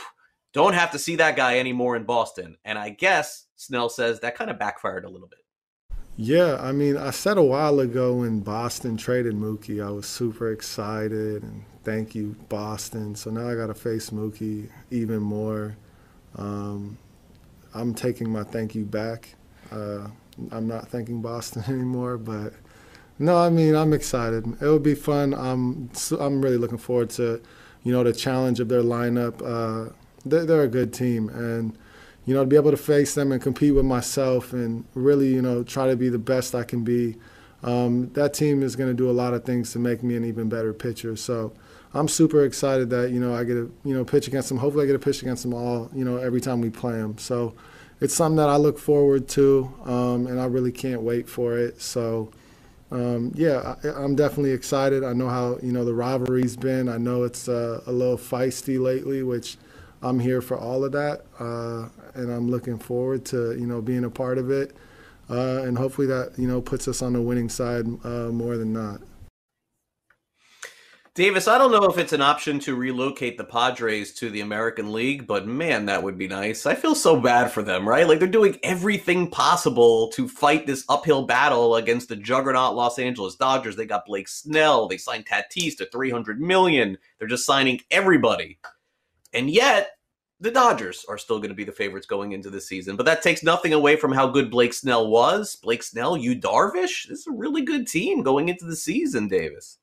don't 0.52 0.74
have 0.74 0.90
to 0.92 0.98
see 0.98 1.16
that 1.16 1.36
guy 1.36 1.58
anymore 1.58 1.94
in 1.94 2.04
Boston. 2.04 2.56
And 2.64 2.76
I 2.76 2.90
guess 2.90 3.46
Snell 3.56 3.88
says 3.88 4.18
that 4.20 4.34
kind 4.34 4.50
of 4.50 4.58
backfired 4.58 5.04
a 5.04 5.08
little 5.08 5.28
bit. 5.28 5.38
Yeah, 6.22 6.58
I 6.60 6.72
mean, 6.72 6.98
I 6.98 7.12
said 7.12 7.38
a 7.38 7.42
while 7.42 7.80
ago 7.80 8.16
when 8.16 8.40
Boston 8.40 8.98
traded 8.98 9.32
Mookie, 9.32 9.82
I 9.82 9.90
was 9.90 10.04
super 10.04 10.52
excited 10.52 11.42
and 11.42 11.64
thank 11.82 12.14
you, 12.14 12.36
Boston. 12.50 13.14
So 13.14 13.30
now 13.30 13.48
I 13.48 13.54
got 13.54 13.68
to 13.68 13.74
face 13.74 14.10
Mookie 14.10 14.68
even 14.90 15.20
more. 15.20 15.78
Um, 16.36 16.98
I'm 17.72 17.94
taking 17.94 18.28
my 18.28 18.42
thank 18.42 18.74
you 18.74 18.84
back. 18.84 19.30
Uh, 19.72 20.08
I'm 20.52 20.68
not 20.68 20.88
thanking 20.88 21.22
Boston 21.22 21.64
anymore, 21.68 22.18
but 22.18 22.52
no, 23.18 23.38
I 23.38 23.48
mean, 23.48 23.74
I'm 23.74 23.94
excited. 23.94 24.44
It'll 24.60 24.78
be 24.78 24.94
fun. 24.94 25.32
I'm 25.32 25.88
I'm 26.20 26.42
really 26.42 26.58
looking 26.58 26.76
forward 26.76 27.08
to, 27.12 27.40
you 27.82 27.92
know, 27.92 28.04
the 28.04 28.12
challenge 28.12 28.60
of 28.60 28.68
their 28.68 28.82
lineup. 28.82 29.40
Uh, 29.40 29.94
they're, 30.26 30.44
they're 30.44 30.64
a 30.64 30.68
good 30.68 30.92
team, 30.92 31.30
and 31.30 31.78
you 32.26 32.34
know, 32.34 32.40
to 32.40 32.46
be 32.46 32.56
able 32.56 32.70
to 32.70 32.76
face 32.76 33.14
them 33.14 33.32
and 33.32 33.40
compete 33.40 33.74
with 33.74 33.84
myself 33.84 34.52
and 34.52 34.84
really, 34.94 35.32
you 35.32 35.42
know, 35.42 35.62
try 35.62 35.88
to 35.88 35.96
be 35.96 36.08
the 36.08 36.18
best 36.18 36.54
I 36.54 36.64
can 36.64 36.84
be. 36.84 37.16
Um, 37.62 38.10
that 38.14 38.34
team 38.34 38.62
is 38.62 38.76
going 38.76 38.90
to 38.90 38.94
do 38.94 39.10
a 39.10 39.12
lot 39.12 39.34
of 39.34 39.44
things 39.44 39.72
to 39.72 39.78
make 39.78 40.02
me 40.02 40.16
an 40.16 40.24
even 40.24 40.48
better 40.48 40.72
pitcher. 40.72 41.16
So 41.16 41.52
I'm 41.92 42.08
super 42.08 42.44
excited 42.44 42.90
that 42.90 43.10
you 43.10 43.20
know 43.20 43.34
I 43.34 43.44
get 43.44 43.54
to 43.54 43.74
you 43.84 43.94
know 43.94 44.04
pitch 44.04 44.28
against 44.28 44.48
them. 44.48 44.58
Hopefully, 44.58 44.84
I 44.84 44.86
get 44.86 44.92
to 44.94 44.98
pitch 44.98 45.22
against 45.22 45.42
them 45.42 45.54
all 45.54 45.90
you 45.94 46.04
know 46.04 46.16
every 46.16 46.40
time 46.40 46.60
we 46.60 46.70
play 46.70 46.92
them. 46.92 47.18
So 47.18 47.54
it's 48.00 48.14
something 48.14 48.36
that 48.36 48.48
I 48.48 48.56
look 48.56 48.78
forward 48.78 49.28
to, 49.30 49.72
um, 49.84 50.26
and 50.26 50.40
I 50.40 50.46
really 50.46 50.72
can't 50.72 51.02
wait 51.02 51.28
for 51.28 51.58
it. 51.58 51.80
So. 51.80 52.30
Um, 52.92 53.30
yeah, 53.36 53.76
I, 53.84 54.02
am 54.02 54.16
definitely 54.16 54.50
excited. 54.50 55.04
I 55.04 55.12
know 55.12 55.28
how 55.28 55.60
you 55.62 55.70
know 55.70 55.84
the 55.84 55.94
rivalry's 55.94 56.56
been. 56.56 56.88
I 56.88 56.98
know 56.98 57.22
it's 57.22 57.48
uh, 57.48 57.82
a 57.86 57.92
little 57.92 58.18
feisty 58.18 58.80
lately, 58.80 59.22
which 59.22 59.58
I'm 60.02 60.18
here 60.18 60.40
for 60.40 60.58
all 60.58 60.84
of 60.84 60.92
that, 60.92 61.22
uh, 61.38 61.88
and 62.14 62.30
I'm 62.30 62.50
looking 62.50 62.78
forward 62.78 63.24
to 63.26 63.58
you 63.58 63.66
know 63.66 63.82
being 63.82 64.04
a 64.04 64.10
part 64.10 64.38
of 64.38 64.50
it, 64.50 64.74
uh, 65.28 65.62
and 65.62 65.76
hopefully 65.76 66.06
that 66.08 66.32
you 66.38 66.48
know 66.48 66.60
puts 66.60 66.88
us 66.88 67.02
on 67.02 67.12
the 67.12 67.22
winning 67.22 67.48
side 67.48 67.86
uh, 68.04 68.28
more 68.28 68.56
than 68.56 68.72
not. 68.72 69.00
Davis, 71.16 71.48
I 71.48 71.58
don't 71.58 71.72
know 71.72 71.84
if 71.84 71.98
it's 71.98 72.12
an 72.12 72.22
option 72.22 72.60
to 72.60 72.76
relocate 72.76 73.36
the 73.36 73.44
Padres 73.44 74.12
to 74.14 74.30
the 74.30 74.42
American 74.42 74.92
League, 74.92 75.26
but 75.26 75.44
man, 75.44 75.86
that 75.86 76.02
would 76.02 76.16
be 76.16 76.28
nice. 76.28 76.66
I 76.66 76.76
feel 76.76 76.94
so 76.94 77.20
bad 77.20 77.50
for 77.50 77.64
them, 77.64 77.86
right? 77.86 78.06
Like 78.06 78.20
they're 78.20 78.28
doing 78.28 78.58
everything 78.62 79.28
possible 79.28 80.08
to 80.12 80.28
fight 80.28 80.66
this 80.66 80.84
uphill 80.88 81.26
battle 81.26 81.74
against 81.74 82.08
the 82.08 82.16
juggernaut 82.16 82.76
Los 82.76 82.98
Angeles 83.00 83.34
Dodgers. 83.34 83.74
They 83.74 83.86
got 83.86 84.06
Blake 84.06 84.28
Snell, 84.28 84.86
they 84.86 84.98
signed 84.98 85.26
Tatis 85.26 85.76
to 85.78 85.86
300 85.86 86.40
million. 86.40 86.96
They're 87.18 87.28
just 87.28 87.44
signing 87.44 87.80
everybody. 87.90 88.58
And 89.32 89.50
yet, 89.50 89.92
the 90.40 90.50
Dodgers 90.50 91.04
are 91.08 91.18
still 91.18 91.38
going 91.38 91.50
to 91.50 91.54
be 91.54 91.64
the 91.64 91.72
favorites 91.72 92.06
going 92.06 92.32
into 92.32 92.50
the 92.50 92.60
season. 92.60 92.96
But 92.96 93.06
that 93.06 93.22
takes 93.22 93.42
nothing 93.42 93.74
away 93.74 93.96
from 93.96 94.12
how 94.12 94.26
good 94.26 94.50
Blake 94.50 94.72
Snell 94.72 95.08
was. 95.08 95.56
Blake 95.56 95.82
Snell, 95.82 96.16
Yu 96.16 96.34
Darvish, 96.34 97.08
this 97.08 97.20
is 97.20 97.26
a 97.26 97.32
really 97.32 97.62
good 97.62 97.86
team 97.86 98.22
going 98.22 98.48
into 98.48 98.64
the 98.64 98.76
season, 98.76 99.28
Davis. 99.28 99.78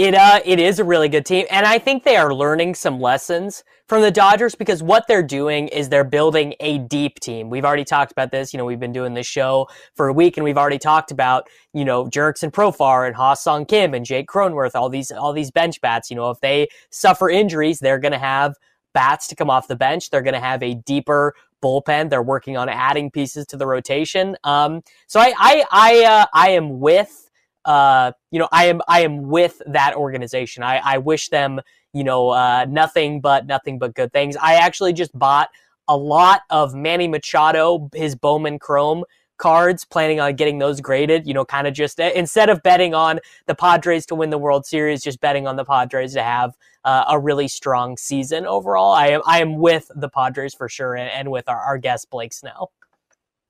It 0.00 0.14
uh 0.14 0.40
it 0.46 0.58
is 0.58 0.78
a 0.78 0.84
really 0.84 1.10
good 1.10 1.26
team 1.26 1.44
and 1.50 1.66
I 1.66 1.78
think 1.78 2.04
they 2.04 2.16
are 2.16 2.32
learning 2.32 2.74
some 2.74 3.00
lessons 3.00 3.62
from 3.86 4.00
the 4.00 4.10
Dodgers 4.10 4.54
because 4.54 4.82
what 4.82 5.06
they're 5.06 5.22
doing 5.22 5.68
is 5.68 5.90
they're 5.90 6.04
building 6.04 6.54
a 6.58 6.78
deep 6.78 7.20
team. 7.20 7.50
We've 7.50 7.66
already 7.66 7.84
talked 7.84 8.10
about 8.10 8.30
this, 8.30 8.54
you 8.54 8.56
know, 8.56 8.64
we've 8.64 8.80
been 8.80 8.94
doing 8.94 9.12
this 9.12 9.26
show 9.26 9.68
for 9.94 10.08
a 10.08 10.12
week 10.14 10.38
and 10.38 10.44
we've 10.44 10.56
already 10.56 10.78
talked 10.78 11.10
about, 11.10 11.48
you 11.74 11.84
know, 11.84 12.06
Jurickson 12.06 12.50
Profar 12.50 13.06
and 13.06 13.14
Ha-Seong 13.14 13.68
Kim 13.68 13.92
and 13.92 14.06
Jake 14.06 14.26
Cronenworth, 14.26 14.74
all 14.74 14.88
these 14.88 15.12
all 15.12 15.34
these 15.34 15.50
bench 15.50 15.78
bats, 15.82 16.08
you 16.08 16.16
know, 16.16 16.30
if 16.30 16.40
they 16.40 16.68
suffer 16.88 17.28
injuries, 17.28 17.80
they're 17.80 17.98
going 17.98 18.12
to 18.12 18.18
have 18.18 18.54
bats 18.94 19.26
to 19.26 19.36
come 19.36 19.50
off 19.50 19.68
the 19.68 19.76
bench. 19.76 20.08
They're 20.08 20.22
going 20.22 20.32
to 20.32 20.40
have 20.40 20.62
a 20.62 20.76
deeper 20.76 21.34
bullpen. 21.62 22.08
They're 22.08 22.22
working 22.22 22.56
on 22.56 22.70
adding 22.70 23.10
pieces 23.10 23.44
to 23.48 23.58
the 23.58 23.66
rotation. 23.66 24.38
Um, 24.44 24.80
so 25.08 25.20
I 25.20 25.34
I 25.36 25.64
I, 25.70 26.04
uh, 26.06 26.26
I 26.32 26.50
am 26.52 26.80
with 26.80 27.29
uh, 27.64 28.12
you 28.30 28.38
know, 28.38 28.48
I 28.52 28.66
am 28.66 28.80
I 28.88 29.02
am 29.02 29.28
with 29.28 29.60
that 29.66 29.94
organization. 29.94 30.62
I, 30.62 30.78
I 30.78 30.98
wish 30.98 31.28
them, 31.28 31.60
you 31.92 32.04
know, 32.04 32.30
uh, 32.30 32.66
nothing 32.68 33.20
but 33.20 33.46
nothing 33.46 33.78
but 33.78 33.94
good 33.94 34.12
things. 34.12 34.36
I 34.36 34.54
actually 34.54 34.92
just 34.92 35.16
bought 35.18 35.50
a 35.88 35.96
lot 35.96 36.42
of 36.50 36.74
Manny 36.74 37.08
Machado, 37.08 37.90
his 37.94 38.14
Bowman 38.14 38.58
Chrome 38.58 39.04
cards, 39.36 39.84
planning 39.84 40.20
on 40.20 40.36
getting 40.36 40.58
those 40.58 40.80
graded. 40.80 41.26
You 41.26 41.34
know, 41.34 41.44
kind 41.44 41.66
of 41.66 41.74
just 41.74 42.00
uh, 42.00 42.10
instead 42.14 42.48
of 42.48 42.62
betting 42.62 42.94
on 42.94 43.20
the 43.46 43.54
Padres 43.54 44.06
to 44.06 44.14
win 44.14 44.30
the 44.30 44.38
World 44.38 44.64
Series, 44.66 45.02
just 45.02 45.20
betting 45.20 45.46
on 45.46 45.56
the 45.56 45.64
Padres 45.64 46.14
to 46.14 46.22
have 46.22 46.54
uh, 46.84 47.04
a 47.08 47.18
really 47.18 47.48
strong 47.48 47.96
season 47.96 48.46
overall. 48.46 48.92
I 48.92 49.08
am 49.08 49.22
I 49.26 49.40
am 49.40 49.58
with 49.58 49.90
the 49.94 50.08
Padres 50.08 50.54
for 50.54 50.68
sure, 50.68 50.94
and, 50.94 51.10
and 51.10 51.30
with 51.30 51.48
our, 51.48 51.60
our 51.60 51.78
guest 51.78 52.08
Blake 52.10 52.32
Snell. 52.32 52.72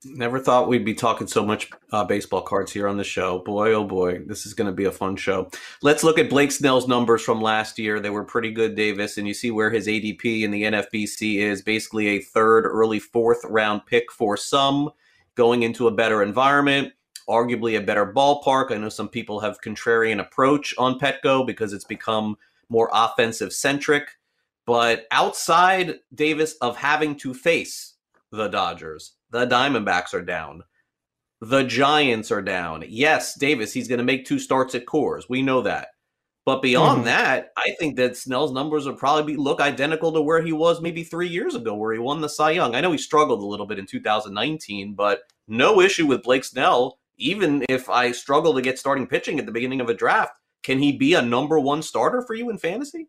Never 0.03 0.39
thought 0.39 0.67
we'd 0.67 0.87
be 0.87 0.95
talking 0.95 1.27
so 1.27 1.45
much 1.45 1.71
uh, 1.93 2.05
baseball 2.05 2.41
cards 2.41 2.73
here 2.73 2.89
on 2.89 2.97
the 2.97 3.05
show. 3.05 3.41
Boy, 3.41 3.75
oh 3.75 3.85
boy, 3.85 4.21
this 4.21 4.47
is 4.47 4.55
going 4.55 4.67
to 4.67 4.73
be 4.73 4.87
a 4.87 4.91
fun 4.91 5.15
show. 5.15 5.51
Let's 5.83 6.03
look 6.03 6.19
at 6.19 6.31
Blake 6.31 6.53
Snell's 6.53 6.89
numbers 6.89 7.21
from 7.21 7.43
last 7.43 7.79
year. 7.79 8.01
They 8.01 8.09
were 8.09 8.25
pretty 8.25 8.51
good, 8.51 8.75
Davis, 8.75 9.19
and 9.19 9.29
you 9.29 9.35
see 9.35 9.51
where 9.51 9.69
his 9.69 9.87
ADP 9.87 10.43
in 10.43 10.53
the 10.53 10.63
NFBC 10.63 11.41
is 11.41 11.61
basically 11.61 12.09
a 12.09 12.23
third, 12.23 12.65
early 12.65 12.99
fourth 12.99 13.45
round 13.45 13.85
pick 13.85 14.11
for 14.11 14.39
some, 14.39 14.89
going 15.35 15.65
into 15.65 15.87
a 15.87 15.95
better 15.95 16.23
environment, 16.23 16.95
arguably 17.29 17.77
a 17.77 17.83
better 17.83 18.11
ballpark. 18.11 18.71
I 18.71 18.79
know 18.79 18.89
some 18.89 19.09
people 19.09 19.41
have 19.41 19.61
contrarian 19.61 20.19
approach 20.19 20.75
on 20.79 20.99
Petco 20.99 21.47
because 21.47 21.75
it's 21.75 21.85
become 21.85 22.39
more 22.71 22.89
offensive 22.95 23.53
centric, 23.53 24.17
but 24.65 25.07
outside 25.11 25.97
Davis 26.15 26.55
of 26.63 26.79
having 26.79 27.17
to 27.17 27.35
face 27.35 27.97
the 28.33 28.49
Dodgers 28.49 29.13
the 29.31 29.47
Diamondbacks 29.47 30.15
are 30.15 30.23
down. 30.23 30.65
The 31.41 31.65
Giants 31.65 32.31
are 32.31 32.43
down. 32.43 32.85
Yes, 32.89 33.39
Davis, 33.39 33.73
he's 33.73 33.89
going 33.89 33.99
to 33.99 34.05
make 34.05 34.27
two 34.27 34.39
starts 34.39 34.75
at 34.75 34.87
Coors. 34.87 35.25
We 35.29 35.43
know 35.43 35.63
that. 35.63 35.89
But 36.45 36.63
beyond 36.63 36.99
mm-hmm. 36.99 37.07
that, 37.07 37.53
I 37.57 37.75
think 37.79 37.97
that 37.97 38.17
Snell's 38.17 38.53
numbers 38.53 38.87
would 38.87 38.99
probably 38.99 39.35
be, 39.35 39.39
look 39.39 39.61
identical 39.61 40.13
to 40.13 40.23
where 40.23 40.43
he 40.43 40.53
was 40.53 40.81
maybe 40.81 41.05
three 41.05 41.29
years 41.29 41.55
ago, 41.55 41.75
where 41.75 41.93
he 41.93 41.99
won 41.99 42.21
the 42.21 42.29
Cy 42.29 42.53
Young. 42.53 42.75
I 42.75 42.81
know 42.81 42.93
he 42.93 42.99
struggled 42.99 43.41
a 43.41 43.47
little 43.47 43.67
bit 43.67 43.79
in 43.79 43.87
2019, 43.87 44.95
but 44.95 45.21
no 45.49 45.81
issue 45.81 46.07
with 46.07 46.23
Blake 46.23 46.45
Snell. 46.45 46.99
Even 47.19 47.65
if 47.69 47.91
I 47.91 48.13
struggle 48.13 48.55
to 48.55 48.63
get 48.63 48.79
starting 48.79 49.07
pitching 49.07 49.39
at 49.39 49.47
the 49.47 49.53
beginning 49.53 49.83
of 49.83 49.91
a 49.91 49.95
draft, 49.95 50.33
can 50.63 50.79
he 50.79 50.93
be 50.93 51.15
a 51.15 51.23
number 51.23 51.61
one 51.61 51.83
starter 51.83 52.23
for 52.23 52.35
you 52.35 52.49
in 52.49 52.59
fantasy? 52.59 53.07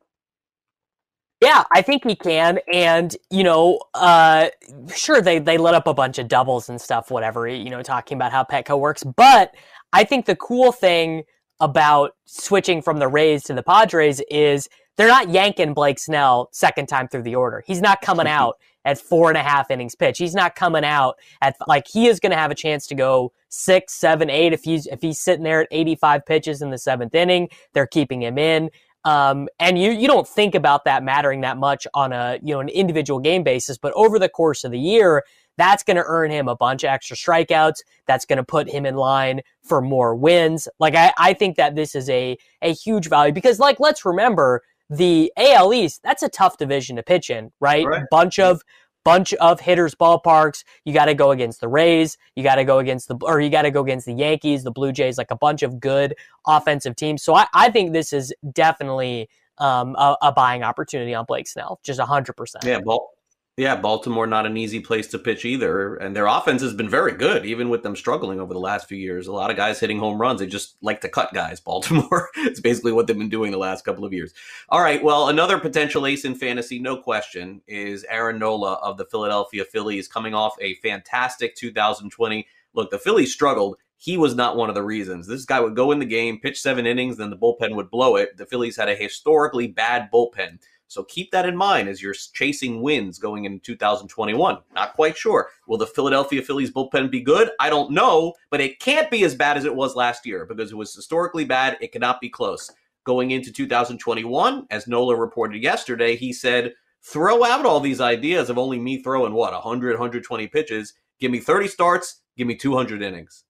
Yeah, 1.42 1.64
I 1.72 1.82
think 1.82 2.06
he 2.06 2.16
can. 2.16 2.60
And, 2.72 3.18
you 3.32 3.44
know, 3.44 3.80
uh, 3.96 4.50
sure, 4.96 5.22
they, 5.22 5.40
they 5.40 5.58
let 5.58 5.74
up 5.74 5.88
a 5.88 5.94
bunch 5.94 6.20
of 6.20 6.28
doubles 6.28 6.70
and 6.70 6.80
stuff, 6.80 7.10
whatever, 7.10 7.48
you 7.48 7.72
know, 7.72 7.82
talking 7.82 8.16
about 8.16 8.32
how 8.32 8.44
Petco 8.44 8.80
works. 8.80 9.04
But 9.04 9.56
I 9.92 10.04
think 10.04 10.28
the 10.28 10.36
cool 10.36 10.72
thing 10.72 11.24
about 11.60 12.16
switching 12.26 12.82
from 12.82 12.98
the 12.98 13.08
Rays 13.08 13.44
to 13.46 13.54
the 13.54 13.64
Padres 13.64 14.22
is 14.30 14.70
they're 14.98 15.08
not 15.08 15.32
yanking 15.32 15.74
Blake 15.74 15.98
Snell 15.98 16.50
second 16.52 16.88
time 16.88 17.08
through 17.08 17.24
the 17.24 17.36
order. 17.36 17.64
He's 17.66 17.82
not 17.82 18.02
coming 18.02 18.28
out 18.28 18.58
at 18.86 19.00
four 19.00 19.30
and 19.30 19.38
a 19.38 19.44
half 19.44 19.72
innings 19.72 19.96
pitch. 19.96 20.18
He's 20.18 20.36
not 20.36 20.56
coming 20.56 20.84
out 20.84 21.18
at 21.42 21.56
like 21.68 21.88
he 21.88 22.08
is 22.08 22.20
going 22.20 22.32
to 22.32 22.38
have 22.38 22.52
a 22.52 22.56
chance 22.56 22.88
to 22.88 22.96
go 22.96 23.32
six, 23.50 23.94
seven, 23.94 24.30
eight. 24.30 24.54
If 24.54 24.64
he's 24.64 24.88
if 24.88 25.02
he's 25.02 25.20
sitting 25.20 25.44
there 25.44 25.62
at 25.62 25.68
85 25.72 26.26
pitches 26.26 26.62
in 26.62 26.72
the 26.72 26.78
seventh 26.78 27.14
inning, 27.14 27.50
they're 27.74 27.88
keeping 27.88 28.22
him 28.22 28.38
in. 28.38 28.70
Um, 29.04 29.48
and 29.60 29.80
you 29.80 29.92
you 29.92 30.08
don't 30.08 30.28
think 30.28 30.54
about 30.54 30.86
that 30.86 31.04
mattering 31.04 31.42
that 31.42 31.58
much 31.58 31.88
on 31.94 32.14
a 32.14 32.40
you 32.44 32.54
know 32.54 32.60
an 32.60 32.70
individual 32.70 33.20
game 33.20 33.44
basis, 33.44 33.78
but 33.78 33.94
over 33.94 34.20
the 34.20 34.30
course 34.30 34.64
of 34.64 34.72
the 34.72 34.80
year, 34.80 35.24
that's 35.58 35.84
going 35.84 35.98
to 35.98 36.04
earn 36.06 36.32
him 36.32 36.48
a 36.48 36.56
bunch 36.56 36.84
of 36.84 36.90
extra 36.90 37.16
strikeouts. 37.16 37.82
That's 38.06 38.26
going 38.26 38.38
to 38.38 38.44
put 38.44 38.70
him 38.70 38.86
in 38.86 38.96
line 38.96 39.42
for 39.64 39.82
more 39.82 40.16
wins. 40.16 40.68
Like 40.80 40.96
I, 40.96 41.14
I 41.18 41.34
think 41.34 41.58
that 41.58 41.76
this 41.76 41.96
is 41.96 42.10
a 42.10 42.38
a 42.62 42.74
huge 42.74 43.08
value 43.08 43.34
because 43.34 43.60
like 43.60 43.80
let's 43.80 44.06
remember 44.06 44.62
the 44.90 45.32
AL 45.38 45.74
East. 45.74 46.02
That's 46.04 46.22
a 46.22 46.30
tough 46.30 46.58
division 46.58 46.98
to 46.98 47.04
pitch 47.04 47.30
in, 47.30 47.52
right? 47.60 47.86
right. 47.86 48.04
Bunch 48.12 48.40
of 48.40 48.62
bunch 49.04 49.34
of 49.36 49.60
hitters 49.60 49.96
ballparks. 49.96 50.64
You 50.86 50.94
got 50.94 51.06
to 51.06 51.14
go 51.14 51.32
against 51.32 51.62
the 51.62 51.68
Rays. 51.68 52.18
You 52.36 52.44
got 52.44 52.56
to 52.56 52.64
go 52.64 52.80
against 52.80 53.08
the, 53.08 53.18
or 53.24 53.40
you 53.40 53.50
got 53.50 53.64
to 53.64 53.72
go 53.72 53.82
against 53.82 54.06
the 54.06 54.14
Yankees, 54.14 54.64
the 54.64 54.72
Blue 54.72 54.92
Jays, 54.92 55.18
like 55.18 55.32
a 55.32 55.36
bunch 55.36 55.64
of 55.64 55.80
good 55.80 56.16
offensive 56.48 56.96
teams. 56.96 57.24
So 57.24 57.36
I, 57.36 57.48
I 57.54 57.70
think 57.70 57.94
this 57.94 58.14
is 58.14 58.34
definitely 58.52 59.30
um, 59.58 59.96
a, 59.98 60.16
a, 60.22 60.32
buying 60.32 60.64
opportunity 60.64 61.14
on 61.14 61.26
Blake 61.26 61.48
Snell, 61.48 61.80
just 61.84 62.00
hundred 62.00 62.34
percent. 62.34 62.64
Yeah, 62.64 62.80
well, 62.84 63.12
yeah, 63.58 63.76
Baltimore 63.76 64.28
not 64.28 64.46
an 64.46 64.56
easy 64.56 64.80
place 64.80 65.08
to 65.08 65.20
pitch 65.20 65.44
either, 65.44 65.96
and 65.96 66.16
their 66.16 66.26
offense 66.26 66.62
has 66.62 66.74
been 66.74 66.90
very 66.90 67.12
good, 67.12 67.46
even 67.46 67.70
with 67.70 67.84
them 67.84 67.98
struggling 67.98 68.40
over 68.40 68.54
the 68.54 68.60
last 68.60 68.88
few 68.88 68.98
years. 68.98 69.28
A 69.28 69.34
lot 69.34 69.52
of 69.52 69.58
guys 69.58 69.80
hitting 69.80 70.00
home 70.00 70.22
runs. 70.22 70.40
They 70.40 70.48
just 70.48 70.78
like 70.82 71.02
to 71.02 71.10
cut 71.10 71.34
guys. 71.34 71.60
Baltimore. 71.72 72.30
it's 72.38 72.62
basically 72.62 72.94
what 72.94 73.08
they've 73.08 73.18
been 73.18 73.30
doing 73.30 73.52
the 73.52 73.58
last 73.58 73.84
couple 73.84 74.06
of 74.06 74.14
years. 74.14 74.34
All 74.70 74.82
right. 74.82 75.04
Well, 75.04 75.28
another 75.28 75.60
potential 75.60 76.06
ace 76.06 76.24
in 76.24 76.36
fantasy, 76.36 76.80
no 76.80 76.96
question, 76.96 77.62
is 77.68 78.06
Aaron 78.10 78.40
Nola 78.40 78.76
of 78.76 78.98
the 78.98 79.06
Philadelphia 79.06 79.66
Phillies, 79.66 80.08
coming 80.08 80.34
off 80.34 80.56
a 80.62 80.76
fantastic 80.76 81.56
2020. 81.56 82.48
Look, 82.74 82.90
the 82.90 83.00
Phillies 83.00 83.34
struggled. 83.34 83.76
He 83.98 84.18
was 84.18 84.34
not 84.34 84.56
one 84.56 84.70
of 84.70 84.76
the 84.76 84.82
reasons. 84.82 85.28
This 85.28 85.46
guy 85.46 85.60
would 85.60 85.76
go 85.76 85.92
in 85.92 86.00
the 86.00 86.06
game, 86.06 86.40
pitch 86.40 86.60
seven 86.60 86.88
innings, 86.88 87.18
then 87.18 87.30
the 87.30 87.38
bullpen 87.38 87.76
would 87.76 87.92
blow 87.92 88.16
it. 88.16 88.38
The 88.38 88.46
Phillies 88.46 88.78
had 88.78 88.90
a 88.90 88.96
historically 88.96 89.68
bad 89.68 90.10
bullpen. 90.12 90.58
So 90.92 91.06
keep 91.06 91.32
that 91.32 91.46
in 91.46 91.56
mind 91.56 91.88
as 91.88 92.02
you're 92.02 92.14
chasing 92.14 92.82
wins 92.82 93.18
going 93.18 93.46
into 93.46 93.60
2021. 93.60 94.58
Not 94.76 94.94
quite 94.94 95.16
sure. 95.16 95.48
Will 95.66 95.78
the 95.78 95.88
Philadelphia 95.88 96.42
Phillies 96.42 96.70
bullpen 96.70 97.10
be 97.10 97.22
good? 97.22 97.50
I 97.62 97.70
don't 97.70 97.92
know, 97.92 98.34
but 98.50 98.60
it 98.60 98.82
can't 98.82 99.10
be 99.10 99.24
as 99.24 99.34
bad 99.34 99.56
as 99.56 99.64
it 99.64 99.74
was 99.74 99.96
last 99.96 100.26
year 100.26 100.46
because 100.46 100.70
it 100.70 100.76
was 100.76 100.94
historically 100.94 101.46
bad. 101.46 101.78
It 101.80 101.94
cannot 101.94 102.20
be 102.20 102.28
close. 102.28 102.70
Going 103.06 103.32
into 103.32 103.54
2021, 103.54 104.68
as 104.70 104.86
Nola 104.86 105.16
reported 105.16 105.64
yesterday, 105.64 106.18
he 106.18 106.34
said, 106.34 106.74
throw 107.02 107.46
out 107.46 107.66
all 107.66 107.80
these 107.80 108.02
ideas 108.02 108.50
of 108.50 108.58
only 108.58 108.78
me 108.78 109.02
throwing 109.02 109.32
what, 109.32 109.54
100, 109.54 109.92
120 109.92 110.48
pitches. 110.48 110.96
Give 111.22 111.32
me 111.32 111.40
30 111.40 111.70
starts, 111.70 112.20
give 112.36 112.48
me 112.48 112.56
200 112.56 113.02
innings. 113.02 113.46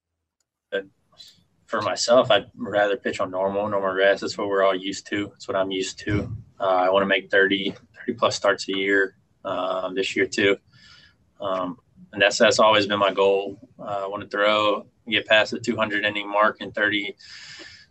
For 1.71 1.81
myself, 1.81 2.29
I'd 2.31 2.51
rather 2.57 2.97
pitch 2.97 3.21
on 3.21 3.31
normal, 3.31 3.69
normal 3.69 3.93
grass. 3.93 4.19
That's 4.19 4.37
what 4.37 4.49
we're 4.49 4.61
all 4.61 4.75
used 4.75 5.07
to. 5.07 5.27
That's 5.29 5.47
what 5.47 5.55
I'm 5.55 5.71
used 5.71 5.97
to. 5.99 6.29
Uh, 6.59 6.65
I 6.65 6.89
want 6.89 7.03
to 7.03 7.07
make 7.07 7.31
30, 7.31 7.73
30 8.05 8.13
plus 8.19 8.35
starts 8.35 8.67
a 8.67 8.73
year 8.73 9.15
uh, 9.45 9.89
this 9.93 10.13
year 10.13 10.25
too. 10.25 10.57
Um, 11.39 11.77
and 12.11 12.21
that's 12.21 12.37
that's 12.37 12.59
always 12.59 12.87
been 12.87 12.99
my 12.99 13.13
goal. 13.13 13.57
Uh, 13.79 14.03
I 14.03 14.07
want 14.07 14.21
to 14.21 14.27
throw, 14.27 14.85
get 15.07 15.25
past 15.27 15.51
the 15.51 15.61
200 15.61 16.03
inning 16.03 16.29
mark 16.29 16.57
and 16.59 16.75
30 16.75 17.15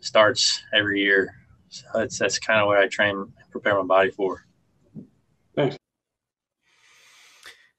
starts 0.00 0.62
every 0.74 1.00
year. 1.00 1.32
So 1.70 1.86
that's 1.94 2.18
that's 2.18 2.38
kind 2.38 2.60
of 2.60 2.66
what 2.66 2.76
I 2.76 2.86
train, 2.86 3.16
and 3.16 3.32
prepare 3.50 3.76
my 3.76 3.86
body 3.86 4.10
for. 4.10 4.44
Thanks, 5.56 5.78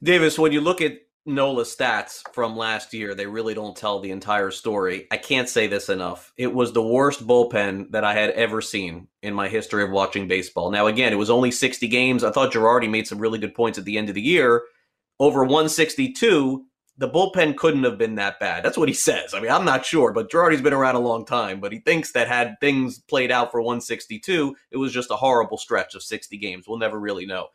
Davis. 0.01 0.39
When 0.39 0.51
you 0.51 0.61
look 0.61 0.81
at 0.81 0.93
NOLA 1.25 1.63
stats 1.63 2.23
from 2.33 2.57
last 2.57 2.93
year, 2.93 3.13
they 3.13 3.27
really 3.27 3.53
don't 3.53 3.75
tell 3.75 3.99
the 3.99 4.11
entire 4.11 4.49
story. 4.49 5.07
I 5.11 5.17
can't 5.17 5.47
say 5.47 5.67
this 5.67 5.87
enough. 5.87 6.33
It 6.35 6.51
was 6.53 6.73
the 6.73 6.81
worst 6.81 7.27
bullpen 7.27 7.91
that 7.91 8.03
I 8.03 8.13
had 8.13 8.31
ever 8.31 8.59
seen 8.61 9.07
in 9.21 9.35
my 9.35 9.47
history 9.47 9.83
of 9.83 9.91
watching 9.91 10.27
baseball. 10.27 10.71
Now, 10.71 10.87
again, 10.87 11.13
it 11.13 11.17
was 11.17 11.29
only 11.29 11.51
60 11.51 11.87
games. 11.87 12.23
I 12.23 12.31
thought 12.31 12.53
Girardi 12.53 12.89
made 12.89 13.07
some 13.07 13.19
really 13.19 13.37
good 13.37 13.53
points 13.53 13.77
at 13.77 13.85
the 13.85 13.99
end 13.99 14.09
of 14.09 14.15
the 14.15 14.21
year. 14.21 14.63
Over 15.19 15.43
162, 15.43 16.65
the 16.97 17.09
bullpen 17.09 17.55
couldn't 17.55 17.83
have 17.83 17.99
been 17.99 18.15
that 18.15 18.39
bad. 18.39 18.63
That's 18.63 18.77
what 18.77 18.89
he 18.89 18.95
says. 18.95 19.35
I 19.35 19.39
mean, 19.39 19.51
I'm 19.51 19.65
not 19.65 19.85
sure, 19.85 20.11
but 20.11 20.31
Girardi's 20.31 20.61
been 20.61 20.73
around 20.73 20.95
a 20.95 20.99
long 20.99 21.25
time, 21.25 21.59
but 21.59 21.71
he 21.71 21.79
thinks 21.79 22.13
that 22.13 22.27
had 22.27 22.55
things 22.59 22.97
played 22.97 23.31
out 23.31 23.51
for 23.51 23.61
162, 23.61 24.55
it 24.71 24.77
was 24.77 24.91
just 24.91 25.11
a 25.11 25.15
horrible 25.15 25.57
stretch 25.57 25.93
of 25.93 26.01
60 26.01 26.35
games. 26.37 26.65
We'll 26.67 26.79
never 26.79 26.99
really 26.99 27.27
know. 27.27 27.47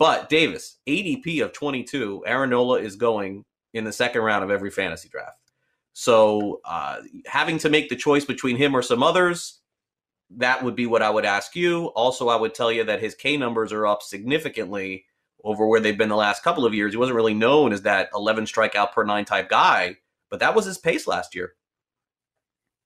But 0.00 0.30
Davis, 0.30 0.78
ADP 0.88 1.44
of 1.44 1.52
22, 1.52 2.24
Aaron 2.26 2.48
Nola 2.48 2.80
is 2.80 2.96
going 2.96 3.44
in 3.74 3.84
the 3.84 3.92
second 3.92 4.22
round 4.22 4.42
of 4.42 4.50
every 4.50 4.70
fantasy 4.70 5.10
draft. 5.10 5.36
So 5.92 6.62
uh, 6.64 7.02
having 7.26 7.58
to 7.58 7.68
make 7.68 7.90
the 7.90 7.96
choice 7.96 8.24
between 8.24 8.56
him 8.56 8.74
or 8.74 8.80
some 8.80 9.02
others, 9.02 9.60
that 10.38 10.64
would 10.64 10.74
be 10.74 10.86
what 10.86 11.02
I 11.02 11.10
would 11.10 11.26
ask 11.26 11.54
you. 11.54 11.88
Also, 11.88 12.30
I 12.30 12.36
would 12.36 12.54
tell 12.54 12.72
you 12.72 12.82
that 12.84 13.02
his 13.02 13.14
K 13.14 13.36
numbers 13.36 13.74
are 13.74 13.86
up 13.86 14.02
significantly 14.02 15.04
over 15.44 15.66
where 15.66 15.80
they've 15.80 15.98
been 15.98 16.08
the 16.08 16.16
last 16.16 16.42
couple 16.42 16.64
of 16.64 16.72
years. 16.72 16.94
He 16.94 16.98
wasn't 16.98 17.16
really 17.16 17.34
known 17.34 17.70
as 17.70 17.82
that 17.82 18.08
11 18.14 18.44
strikeout 18.44 18.92
per 18.92 19.04
nine 19.04 19.26
type 19.26 19.50
guy, 19.50 19.96
but 20.30 20.40
that 20.40 20.54
was 20.54 20.64
his 20.64 20.78
pace 20.78 21.06
last 21.06 21.34
year. 21.34 21.56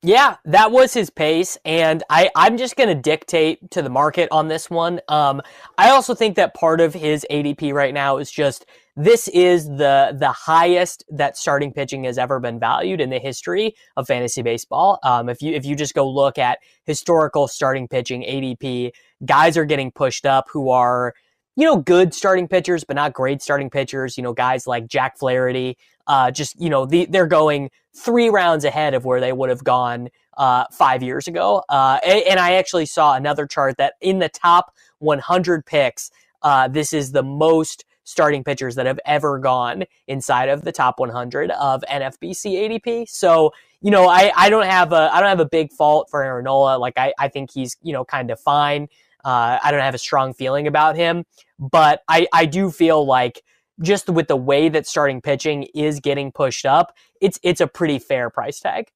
Yeah, 0.05 0.35
that 0.45 0.71
was 0.71 0.93
his 0.93 1.09
pace, 1.09 1.57
and 1.65 2.03
I, 2.11 2.29
I'm 2.35 2.57
just 2.57 2.75
going 2.75 2.89
to 2.89 2.95
dictate 2.95 3.71
to 3.71 3.81
the 3.81 3.89
market 3.89 4.29
on 4.29 4.49
this 4.49 4.69
one. 4.69 5.01
Um, 5.07 5.41
I 5.79 5.89
also 5.89 6.13
think 6.13 6.35
that 6.35 6.53
part 6.53 6.79
of 6.79 6.93
his 6.93 7.25
ADP 7.31 7.73
right 7.73 7.91
now 7.91 8.17
is 8.17 8.29
just 8.29 8.67
this 8.95 9.27
is 9.29 9.65
the 9.65 10.15
the 10.15 10.31
highest 10.31 11.05
that 11.09 11.37
starting 11.37 11.73
pitching 11.73 12.03
has 12.03 12.19
ever 12.19 12.39
been 12.39 12.59
valued 12.59 13.01
in 13.01 13.09
the 13.09 13.17
history 13.17 13.73
of 13.97 14.05
fantasy 14.05 14.43
baseball. 14.43 14.99
Um, 15.01 15.27
if 15.27 15.41
you 15.41 15.55
if 15.55 15.65
you 15.65 15.75
just 15.75 15.95
go 15.95 16.07
look 16.07 16.37
at 16.37 16.59
historical 16.83 17.47
starting 17.47 17.87
pitching 17.87 18.21
ADP, 18.21 18.91
guys 19.25 19.57
are 19.57 19.65
getting 19.65 19.89
pushed 19.89 20.27
up 20.27 20.45
who 20.51 20.69
are 20.69 21.15
you 21.55 21.65
know 21.65 21.77
good 21.77 22.13
starting 22.13 22.47
pitchers, 22.47 22.83
but 22.83 22.95
not 22.95 23.13
great 23.13 23.41
starting 23.41 23.71
pitchers. 23.71 24.17
You 24.17 24.23
know, 24.23 24.33
guys 24.33 24.67
like 24.67 24.85
Jack 24.85 25.17
Flaherty, 25.17 25.79
uh, 26.07 26.31
just 26.31 26.59
you 26.59 26.69
know 26.69 26.85
the, 26.85 27.05
they're 27.05 27.27
going 27.27 27.69
three 27.95 28.29
rounds 28.29 28.65
ahead 28.65 28.93
of 28.93 29.05
where 29.05 29.19
they 29.19 29.31
would 29.31 29.49
have 29.49 29.63
gone 29.63 30.09
uh, 30.37 30.65
five 30.71 31.01
years 31.01 31.27
ago. 31.27 31.63
Uh, 31.69 31.99
and, 32.05 32.23
and, 32.27 32.39
I 32.39 32.55
actually 32.55 32.85
saw 32.85 33.15
another 33.15 33.47
chart 33.47 33.77
that 33.77 33.93
in 34.01 34.19
the 34.19 34.27
top 34.27 34.75
100 34.99 35.65
picks, 35.65 36.11
uh, 36.41 36.67
this 36.67 36.91
is 36.91 37.13
the 37.13 37.23
most 37.23 37.85
starting 38.03 38.43
pitchers 38.43 38.75
that 38.75 38.85
have 38.85 38.99
ever 39.05 39.39
gone 39.39 39.85
inside 40.07 40.49
of 40.49 40.63
the 40.63 40.73
top 40.73 40.99
100 40.99 41.51
of 41.51 41.83
NFBC 41.89 42.81
ADP. 42.81 43.07
So 43.07 43.53
you 43.81 43.91
know 43.91 44.07
I, 44.07 44.31
I 44.35 44.49
don't 44.49 44.65
have 44.65 44.91
a 44.93 45.09
I 45.13 45.19
don't 45.19 45.29
have 45.29 45.39
a 45.39 45.49
big 45.49 45.71
fault 45.71 46.09
for 46.09 46.23
Aaron 46.23 46.45
Nola. 46.45 46.77
Like 46.77 46.97
I, 46.97 47.13
I 47.17 47.27
think 47.27 47.51
he's 47.51 47.77
you 47.81 47.93
know 47.93 48.03
kind 48.03 48.31
of 48.31 48.39
fine. 48.39 48.87
Uh, 49.23 49.57
I 49.63 49.71
don't 49.71 49.81
have 49.81 49.95
a 49.95 49.99
strong 49.99 50.35
feeling 50.35 50.67
about 50.67 50.95
him, 50.95 51.25
but 51.57 52.03
I, 52.07 52.27
I 52.31 52.45
do 52.45 52.69
feel 52.69 53.03
like 53.05 53.41
just 53.81 54.09
with 54.09 54.27
the 54.27 54.37
way 54.37 54.69
that 54.69 54.87
starting 54.87 55.21
pitching 55.21 55.63
is 55.75 55.99
getting 55.99 56.31
pushed 56.31 56.65
up, 56.65 56.95
it's 57.21 57.39
it's 57.43 57.61
a 57.61 57.67
pretty 57.67 57.99
fair 57.99 58.29
price 58.29 58.59
tag. 58.59 58.87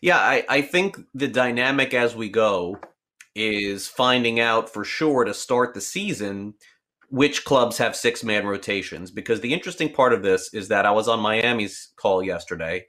Yeah, 0.00 0.18
I, 0.18 0.44
I 0.48 0.62
think 0.62 0.98
the 1.14 1.28
dynamic 1.28 1.94
as 1.94 2.16
we 2.16 2.28
go 2.28 2.78
is 3.34 3.88
finding 3.88 4.40
out 4.40 4.68
for 4.68 4.84
sure 4.84 5.24
to 5.24 5.32
start 5.32 5.74
the 5.74 5.80
season 5.80 6.54
which 7.12 7.44
clubs 7.44 7.76
have 7.76 7.94
six 7.94 8.24
man 8.24 8.46
rotations. 8.46 9.10
Because 9.10 9.42
the 9.42 9.52
interesting 9.52 9.92
part 9.92 10.14
of 10.14 10.22
this 10.22 10.52
is 10.54 10.68
that 10.68 10.86
I 10.86 10.90
was 10.92 11.08
on 11.08 11.20
Miami's 11.20 11.90
call 11.96 12.22
yesterday. 12.22 12.86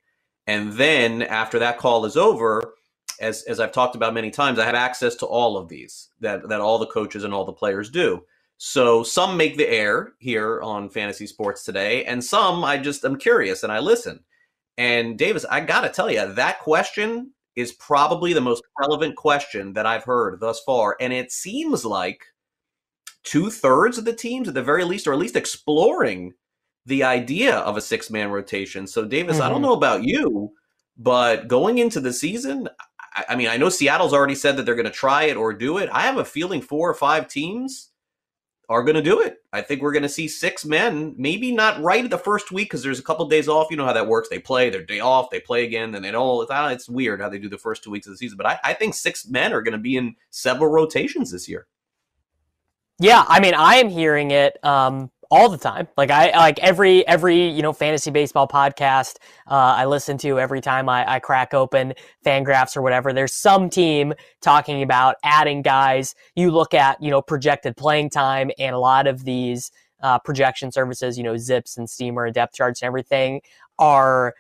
And 0.48 0.74
then 0.74 1.22
after 1.22 1.60
that 1.60 1.78
call 1.78 2.06
is 2.06 2.16
over, 2.16 2.74
as, 3.20 3.44
as 3.44 3.60
I've 3.60 3.74
talked 3.74 3.98
about 3.98 4.14
many 4.14 4.32
times, 4.32 4.60
I 4.60 4.66
have 4.66 4.76
access 4.76 5.16
to 5.16 5.26
all 5.26 5.58
of 5.58 5.68
these 5.68 6.10
that, 6.22 6.48
that 6.48 6.62
all 6.62 6.80
the 6.80 6.88
coaches 6.88 7.26
and 7.26 7.34
all 7.34 7.44
the 7.44 7.52
players 7.52 7.90
do. 7.90 8.24
So 8.66 9.04
some 9.04 9.36
make 9.36 9.58
the 9.58 9.68
air 9.68 10.14
here 10.20 10.62
on 10.62 10.90
Fantasy 10.90 11.28
Sports 11.28 11.66
today, 11.66 12.06
and 12.06 12.24
some 12.24 12.64
I 12.64 12.78
just 12.78 13.04
am 13.04 13.18
curious 13.18 13.64
and 13.64 13.74
I 13.74 13.80
listen. 13.80 14.22
And 14.78 15.18
Davis, 15.18 15.44
I 15.52 15.60
got 15.60 15.82
to 15.82 15.90
tell 15.90 16.10
you, 16.10 16.34
that 16.36 16.60
question 16.60 17.32
is 17.58 17.74
probably 17.74 18.32
the 18.32 18.40
most 18.40 18.64
relevant 18.80 19.18
question 19.18 19.74
that 19.74 19.86
I've 19.86 20.06
heard 20.06 20.40
thus 20.40 20.62
far. 20.62 20.96
And 21.02 21.12
it 21.12 21.30
seems 21.30 21.84
like 21.84 22.24
two 23.24 23.50
thirds 23.50 23.98
of 23.98 24.06
the 24.06 24.16
teams, 24.16 24.48
at 24.48 24.54
the 24.54 24.64
very 24.64 24.86
least, 24.86 25.08
are 25.08 25.14
at 25.14 25.20
least 25.20 25.36
exploring 25.36 26.32
the 26.86 27.04
idea 27.04 27.58
of 27.58 27.76
a 27.76 27.82
six 27.82 28.10
man 28.10 28.32
rotation. 28.32 28.88
So, 28.88 29.04
Davis, 29.04 29.36
mm-hmm. 29.36 29.44
I 29.44 29.50
don't 29.50 29.58
mm-hmm. 29.58 29.66
know 29.66 29.74
about 29.74 30.06
you, 30.06 30.54
but 30.96 31.50
going 31.50 31.80
into 31.80 32.00
the 32.00 32.14
season, 32.14 32.70
I, 33.14 33.26
I 33.28 33.36
mean, 33.36 33.50
I 33.50 33.58
know 33.58 33.68
Seattle's 33.68 34.14
already 34.14 34.36
said 34.36 34.56
that 34.56 34.66
they're 34.66 34.74
going 34.74 34.86
to 34.86 34.90
try 34.90 35.24
it 35.24 35.36
or 35.36 35.52
do 35.52 35.80
it. 35.80 35.90
I 35.92 36.04
have 36.04 36.18
a 36.18 36.24
feeling 36.24 36.62
four 36.62 36.90
or 36.90 36.96
five 36.96 37.28
teams 37.28 37.90
are 38.70 38.84
going 38.84 38.96
to 38.96 39.02
do 39.02 39.22
it. 39.22 39.44
I 39.52 39.62
think 39.62 39.82
we're 39.82 39.92
going 39.92 40.04
to 40.04 40.10
see 40.10 40.28
six 40.28 40.66
men, 40.66 41.14
maybe 41.18 41.52
not 41.52 41.82
right 41.82 42.10
the 42.10 42.18
first 42.18 42.52
week 42.52 42.70
because 42.70 42.82
there's 42.82 43.00
a 43.00 43.04
couple 43.04 43.26
days 43.28 43.48
off. 43.48 43.68
You 43.70 43.78
know 43.78 43.86
how 43.86 43.94
that 43.94 44.08
works. 44.08 44.30
They 44.30 44.40
play, 44.40 44.70
their 44.70 44.84
day 44.84 45.00
off, 45.00 45.30
they 45.30 45.40
play 45.40 45.66
again, 45.66 45.92
then 45.92 46.02
they 46.02 46.12
don't. 46.12 46.44
It's, 46.44 46.52
ah, 46.52 46.70
it's 46.70 46.90
weird 46.90 47.22
how 47.22 47.30
they 47.30 47.40
do 47.40 47.50
the 47.50 47.58
first 47.58 47.84
two 47.84 47.92
weeks 47.92 48.08
of 48.08 48.14
the 48.14 48.18
season. 48.18 48.38
But 48.38 48.48
I, 48.48 48.60
I 48.64 48.74
think 48.74 48.94
six 48.94 49.28
men 49.28 49.54
are 49.54 49.62
going 49.62 49.74
to 49.74 49.78
be 49.78 49.98
in 49.98 50.16
several 50.30 50.72
rotations 50.72 51.32
this 51.32 51.48
year. 51.50 51.68
Yeah, 53.00 53.26
I 53.28 53.40
mean, 53.40 53.54
I 53.54 53.76
am 53.76 53.90
hearing 53.90 54.32
it 54.32 54.64
um, 54.64 55.12
all 55.34 55.50
the 55.50 55.58
time. 55.58 55.88
Like 55.98 56.12
I 56.12 56.30
like 56.38 56.60
every 56.60 57.06
every 57.08 57.48
you 57.48 57.64
know 57.64 57.74
fantasy 57.74 58.12
baseball 58.12 58.48
podcast 58.48 59.16
uh, 59.48 59.74
I 59.78 59.86
listen 59.86 60.16
to 60.20 60.40
every 60.40 60.62
time 60.62 60.88
I, 60.88 61.14
I 61.14 61.20
crack 61.20 61.56
open 61.56 61.96
Fangraphs 62.24 62.78
or 62.78 62.84
whatever. 62.84 63.14
There's 63.14 63.34
some 63.34 63.68
team 63.72 64.14
talking 64.42 64.84
about 64.84 65.16
adding 65.24 65.64
guys. 65.64 66.14
You 66.36 66.52
look 66.52 66.76
at 66.76 67.02
you 67.02 67.10
know 67.10 67.24
projected 67.24 67.76
playing 67.76 68.12
time 68.12 68.52
and 68.60 68.76
a 68.76 68.80
lot 68.80 69.08
of 69.08 69.26
these 69.26 69.72
uh, 70.04 70.20
projection 70.20 70.72
services, 70.72 71.18
you 71.18 71.24
know 71.24 71.36
Zips 71.36 71.78
and 71.78 71.90
Steamer 71.90 72.30
depth 72.30 72.54
charts 72.54 72.84
and 72.84 72.88
everything 72.88 73.42
are 73.80 74.36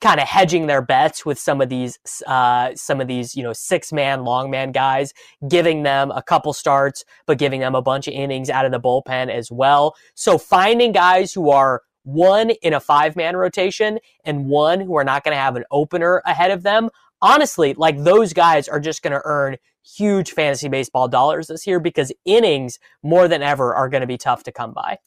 kind 0.00 0.20
of 0.20 0.28
hedging 0.28 0.66
their 0.66 0.82
bets 0.82 1.26
with 1.26 1.38
some 1.38 1.60
of 1.60 1.68
these 1.68 1.98
uh, 2.26 2.70
some 2.74 3.00
of 3.00 3.08
these 3.08 3.34
you 3.34 3.42
know 3.42 3.52
six 3.52 3.92
man 3.92 4.24
long 4.24 4.50
man 4.50 4.72
guys 4.72 5.12
giving 5.48 5.82
them 5.82 6.10
a 6.12 6.22
couple 6.22 6.52
starts 6.52 7.04
but 7.26 7.38
giving 7.38 7.60
them 7.60 7.74
a 7.74 7.82
bunch 7.82 8.06
of 8.06 8.14
innings 8.14 8.50
out 8.50 8.64
of 8.64 8.72
the 8.72 8.80
bullpen 8.80 9.30
as 9.30 9.50
well. 9.50 9.94
So 10.14 10.38
finding 10.38 10.92
guys 10.92 11.32
who 11.32 11.50
are 11.50 11.82
one 12.04 12.50
in 12.62 12.72
a 12.72 12.80
five 12.80 13.16
man 13.16 13.36
rotation 13.36 13.98
and 14.24 14.46
one 14.46 14.80
who 14.80 14.96
are 14.96 15.04
not 15.04 15.24
going 15.24 15.34
to 15.34 15.40
have 15.40 15.56
an 15.56 15.64
opener 15.70 16.22
ahead 16.24 16.50
of 16.50 16.62
them 16.62 16.88
honestly 17.20 17.74
like 17.74 18.02
those 18.02 18.32
guys 18.32 18.68
are 18.68 18.80
just 18.80 19.02
going 19.02 19.12
to 19.12 19.20
earn 19.24 19.56
huge 19.96 20.32
fantasy 20.32 20.68
baseball 20.68 21.08
dollars 21.08 21.48
this 21.48 21.66
year 21.66 21.80
because 21.80 22.12
innings 22.24 22.78
more 23.02 23.28
than 23.28 23.42
ever 23.42 23.74
are 23.74 23.88
going 23.88 24.00
to 24.00 24.06
be 24.06 24.16
tough 24.18 24.42
to 24.44 24.52
come 24.52 24.72
by 24.72 24.98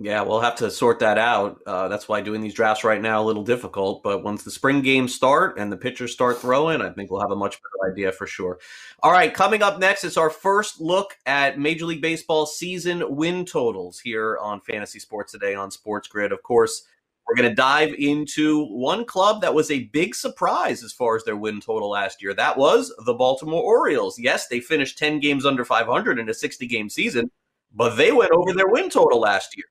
yeah, 0.00 0.22
we'll 0.22 0.40
have 0.40 0.54
to 0.56 0.70
sort 0.70 1.00
that 1.00 1.18
out. 1.18 1.60
Uh, 1.66 1.88
that's 1.88 2.08
why 2.08 2.20
doing 2.20 2.40
these 2.40 2.54
drafts 2.54 2.84
right 2.84 3.02
now 3.02 3.20
a 3.20 3.26
little 3.26 3.42
difficult. 3.42 4.04
But 4.04 4.22
once 4.22 4.44
the 4.44 4.50
spring 4.50 4.80
games 4.80 5.12
start 5.12 5.58
and 5.58 5.72
the 5.72 5.76
pitchers 5.76 6.12
start 6.12 6.38
throwing, 6.38 6.80
I 6.80 6.90
think 6.90 7.10
we'll 7.10 7.20
have 7.20 7.32
a 7.32 7.36
much 7.36 7.56
better 7.56 7.92
idea 7.92 8.12
for 8.12 8.24
sure. 8.24 8.60
All 9.02 9.10
right, 9.10 9.34
coming 9.34 9.60
up 9.60 9.80
next 9.80 10.04
is 10.04 10.16
our 10.16 10.30
first 10.30 10.80
look 10.80 11.16
at 11.26 11.58
Major 11.58 11.84
League 11.84 12.00
Baseball 12.00 12.46
season 12.46 13.16
win 13.16 13.44
totals 13.44 13.98
here 13.98 14.38
on 14.40 14.60
Fantasy 14.60 15.00
Sports 15.00 15.32
Today 15.32 15.56
on 15.56 15.72
Sports 15.72 16.06
Grid. 16.06 16.30
Of 16.30 16.44
course, 16.44 16.84
we're 17.26 17.34
going 17.34 17.48
to 17.48 17.54
dive 17.56 17.92
into 17.98 18.66
one 18.66 19.04
club 19.04 19.40
that 19.40 19.52
was 19.52 19.68
a 19.68 19.84
big 19.86 20.14
surprise 20.14 20.84
as 20.84 20.92
far 20.92 21.16
as 21.16 21.24
their 21.24 21.36
win 21.36 21.60
total 21.60 21.90
last 21.90 22.22
year. 22.22 22.34
That 22.34 22.56
was 22.56 22.94
the 23.04 23.14
Baltimore 23.14 23.64
Orioles. 23.64 24.16
Yes, 24.16 24.46
they 24.46 24.60
finished 24.60 24.96
10 24.96 25.18
games 25.18 25.44
under 25.44 25.64
500 25.64 26.20
in 26.20 26.28
a 26.28 26.34
60 26.34 26.68
game 26.68 26.88
season, 26.88 27.32
but 27.74 27.96
they 27.96 28.12
went 28.12 28.30
over 28.30 28.52
their 28.52 28.68
win 28.68 28.90
total 28.90 29.18
last 29.18 29.56
year. 29.56 29.66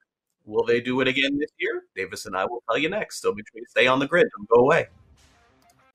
Will 0.48 0.64
they 0.64 0.80
do 0.80 1.02
it 1.02 1.08
again 1.10 1.38
this 1.38 1.52
year? 1.60 1.84
Davis 1.96 2.26
and 2.26 2.36
I 2.36 2.46
will 2.46 2.64
tell 2.68 2.78
you 2.78 2.90
next. 2.90 3.22
So 3.22 3.34
make 3.34 3.46
sure 3.52 3.60
you 3.60 3.66
stay 3.70 3.86
on 3.86 4.00
the 4.00 4.08
grid. 4.08 4.28
Don't 4.36 4.50
go 4.50 4.64
away. 4.64 4.88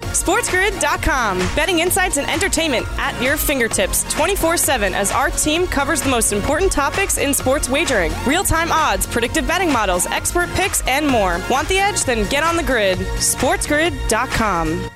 SportsGrid.com. 0.03 1.39
Betting 1.57 1.79
insights 1.79 2.19
and 2.19 2.29
entertainment 2.29 2.87
at 2.99 3.21
your 3.23 3.39
fingertips 3.39 4.05
24 4.13 4.59
7 4.59 4.95
as 4.95 5.11
our 5.11 5.31
team 5.31 5.67
covers 5.67 6.03
the 6.03 6.11
most 6.11 6.33
important 6.33 6.71
topics 6.71 7.17
in 7.17 7.33
sports 7.33 7.69
wagering 7.69 8.13
real 8.27 8.45
time 8.45 8.71
odds, 8.71 9.07
predictive 9.07 9.47
betting 9.47 9.73
models, 9.73 10.07
expert 10.07 10.51
picks, 10.51 10.87
and 10.87 11.07
more. 11.09 11.41
Want 11.49 11.67
the 11.69 11.79
edge? 11.79 12.05
Then 12.05 12.29
get 12.29 12.43
on 12.43 12.57
the 12.57 12.63
grid. 12.63 12.99
SportsGrid.com. 12.99 14.91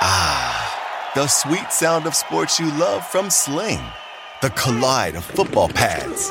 Ah, 0.00 1.12
the 1.14 1.28
sweet 1.28 1.70
sound 1.70 2.06
of 2.06 2.14
sports 2.16 2.58
you 2.58 2.72
love 2.76 3.06
from 3.06 3.30
Sling. 3.30 3.80
The 4.42 4.50
collide 4.50 5.16
of 5.16 5.24
football 5.24 5.68
pads 5.68 6.30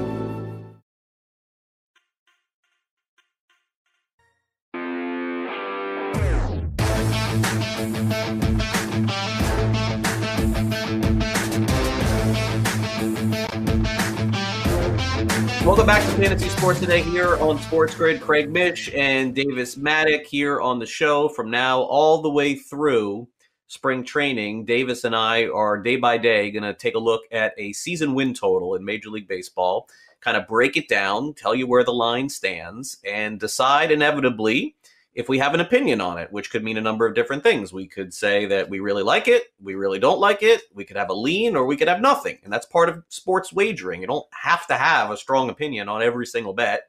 Welcome 15.71 15.87
back 15.87 16.03
to 16.03 16.17
Fantasy 16.17 16.49
Sports 16.49 16.81
today 16.81 17.01
here 17.01 17.37
on 17.37 17.57
Sports 17.57 17.95
Grid. 17.95 18.19
Craig 18.19 18.49
Mish 18.49 18.93
and 18.93 19.33
Davis 19.33 19.75
Mattek 19.75 20.25
here 20.25 20.59
on 20.59 20.79
the 20.79 20.85
show 20.85 21.29
from 21.29 21.49
now 21.49 21.79
all 21.83 22.21
the 22.21 22.29
way 22.29 22.55
through 22.55 23.29
spring 23.67 24.03
training. 24.03 24.65
Davis 24.65 25.05
and 25.05 25.15
I 25.15 25.47
are 25.47 25.81
day 25.81 25.95
by 25.95 26.17
day 26.17 26.51
going 26.51 26.63
to 26.63 26.73
take 26.73 26.95
a 26.95 26.99
look 26.99 27.21
at 27.31 27.53
a 27.57 27.71
season 27.71 28.13
win 28.13 28.33
total 28.33 28.75
in 28.75 28.83
Major 28.83 29.11
League 29.11 29.29
Baseball, 29.29 29.87
kind 30.19 30.35
of 30.35 30.45
break 30.45 30.75
it 30.75 30.89
down, 30.89 31.33
tell 31.35 31.55
you 31.55 31.65
where 31.65 31.85
the 31.85 31.93
line 31.93 32.27
stands, 32.27 32.97
and 33.05 33.39
decide 33.39 33.93
inevitably 33.93 34.75
if 35.13 35.27
we 35.27 35.39
have 35.39 35.53
an 35.53 35.59
opinion 35.59 35.99
on 35.99 36.17
it, 36.17 36.31
which 36.31 36.49
could 36.49 36.63
mean 36.63 36.77
a 36.77 36.81
number 36.81 37.05
of 37.05 37.15
different 37.15 37.43
things. 37.43 37.73
We 37.73 37.85
could 37.85 38.13
say 38.13 38.45
that 38.45 38.69
we 38.69 38.79
really 38.79 39.03
like 39.03 39.27
it, 39.27 39.53
we 39.61 39.75
really 39.75 39.99
don't 39.99 40.19
like 40.19 40.41
it, 40.41 40.61
we 40.73 40.85
could 40.85 40.95
have 40.95 41.09
a 41.09 41.13
lean, 41.13 41.55
or 41.55 41.65
we 41.65 41.75
could 41.75 41.89
have 41.89 41.99
nothing. 41.99 42.37
And 42.43 42.51
that's 42.51 42.65
part 42.65 42.87
of 42.87 43.03
sports 43.09 43.51
wagering. 43.51 44.01
You 44.01 44.07
don't 44.07 44.27
have 44.31 44.65
to 44.67 44.75
have 44.75 45.11
a 45.11 45.17
strong 45.17 45.49
opinion 45.49 45.89
on 45.89 46.01
every 46.01 46.25
single 46.25 46.53
bet. 46.53 46.83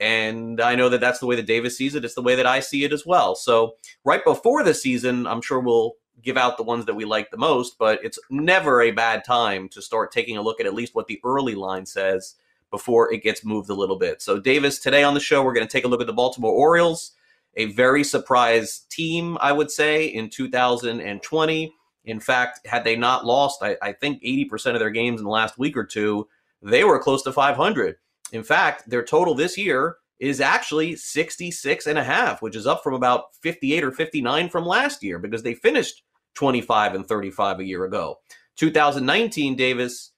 And 0.00 0.60
I 0.60 0.76
know 0.76 0.88
that 0.88 1.00
that's 1.00 1.18
the 1.18 1.26
way 1.26 1.36
that 1.36 1.46
Davis 1.46 1.76
sees 1.76 1.94
it. 1.94 2.04
It's 2.04 2.14
the 2.14 2.22
way 2.22 2.36
that 2.36 2.46
I 2.46 2.60
see 2.60 2.84
it 2.84 2.92
as 2.92 3.04
well. 3.04 3.34
So, 3.34 3.74
right 4.04 4.24
before 4.24 4.62
the 4.62 4.72
season, 4.72 5.26
I'm 5.26 5.42
sure 5.42 5.58
we'll 5.58 5.94
give 6.22 6.36
out 6.36 6.56
the 6.56 6.62
ones 6.62 6.86
that 6.86 6.94
we 6.94 7.04
like 7.04 7.30
the 7.30 7.36
most, 7.36 7.78
but 7.78 8.02
it's 8.04 8.18
never 8.30 8.80
a 8.82 8.92
bad 8.92 9.24
time 9.24 9.68
to 9.70 9.82
start 9.82 10.12
taking 10.12 10.36
a 10.36 10.42
look 10.42 10.60
at 10.60 10.66
at 10.66 10.74
least 10.74 10.94
what 10.94 11.08
the 11.08 11.20
early 11.24 11.54
line 11.54 11.84
says 11.84 12.36
before 12.70 13.12
it 13.12 13.22
gets 13.22 13.44
moved 13.44 13.70
a 13.70 13.74
little 13.74 13.96
bit. 13.96 14.22
So, 14.22 14.38
Davis, 14.38 14.78
today 14.78 15.02
on 15.02 15.14
the 15.14 15.20
show, 15.20 15.42
we're 15.42 15.54
going 15.54 15.66
to 15.66 15.72
take 15.72 15.84
a 15.84 15.88
look 15.88 16.00
at 16.00 16.06
the 16.06 16.12
Baltimore 16.12 16.52
Orioles 16.52 17.12
a 17.58 17.66
very 17.66 18.04
surprise 18.04 18.86
team, 18.88 19.36
I 19.40 19.52
would 19.52 19.70
say, 19.70 20.06
in 20.06 20.30
2020. 20.30 21.74
In 22.04 22.20
fact, 22.20 22.66
had 22.66 22.84
they 22.84 22.96
not 22.96 23.26
lost, 23.26 23.62
I, 23.62 23.76
I, 23.82 23.92
think 23.92 24.22
80% 24.22 24.74
of 24.74 24.78
their 24.78 24.90
games 24.90 25.20
in 25.20 25.24
the 25.24 25.30
last 25.30 25.58
week 25.58 25.76
or 25.76 25.84
two, 25.84 26.28
they 26.62 26.84
were 26.84 26.98
close 27.00 27.22
to 27.24 27.32
500. 27.32 27.96
In 28.32 28.42
fact, 28.44 28.88
their 28.88 29.04
total 29.04 29.34
this 29.34 29.58
year 29.58 29.96
is 30.20 30.40
actually 30.40 30.96
66 30.96 31.86
and 31.86 31.98
a 31.98 32.04
half, 32.04 32.40
which 32.40 32.56
is 32.56 32.66
up 32.66 32.82
from 32.82 32.94
about 32.94 33.34
58 33.42 33.84
or 33.84 33.92
59 33.92 34.48
from 34.48 34.64
last 34.64 35.02
year 35.02 35.18
because 35.18 35.42
they 35.42 35.54
finished 35.54 36.02
25 36.34 36.94
and 36.94 37.06
35 37.06 37.60
a 37.60 37.64
year 37.64 37.84
ago. 37.84 38.20
2019, 38.56 39.56
Davis, 39.56 40.12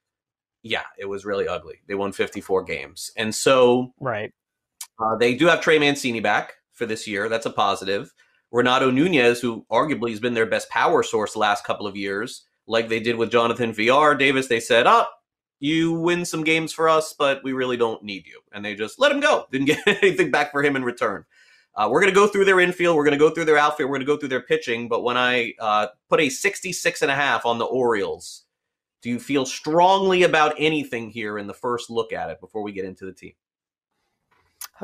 yeah, 0.63 0.85
it 0.99 1.07
was 1.07 1.25
really 1.25 1.49
ugly. 1.49 1.81
They 1.89 1.95
won 1.95 2.13
54 2.13 2.65
games. 2.65 3.11
And 3.17 3.35
so, 3.35 3.95
right. 3.99 4.31
Uh, 4.99 5.17
they 5.17 5.35
do 5.35 5.47
have 5.47 5.63
Trey 5.63 5.79
Mancini 5.79 6.21
back 6.21 6.55
for 6.81 6.87
this 6.87 7.07
year. 7.07 7.29
That's 7.29 7.45
a 7.45 7.51
positive. 7.51 8.13
Renato 8.51 8.91
Nunez, 8.91 9.39
who 9.39 9.67
arguably 9.71 10.11
has 10.11 10.19
been 10.19 10.33
their 10.33 10.47
best 10.47 10.71
power 10.71 11.03
source 11.03 11.35
the 11.35 11.39
last 11.39 11.63
couple 11.63 11.87
of 11.87 11.95
years, 11.95 12.47
like 12.67 12.89
they 12.89 12.99
did 12.99 13.17
with 13.17 13.31
Jonathan 13.31 13.73
Villar 13.73 14.15
Davis, 14.15 14.47
they 14.47 14.61
said, 14.61 14.87
"Up, 14.87 15.11
oh, 15.13 15.17
you 15.61 15.93
win 15.93 16.25
some 16.25 16.43
games 16.43 16.73
for 16.73 16.89
us, 16.89 17.15
but 17.17 17.45
we 17.45 17.53
really 17.53 17.77
don't 17.77 18.03
need 18.03 18.27
you," 18.27 18.41
and 18.53 18.65
they 18.65 18.75
just 18.75 18.99
let 18.99 19.13
him 19.13 19.21
go. 19.21 19.45
Didn't 19.53 19.67
get 19.67 19.87
anything 20.03 20.31
back 20.31 20.51
for 20.51 20.65
him 20.65 20.75
in 20.75 20.83
return. 20.83 21.25
Uh, 21.75 21.89
we're 21.91 22.01
going 22.01 22.13
to 22.13 22.19
go 22.19 22.27
through 22.27 22.47
their 22.47 22.61
infield. 22.61 22.97
We're 22.97 23.05
going 23.05 23.19
to 23.19 23.25
go 23.25 23.31
through 23.31 23.45
their 23.45 23.59
outfit. 23.59 23.87
We're 23.87 23.97
going 23.97 24.07
to 24.07 24.13
go 24.13 24.17
through 24.17 24.31
their 24.31 24.41
pitching. 24.41 24.89
But 24.89 25.05
when 25.05 25.17
I 25.17 25.53
uh, 25.61 25.89
put 26.09 26.21
a 26.21 26.29
66 26.29 27.03
and 27.03 27.11
a 27.11 27.15
half 27.15 27.47
on 27.47 27.59
the 27.59 27.67
Orioles, 27.67 28.45
do 29.03 29.11
you 29.11 29.21
feel 29.21 29.47
strongly 29.47 30.25
about 30.25 30.55
anything 30.59 31.11
here 31.11 31.39
in 31.39 31.47
the 31.47 31.55
first 31.55 31.91
look 31.91 32.13
at 32.13 32.31
it 32.31 32.41
before 32.41 32.63
we 32.63 32.73
get 32.73 32.87
into 32.87 33.05
the 33.05 33.13
team? 33.13 33.35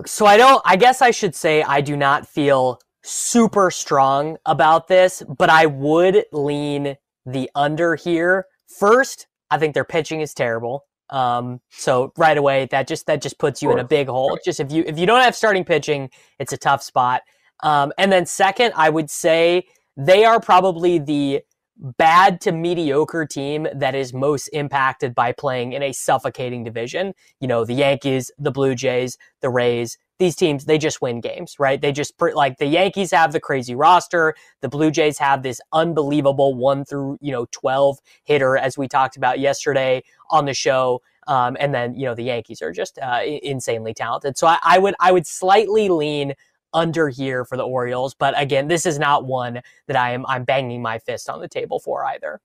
So 0.04 0.26
I 0.26 0.36
don't, 0.36 0.60
I 0.64 0.76
guess 0.76 1.00
I 1.00 1.10
should 1.10 1.34
say 1.34 1.62
I 1.62 1.80
do 1.80 1.96
not 1.96 2.28
feel 2.28 2.80
super 3.02 3.70
strong 3.70 4.36
about 4.44 4.88
this, 4.88 5.22
but 5.38 5.48
I 5.48 5.66
would 5.66 6.24
lean 6.32 6.96
the 7.24 7.50
under 7.54 7.94
here. 7.94 8.46
First, 8.78 9.26
I 9.50 9.58
think 9.58 9.74
their 9.74 9.84
pitching 9.84 10.20
is 10.20 10.34
terrible. 10.34 10.84
Um, 11.08 11.60
so 11.70 12.12
right 12.16 12.36
away, 12.36 12.66
that 12.72 12.88
just 12.88 13.06
that 13.06 13.22
just 13.22 13.38
puts 13.38 13.62
you 13.62 13.70
in 13.70 13.78
a 13.78 13.84
big 13.84 14.08
hole. 14.08 14.36
Just 14.44 14.58
if 14.58 14.72
you 14.72 14.82
if 14.86 14.98
you 14.98 15.06
don't 15.06 15.20
have 15.20 15.36
starting 15.36 15.64
pitching, 15.64 16.10
it's 16.40 16.52
a 16.52 16.56
tough 16.56 16.82
spot. 16.82 17.22
Um, 17.62 17.92
and 17.96 18.10
then 18.10 18.26
second, 18.26 18.72
I 18.76 18.90
would 18.90 19.08
say 19.08 19.66
they 19.96 20.24
are 20.24 20.40
probably 20.40 20.98
the 20.98 21.42
bad 21.76 22.40
to 22.42 22.52
mediocre 22.52 23.26
team 23.26 23.66
that 23.74 23.94
is 23.94 24.12
most 24.12 24.48
impacted 24.48 25.14
by 25.14 25.32
playing 25.32 25.72
in 25.72 25.82
a 25.82 25.92
suffocating 25.92 26.64
division. 26.64 27.14
You 27.40 27.48
know, 27.48 27.64
the 27.64 27.74
Yankees, 27.74 28.30
the 28.38 28.50
Blue 28.50 28.74
Jays, 28.74 29.18
the 29.40 29.50
Rays, 29.50 29.98
these 30.18 30.34
teams, 30.34 30.64
they 30.64 30.78
just 30.78 31.02
win 31.02 31.20
games, 31.20 31.56
right? 31.58 31.80
They 31.80 31.92
just, 31.92 32.14
like 32.20 32.56
the 32.56 32.66
Yankees 32.66 33.10
have 33.10 33.32
the 33.32 33.40
crazy 33.40 33.74
roster. 33.74 34.34
The 34.62 34.68
Blue 34.68 34.90
Jays 34.90 35.18
have 35.18 35.42
this 35.42 35.60
unbelievable 35.72 36.54
one 36.54 36.84
through, 36.86 37.18
you 37.20 37.32
know, 37.32 37.46
12 37.50 37.98
hitter, 38.24 38.56
as 38.56 38.78
we 38.78 38.88
talked 38.88 39.16
about 39.16 39.40
yesterday 39.40 40.02
on 40.30 40.46
the 40.46 40.54
show. 40.54 41.02
Um, 41.28 41.56
and 41.60 41.74
then, 41.74 41.94
you 41.94 42.06
know, 42.06 42.14
the 42.14 42.22
Yankees 42.22 42.62
are 42.62 42.72
just 42.72 42.98
uh, 42.98 43.20
insanely 43.24 43.92
talented. 43.92 44.38
So 44.38 44.46
I, 44.46 44.58
I 44.62 44.78
would, 44.78 44.94
I 45.00 45.12
would 45.12 45.26
slightly 45.26 45.88
lean 45.88 46.34
under 46.76 47.08
here 47.08 47.44
for 47.44 47.56
the 47.56 47.66
Orioles. 47.66 48.14
But 48.14 48.40
again, 48.40 48.68
this 48.68 48.86
is 48.86 48.98
not 48.98 49.24
one 49.24 49.62
that 49.88 49.96
I 49.96 50.12
am 50.12 50.24
I'm 50.26 50.44
banging 50.44 50.82
my 50.82 51.00
fist 51.00 51.28
on 51.28 51.40
the 51.40 51.48
table 51.48 51.80
for 51.80 52.04
either. 52.04 52.40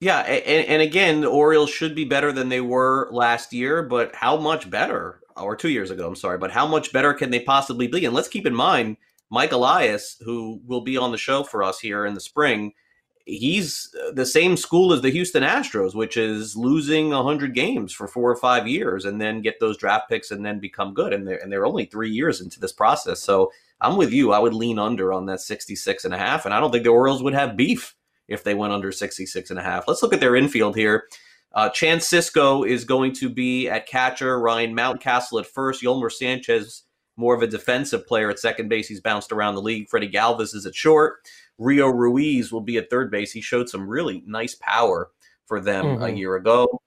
Yeah, 0.00 0.20
and, 0.20 0.66
and 0.66 0.82
again, 0.82 1.20
the 1.20 1.28
Orioles 1.28 1.70
should 1.70 1.94
be 1.94 2.04
better 2.04 2.32
than 2.32 2.48
they 2.48 2.60
were 2.60 3.08
last 3.10 3.52
year, 3.52 3.82
but 3.82 4.14
how 4.14 4.36
much 4.36 4.70
better? 4.70 5.20
Or 5.36 5.56
two 5.56 5.68
years 5.70 5.90
ago, 5.90 6.06
I'm 6.06 6.16
sorry, 6.16 6.38
but 6.38 6.50
how 6.50 6.66
much 6.66 6.92
better 6.92 7.14
can 7.14 7.30
they 7.30 7.40
possibly 7.40 7.86
be? 7.86 8.04
And 8.04 8.14
let's 8.14 8.28
keep 8.28 8.46
in 8.46 8.54
mind, 8.54 8.96
Mike 9.30 9.52
Elias, 9.52 10.16
who 10.20 10.60
will 10.66 10.82
be 10.82 10.96
on 10.96 11.12
the 11.12 11.18
show 11.18 11.42
for 11.42 11.62
us 11.62 11.80
here 11.80 12.04
in 12.04 12.14
the 12.14 12.20
spring, 12.20 12.72
he's 13.38 13.94
the 14.12 14.26
same 14.26 14.56
school 14.56 14.92
as 14.92 15.00
the 15.00 15.10
Houston 15.10 15.42
Astros, 15.42 15.94
which 15.94 16.16
is 16.16 16.56
losing 16.56 17.10
100 17.10 17.54
games 17.54 17.92
for 17.92 18.08
four 18.08 18.30
or 18.30 18.36
five 18.36 18.66
years 18.66 19.04
and 19.04 19.20
then 19.20 19.42
get 19.42 19.60
those 19.60 19.76
draft 19.76 20.08
picks 20.08 20.30
and 20.30 20.44
then 20.44 20.58
become 20.58 20.94
good. 20.94 21.12
And 21.12 21.26
they're, 21.26 21.38
and 21.38 21.50
they're 21.50 21.66
only 21.66 21.84
three 21.84 22.10
years 22.10 22.40
into 22.40 22.60
this 22.60 22.72
process. 22.72 23.22
So 23.22 23.52
I'm 23.80 23.96
with 23.96 24.12
you. 24.12 24.32
I 24.32 24.38
would 24.38 24.54
lean 24.54 24.78
under 24.78 25.12
on 25.12 25.26
that 25.26 25.40
66 25.40 26.04
and 26.04 26.14
a 26.14 26.18
half. 26.18 26.44
And 26.44 26.52
I 26.52 26.60
don't 26.60 26.70
think 26.70 26.84
the 26.84 26.90
Orioles 26.90 27.22
would 27.22 27.34
have 27.34 27.56
beef 27.56 27.94
if 28.28 28.44
they 28.44 28.54
went 28.54 28.72
under 28.72 28.92
66 28.92 29.50
and 29.50 29.58
a 29.58 29.62
half. 29.62 29.86
Let's 29.86 30.02
look 30.02 30.12
at 30.12 30.20
their 30.20 30.36
infield 30.36 30.76
here. 30.76 31.04
Uh, 31.52 31.68
Chance 31.68 32.08
Sisco 32.08 32.66
is 32.66 32.84
going 32.84 33.12
to 33.14 33.28
be 33.28 33.68
at 33.68 33.86
catcher, 33.86 34.38
Ryan 34.38 34.74
Mountcastle 34.74 35.40
at 35.40 35.46
first, 35.46 35.82
Yolmer 35.82 36.12
Sanchez 36.12 36.84
more 37.20 37.34
of 37.34 37.42
a 37.42 37.46
defensive 37.46 38.06
player 38.06 38.30
at 38.30 38.38
second 38.38 38.68
base. 38.68 38.88
He's 38.88 39.00
bounced 39.00 39.30
around 39.30 39.54
the 39.54 39.62
league. 39.62 39.88
Freddie 39.88 40.10
Galvis 40.10 40.54
is 40.54 40.66
at 40.66 40.74
short. 40.74 41.18
Rio 41.60 41.88
Ruiz 41.88 42.50
will 42.50 42.62
be 42.62 42.78
at 42.78 42.90
third 42.90 43.10
base. 43.10 43.30
He 43.30 43.42
showed 43.42 43.68
some 43.68 43.86
really 43.86 44.24
nice 44.26 44.56
power 44.56 45.10
for 45.46 45.60
them 45.60 45.84
mm-hmm. 45.84 46.02
a 46.02 46.08
year 46.08 46.34
ago. 46.36 46.80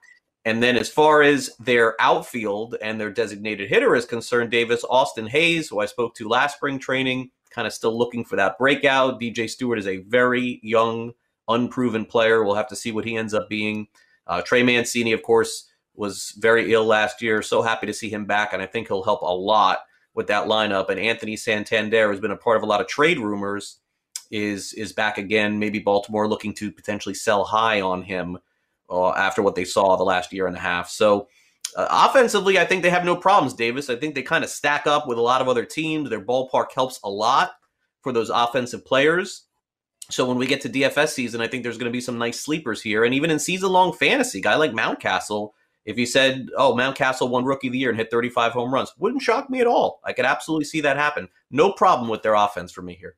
And 0.45 0.61
then, 0.61 0.75
as 0.75 0.89
far 0.89 1.21
as 1.21 1.51
their 1.59 1.95
outfield 2.01 2.75
and 2.81 2.99
their 2.99 3.11
designated 3.11 3.69
hitter 3.69 3.95
is 3.95 4.05
concerned, 4.05 4.51
Davis 4.51 4.83
Austin 4.89 5.27
Hays, 5.27 5.69
who 5.69 5.79
I 5.79 5.85
spoke 5.85 6.15
to 6.15 6.27
last 6.27 6.57
spring 6.57 6.79
training, 6.79 7.31
kind 7.51 7.65
of 7.65 7.71
still 7.71 7.97
looking 7.97 8.25
for 8.25 8.35
that 8.35 8.57
breakout. 8.57 9.21
DJ 9.21 9.49
Stewart 9.49 9.79
is 9.79 9.87
a 9.87 9.97
very 9.97 10.59
young, 10.63 11.13
unproven 11.47 12.03
player. 12.03 12.43
We'll 12.43 12.55
have 12.55 12.67
to 12.69 12.75
see 12.75 12.91
what 12.91 13.05
he 13.05 13.15
ends 13.15 13.33
up 13.33 13.47
being. 13.47 13.87
Uh, 14.27 14.41
Trey 14.41 14.63
Mancini, 14.63 15.13
of 15.13 15.23
course, 15.23 15.69
was 15.95 16.33
very 16.39 16.73
ill 16.73 16.85
last 16.85 17.21
year. 17.21 17.41
So 17.41 17.61
happy 17.61 17.85
to 17.85 17.93
see 17.93 18.09
him 18.09 18.25
back, 18.25 18.51
and 18.51 18.61
I 18.61 18.65
think 18.65 18.87
he'll 18.87 19.03
help 19.03 19.21
a 19.21 19.33
lot 19.33 19.79
with 20.13 20.27
that 20.27 20.47
lineup. 20.47 20.89
And 20.89 20.99
Anthony 20.99 21.37
Santander 21.37 22.09
has 22.11 22.19
been 22.19 22.31
a 22.31 22.37
part 22.37 22.57
of 22.57 22.63
a 22.63 22.65
lot 22.67 22.81
of 22.81 22.87
trade 22.87 23.19
rumors 23.19 23.77
is 24.33 24.73
is 24.73 24.91
back 24.91 25.19
again. 25.19 25.59
Maybe 25.59 25.77
Baltimore 25.77 26.27
looking 26.27 26.53
to 26.55 26.71
potentially 26.71 27.13
sell 27.13 27.43
high 27.43 27.81
on 27.81 28.01
him 28.01 28.39
uh, 28.89 29.11
after 29.11 29.43
what 29.43 29.53
they 29.53 29.63
saw 29.63 29.95
the 29.95 30.03
last 30.03 30.33
year 30.33 30.47
and 30.47 30.57
a 30.57 30.59
half. 30.59 30.89
So 30.89 31.27
uh, 31.77 31.87
offensively, 31.89 32.57
I 32.57 32.65
think 32.65 32.81
they 32.81 32.89
have 32.89 33.05
no 33.05 33.15
problems, 33.15 33.53
Davis. 33.53 33.91
I 33.91 33.95
think 33.95 34.15
they 34.15 34.23
kind 34.23 34.43
of 34.43 34.49
stack 34.49 34.87
up 34.87 35.07
with 35.07 35.19
a 35.19 35.21
lot 35.21 35.41
of 35.41 35.47
other 35.47 35.65
teams. 35.65 36.09
Their 36.09 36.25
ballpark 36.25 36.71
helps 36.73 36.99
a 37.03 37.09
lot 37.09 37.51
for 38.01 38.11
those 38.11 38.31
offensive 38.31 38.83
players. 38.83 39.43
So 40.09 40.27
when 40.27 40.37
we 40.37 40.47
get 40.47 40.61
to 40.61 40.69
DFS 40.69 41.09
season, 41.09 41.39
I 41.39 41.47
think 41.47 41.61
there's 41.61 41.77
going 41.77 41.91
to 41.91 41.95
be 41.95 42.01
some 42.01 42.17
nice 42.17 42.39
sleepers 42.39 42.81
here, 42.81 43.05
and 43.05 43.13
even 43.13 43.29
in 43.29 43.39
season 43.39 43.71
long 43.71 43.93
fantasy, 43.93 44.41
guy 44.41 44.55
like 44.55 44.71
Mountcastle. 44.71 45.51
If 45.85 45.97
you 45.97 46.05
said, 46.05 46.49
"Oh, 46.57 46.73
Mountcastle 46.73 47.29
won 47.29 47.45
Rookie 47.45 47.67
of 47.67 47.73
the 47.73 47.79
Year 47.79 47.89
and 47.89 47.99
hit 47.99 48.09
35 48.09 48.51
home 48.51 48.73
runs," 48.73 48.93
wouldn't 48.97 49.21
shock 49.21 49.49
me 49.49 49.61
at 49.61 49.67
all. 49.67 50.01
I 50.03 50.13
could 50.13 50.25
absolutely 50.25 50.65
see 50.65 50.81
that 50.81 50.97
happen. 50.97 51.29
No 51.51 51.71
problem 51.71 52.09
with 52.09 52.23
their 52.23 52.33
offense 52.33 52.71
for 52.71 52.81
me 52.81 52.95
here. 52.95 53.15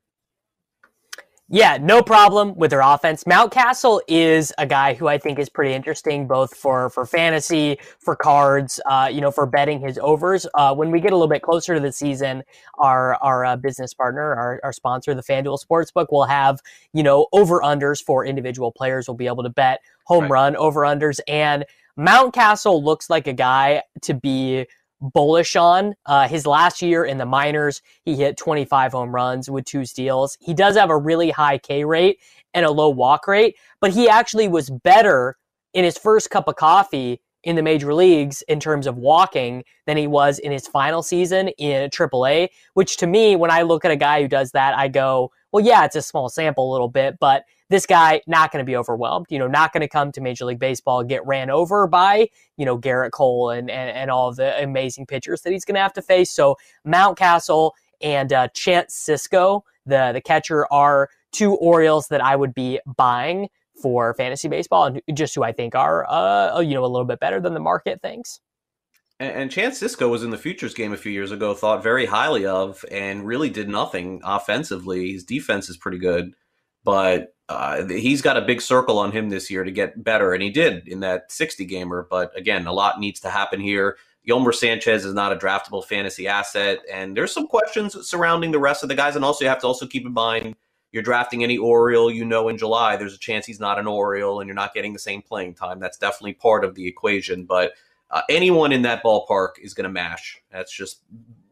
Yeah, 1.48 1.78
no 1.80 2.02
problem 2.02 2.56
with 2.56 2.72
their 2.72 2.80
offense. 2.80 3.22
Mountcastle 3.22 4.00
is 4.08 4.52
a 4.58 4.66
guy 4.66 4.94
who 4.94 5.06
I 5.06 5.16
think 5.16 5.38
is 5.38 5.48
pretty 5.48 5.74
interesting, 5.74 6.26
both 6.26 6.52
for 6.56 6.90
for 6.90 7.06
fantasy, 7.06 7.78
for 8.00 8.16
cards, 8.16 8.80
uh, 8.84 9.08
you 9.12 9.20
know, 9.20 9.30
for 9.30 9.46
betting 9.46 9.78
his 9.78 9.96
overs. 10.02 10.48
Uh, 10.54 10.74
when 10.74 10.90
we 10.90 10.98
get 10.98 11.12
a 11.12 11.14
little 11.14 11.28
bit 11.28 11.42
closer 11.42 11.74
to 11.74 11.80
the 11.80 11.92
season, 11.92 12.42
our 12.78 13.14
our 13.22 13.44
uh, 13.44 13.56
business 13.56 13.94
partner, 13.94 14.34
our, 14.34 14.60
our 14.64 14.72
sponsor, 14.72 15.14
the 15.14 15.22
FanDuel 15.22 15.60
Sportsbook, 15.64 16.08
will 16.10 16.24
have 16.24 16.60
you 16.92 17.04
know 17.04 17.28
over 17.32 17.60
unders 17.60 18.02
for 18.02 18.26
individual 18.26 18.72
players. 18.72 19.06
We'll 19.06 19.16
be 19.16 19.28
able 19.28 19.44
to 19.44 19.50
bet 19.50 19.82
home 20.02 20.24
right. 20.24 20.30
run 20.32 20.56
over 20.56 20.80
unders, 20.80 21.20
and 21.28 21.64
Mountcastle 21.96 22.82
looks 22.82 23.08
like 23.08 23.28
a 23.28 23.32
guy 23.32 23.82
to 24.02 24.14
be 24.14 24.66
bullish 25.00 25.56
on. 25.56 25.94
Uh, 26.06 26.28
his 26.28 26.46
last 26.46 26.82
year 26.82 27.04
in 27.04 27.18
the 27.18 27.26
minors, 27.26 27.82
he 28.04 28.16
hit 28.16 28.36
25 28.36 28.92
home 28.92 29.14
runs 29.14 29.50
with 29.50 29.64
two 29.64 29.84
steals. 29.84 30.36
He 30.40 30.54
does 30.54 30.76
have 30.76 30.90
a 30.90 30.96
really 30.96 31.30
high 31.30 31.58
K 31.58 31.84
rate 31.84 32.18
and 32.54 32.64
a 32.64 32.70
low 32.70 32.88
walk 32.88 33.26
rate, 33.28 33.56
but 33.80 33.92
he 33.92 34.08
actually 34.08 34.48
was 34.48 34.70
better 34.70 35.36
in 35.74 35.84
his 35.84 35.98
first 35.98 36.30
cup 36.30 36.48
of 36.48 36.56
coffee 36.56 37.20
in 37.46 37.54
the 37.54 37.62
major 37.62 37.94
leagues 37.94 38.42
in 38.48 38.58
terms 38.58 38.88
of 38.88 38.96
walking 38.96 39.62
than 39.86 39.96
he 39.96 40.08
was 40.08 40.40
in 40.40 40.50
his 40.50 40.66
final 40.66 41.00
season 41.00 41.48
in 41.58 41.88
AAA, 41.90 42.48
which 42.74 42.96
to 42.96 43.06
me, 43.06 43.36
when 43.36 43.52
I 43.52 43.62
look 43.62 43.84
at 43.84 43.92
a 43.92 43.96
guy 43.96 44.20
who 44.20 44.26
does 44.26 44.50
that, 44.50 44.76
I 44.76 44.88
go, 44.88 45.30
well, 45.52 45.64
yeah, 45.64 45.84
it's 45.84 45.94
a 45.94 46.02
small 46.02 46.28
sample 46.28 46.70
a 46.70 46.72
little 46.72 46.88
bit, 46.88 47.18
but 47.20 47.44
this 47.68 47.86
guy 47.86 48.20
not 48.26 48.52
going 48.52 48.64
to 48.64 48.66
be 48.66 48.76
overwhelmed, 48.76 49.26
you 49.28 49.38
know, 49.38 49.46
not 49.46 49.72
going 49.72 49.80
to 49.80 49.88
come 49.88 50.12
to 50.12 50.20
Major 50.20 50.44
League 50.44 50.58
Baseball 50.58 51.02
get 51.02 51.26
ran 51.26 51.50
over 51.50 51.86
by, 51.86 52.28
you 52.56 52.64
know, 52.64 52.78
Gerrit 52.78 53.10
Cole 53.10 53.50
and, 53.50 53.70
and, 53.70 53.90
and 53.90 54.10
all 54.10 54.32
the 54.32 54.62
amazing 54.62 55.06
pitchers 55.06 55.42
that 55.42 55.52
he's 55.52 55.64
going 55.64 55.74
to 55.74 55.80
have 55.80 55.92
to 55.94 56.02
face. 56.02 56.30
So 56.30 56.56
Mountcastle 56.86 57.72
and 58.00 58.32
uh, 58.32 58.48
Chance 58.48 58.94
Sisco, 58.94 59.62
the, 59.84 60.12
the 60.12 60.20
catcher, 60.20 60.66
are 60.72 61.08
two 61.32 61.54
Orioles 61.56 62.08
that 62.08 62.22
I 62.22 62.36
would 62.36 62.54
be 62.54 62.80
buying 62.96 63.48
for 63.80 64.14
fantasy 64.14 64.48
baseball 64.48 64.86
and 64.86 65.02
just 65.14 65.34
who 65.34 65.42
I 65.42 65.52
think 65.52 65.74
are, 65.74 66.08
uh, 66.08 66.60
you 66.60 66.74
know, 66.74 66.84
a 66.84 66.86
little 66.86 67.04
bit 67.04 67.20
better 67.20 67.40
than 67.40 67.54
the 67.54 67.60
market 67.60 68.00
thinks. 68.00 68.40
And, 69.18 69.32
and 69.32 69.50
Chance 69.50 69.80
Sisco 69.80 70.08
was 70.10 70.22
in 70.22 70.30
the 70.30 70.38
futures 70.38 70.74
game 70.74 70.92
a 70.92 70.96
few 70.96 71.12
years 71.12 71.32
ago, 71.32 71.52
thought 71.52 71.82
very 71.82 72.06
highly 72.06 72.46
of, 72.46 72.84
and 72.90 73.26
really 73.26 73.50
did 73.50 73.68
nothing 73.68 74.20
offensively. 74.24 75.12
His 75.12 75.24
defense 75.24 75.68
is 75.68 75.76
pretty 75.76 75.98
good, 75.98 76.32
but 76.84 77.34
uh, 77.48 77.84
he's 77.86 78.22
got 78.22 78.36
a 78.36 78.42
big 78.42 78.60
circle 78.60 78.98
on 78.98 79.12
him 79.12 79.28
this 79.28 79.50
year 79.50 79.64
to 79.64 79.70
get 79.70 80.02
better, 80.02 80.32
and 80.32 80.42
he 80.42 80.50
did 80.50 80.88
in 80.88 81.00
that 81.00 81.30
60 81.30 81.64
gamer. 81.64 82.06
But 82.08 82.36
again, 82.36 82.66
a 82.66 82.72
lot 82.72 82.98
needs 82.98 83.20
to 83.20 83.30
happen 83.30 83.60
here. 83.60 83.96
Yolmer 84.28 84.52
Sanchez 84.52 85.04
is 85.04 85.14
not 85.14 85.32
a 85.32 85.36
draftable 85.36 85.84
fantasy 85.84 86.26
asset, 86.26 86.80
and 86.92 87.16
there's 87.16 87.32
some 87.32 87.46
questions 87.46 88.08
surrounding 88.08 88.50
the 88.50 88.58
rest 88.58 88.82
of 88.82 88.88
the 88.88 88.94
guys. 88.96 89.14
And 89.14 89.24
also, 89.24 89.44
you 89.44 89.48
have 89.48 89.60
to 89.60 89.66
also 89.66 89.86
keep 89.86 90.04
in 90.04 90.12
mind 90.12 90.56
you're 90.96 91.02
drafting 91.02 91.42
any 91.42 91.58
Oriole 91.58 92.10
you 92.10 92.24
know 92.24 92.48
in 92.48 92.56
July. 92.56 92.96
There's 92.96 93.14
a 93.14 93.18
chance 93.18 93.44
he's 93.44 93.60
not 93.60 93.78
an 93.78 93.86
Oriole, 93.86 94.40
and 94.40 94.48
you're 94.48 94.54
not 94.54 94.72
getting 94.72 94.94
the 94.94 94.98
same 94.98 95.20
playing 95.20 95.52
time. 95.52 95.78
That's 95.78 95.98
definitely 95.98 96.32
part 96.32 96.64
of 96.64 96.74
the 96.74 96.86
equation. 96.86 97.44
But 97.44 97.74
uh, 98.10 98.22
anyone 98.30 98.72
in 98.72 98.80
that 98.82 99.02
ballpark 99.02 99.58
is 99.60 99.74
going 99.74 99.84
to 99.84 99.90
mash. 99.90 100.40
That's 100.50 100.74
just 100.74 101.02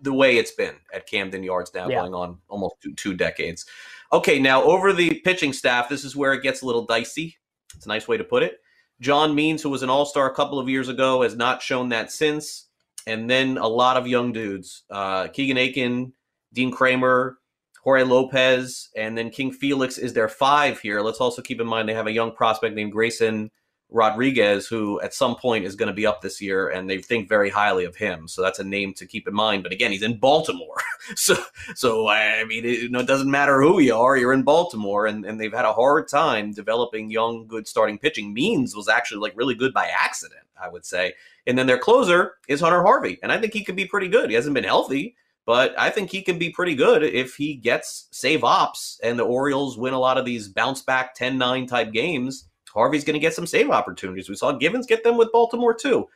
the 0.01 0.15
way 0.15 0.39
it's 0.39 0.53
been 0.53 0.77
at 0.95 1.07
Camden 1.07 1.43
Yards 1.43 1.73
now, 1.75 1.89
yeah. 1.89 2.01
going 2.01 2.15
on 2.15 2.39
almost 2.49 2.77
two, 2.81 2.95
two 2.95 3.13
decades. 3.15 3.67
Okay, 4.15 4.39
now 4.39 4.63
over 4.63 4.93
the 4.93 5.21
pitching 5.25 5.53
staff, 5.53 5.89
this 5.89 6.05
is 6.05 6.15
where 6.15 6.33
it 6.35 6.45
gets 6.45 6.63
a 6.63 6.67
little 6.67 6.87
dicey. 6.87 7.37
It's 7.75 7.85
a 7.85 7.89
nice 7.89 8.07
way 8.07 8.17
to 8.17 8.23
put 8.23 8.45
it. 8.45 8.61
John 9.01 9.35
Means, 9.35 9.61
who 9.61 9.71
was 9.71 9.83
an 9.83 9.91
all 9.91 10.07
star 10.07 10.31
a 10.31 10.35
couple 10.37 10.61
of 10.61 10.69
years 10.69 10.89
ago, 10.89 11.23
has 11.23 11.35
not 11.35 11.61
shown 11.61 11.89
that 11.89 12.13
since. 12.13 12.69
And 13.09 13.29
then 13.29 13.59
a 13.59 13.67
lot 13.67 13.97
of 13.97 14.07
young 14.07 14.31
dudes 14.33 14.85
uh, 14.89 15.27
Keegan 15.27 15.59
Akin, 15.59 16.13
Dean 16.53 16.71
Kramer, 16.71 17.39
Jorge 17.83 18.05
Lopez, 18.05 18.89
and 18.97 19.19
then 19.19 19.31
King 19.31 19.51
Felix 19.51 19.99
is 19.99 20.13
their 20.13 20.29
five 20.29 20.79
here. 20.79 21.01
Let's 21.01 21.21
also 21.21 21.43
keep 21.43 21.61
in 21.61 21.67
mind 21.67 21.89
they 21.89 21.95
have 21.95 22.07
a 22.07 22.13
young 22.13 22.31
prospect 22.31 22.77
named 22.77 22.93
Grayson 22.93 23.51
Rodriguez, 23.95 24.67
who 24.67 25.01
at 25.03 25.15
some 25.15 25.37
point 25.37 25.65
is 25.65 25.77
going 25.77 25.87
to 25.87 25.95
be 25.95 26.05
up 26.05 26.21
this 26.21 26.43
year, 26.43 26.69
and 26.69 26.91
they 26.91 26.99
think 26.99 27.29
very 27.29 27.49
highly 27.49 27.85
of 27.85 27.95
him. 27.95 28.27
So 28.27 28.43
that's 28.43 28.59
a 28.59 28.65
name 28.65 28.93
to 28.95 29.07
keep 29.07 29.29
in 29.29 29.35
mind. 29.35 29.63
But 29.63 29.73
again, 29.73 29.93
he's 29.93 30.03
in 30.03 30.19
Baltimore, 30.19 30.77
so 31.15 31.37
so 31.77 32.09
I 32.09 32.45
mean, 32.45 32.65
it, 32.65 32.81
you 32.81 32.89
know, 32.89 32.99
it 32.99 33.07
doesn't 33.07 33.31
matter 33.31 33.63
who 33.63 33.79
you 33.79 33.95
are, 33.95 34.17
you're 34.17 34.33
in 34.33 34.43
Baltimore, 34.43 35.07
and, 35.07 35.25
and 35.25 35.41
they've 35.41 35.53
had 35.55 35.65
a 35.65 35.73
hard 35.73 36.09
time 36.09 36.53
developing 36.53 37.09
young, 37.09 37.47
good 37.47 37.69
starting 37.69 37.97
pitching. 37.97 38.35
Means 38.35 38.75
was 38.75 38.89
actually 38.89 39.21
like 39.21 39.37
really 39.37 39.55
good 39.55 39.73
by 39.73 39.87
accident, 39.87 40.43
I 40.61 40.69
would 40.69 40.85
say. 40.85 41.15
And 41.47 41.57
then 41.57 41.69
their 41.69 41.79
closer 41.79 42.35
is 42.49 42.61
Hunter 42.61 42.83
Harvey, 42.83 43.21
and 43.23 43.31
I 43.31 43.41
think 43.41 43.53
he 43.53 43.63
could 43.63 43.77
be 43.77 43.87
pretty 43.87 44.09
good. 44.09 44.29
He 44.29 44.35
hasn't 44.35 44.55
been 44.55 44.65
healthy, 44.65 45.15
but 45.47 45.73
I 45.79 45.91
think 45.91 46.11
he 46.11 46.23
can 46.23 46.37
be 46.37 46.51
pretty 46.51 46.75
good 46.75 47.05
if 47.05 47.37
he 47.37 47.55
gets 47.55 48.09
save 48.11 48.43
ops 48.43 48.99
and 49.05 49.17
the 49.17 49.25
Orioles 49.25 49.79
win 49.79 49.95
a 49.95 50.01
lot 50.01 50.19
of 50.19 50.25
these 50.25 50.49
bounce 50.49 50.83
back 50.83 51.17
10-9 51.17 51.69
type 51.69 51.93
games 51.93 52.49
Harvey's 52.75 53.05
going 53.05 53.15
to 53.15 53.21
get 53.21 53.35
some 53.35 53.47
save 53.47 53.71
opportunities. 53.71 54.29
We 54.29 54.35
saw 54.35 54.53
Givens 54.53 54.87
get 54.87 55.05
them 55.05 55.17
with 55.17 55.33
Baltimore 55.33 55.75
too. 55.75 56.09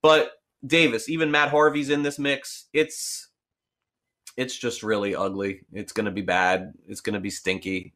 But 0.00 0.32
Davis, 0.66 1.08
even 1.08 1.30
Matt 1.30 1.50
Harvey's 1.50 1.90
in 1.90 2.02
this 2.02 2.18
mix. 2.18 2.66
It's 2.72 3.28
it's 4.36 4.56
just 4.56 4.82
really 4.82 5.14
ugly. 5.14 5.60
It's 5.72 5.92
going 5.92 6.06
to 6.06 6.12
be 6.12 6.22
bad. 6.22 6.72
It's 6.88 7.00
going 7.00 7.14
to 7.14 7.20
be 7.20 7.30
stinky. 7.30 7.94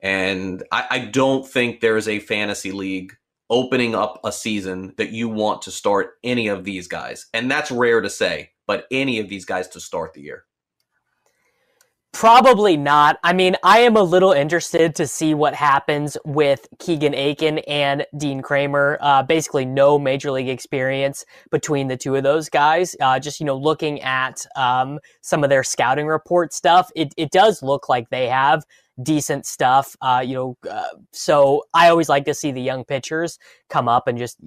And 0.00 0.62
I, 0.72 0.86
I 0.90 0.98
don't 1.06 1.46
think 1.46 1.80
there's 1.80 2.08
a 2.08 2.18
fantasy 2.18 2.72
league 2.72 3.16
opening 3.48 3.94
up 3.94 4.20
a 4.24 4.32
season 4.32 4.94
that 4.96 5.10
you 5.10 5.28
want 5.28 5.62
to 5.62 5.70
start 5.70 6.18
any 6.22 6.48
of 6.48 6.64
these 6.64 6.86
guys. 6.86 7.26
And 7.34 7.50
that's 7.50 7.70
rare 7.70 8.00
to 8.00 8.10
say, 8.10 8.50
but 8.66 8.86
any 8.90 9.18
of 9.20 9.28
these 9.28 9.44
guys 9.44 9.68
to 9.68 9.80
start 9.80 10.14
the 10.14 10.22
year. 10.22 10.44
Probably 12.12 12.76
not. 12.76 13.18
I 13.22 13.32
mean, 13.32 13.54
I 13.62 13.80
am 13.80 13.96
a 13.96 14.02
little 14.02 14.32
interested 14.32 14.96
to 14.96 15.06
see 15.06 15.32
what 15.32 15.54
happens 15.54 16.18
with 16.24 16.66
Keegan 16.80 17.14
Akin 17.14 17.58
and 17.60 18.04
Dean 18.16 18.42
Kramer. 18.42 18.98
Uh, 19.00 19.22
basically, 19.22 19.64
no 19.64 19.96
major 19.96 20.32
league 20.32 20.48
experience 20.48 21.24
between 21.52 21.86
the 21.86 21.96
two 21.96 22.16
of 22.16 22.24
those 22.24 22.48
guys. 22.48 22.96
Uh, 23.00 23.20
just 23.20 23.38
you 23.38 23.46
know, 23.46 23.56
looking 23.56 24.02
at 24.02 24.44
um, 24.56 24.98
some 25.20 25.44
of 25.44 25.50
their 25.50 25.62
scouting 25.62 26.08
report 26.08 26.52
stuff, 26.52 26.90
it 26.96 27.14
it 27.16 27.30
does 27.30 27.62
look 27.62 27.88
like 27.88 28.10
they 28.10 28.26
have 28.26 28.64
decent 29.02 29.46
stuff. 29.46 29.96
Uh, 30.00 30.22
you 30.24 30.34
know, 30.34 30.56
uh, 30.70 30.88
so 31.12 31.64
I 31.74 31.88
always 31.88 32.08
like 32.08 32.24
to 32.26 32.34
see 32.34 32.52
the 32.52 32.60
young 32.60 32.84
pitchers 32.84 33.38
come 33.68 33.88
up 33.88 34.08
and 34.08 34.18
just, 34.18 34.38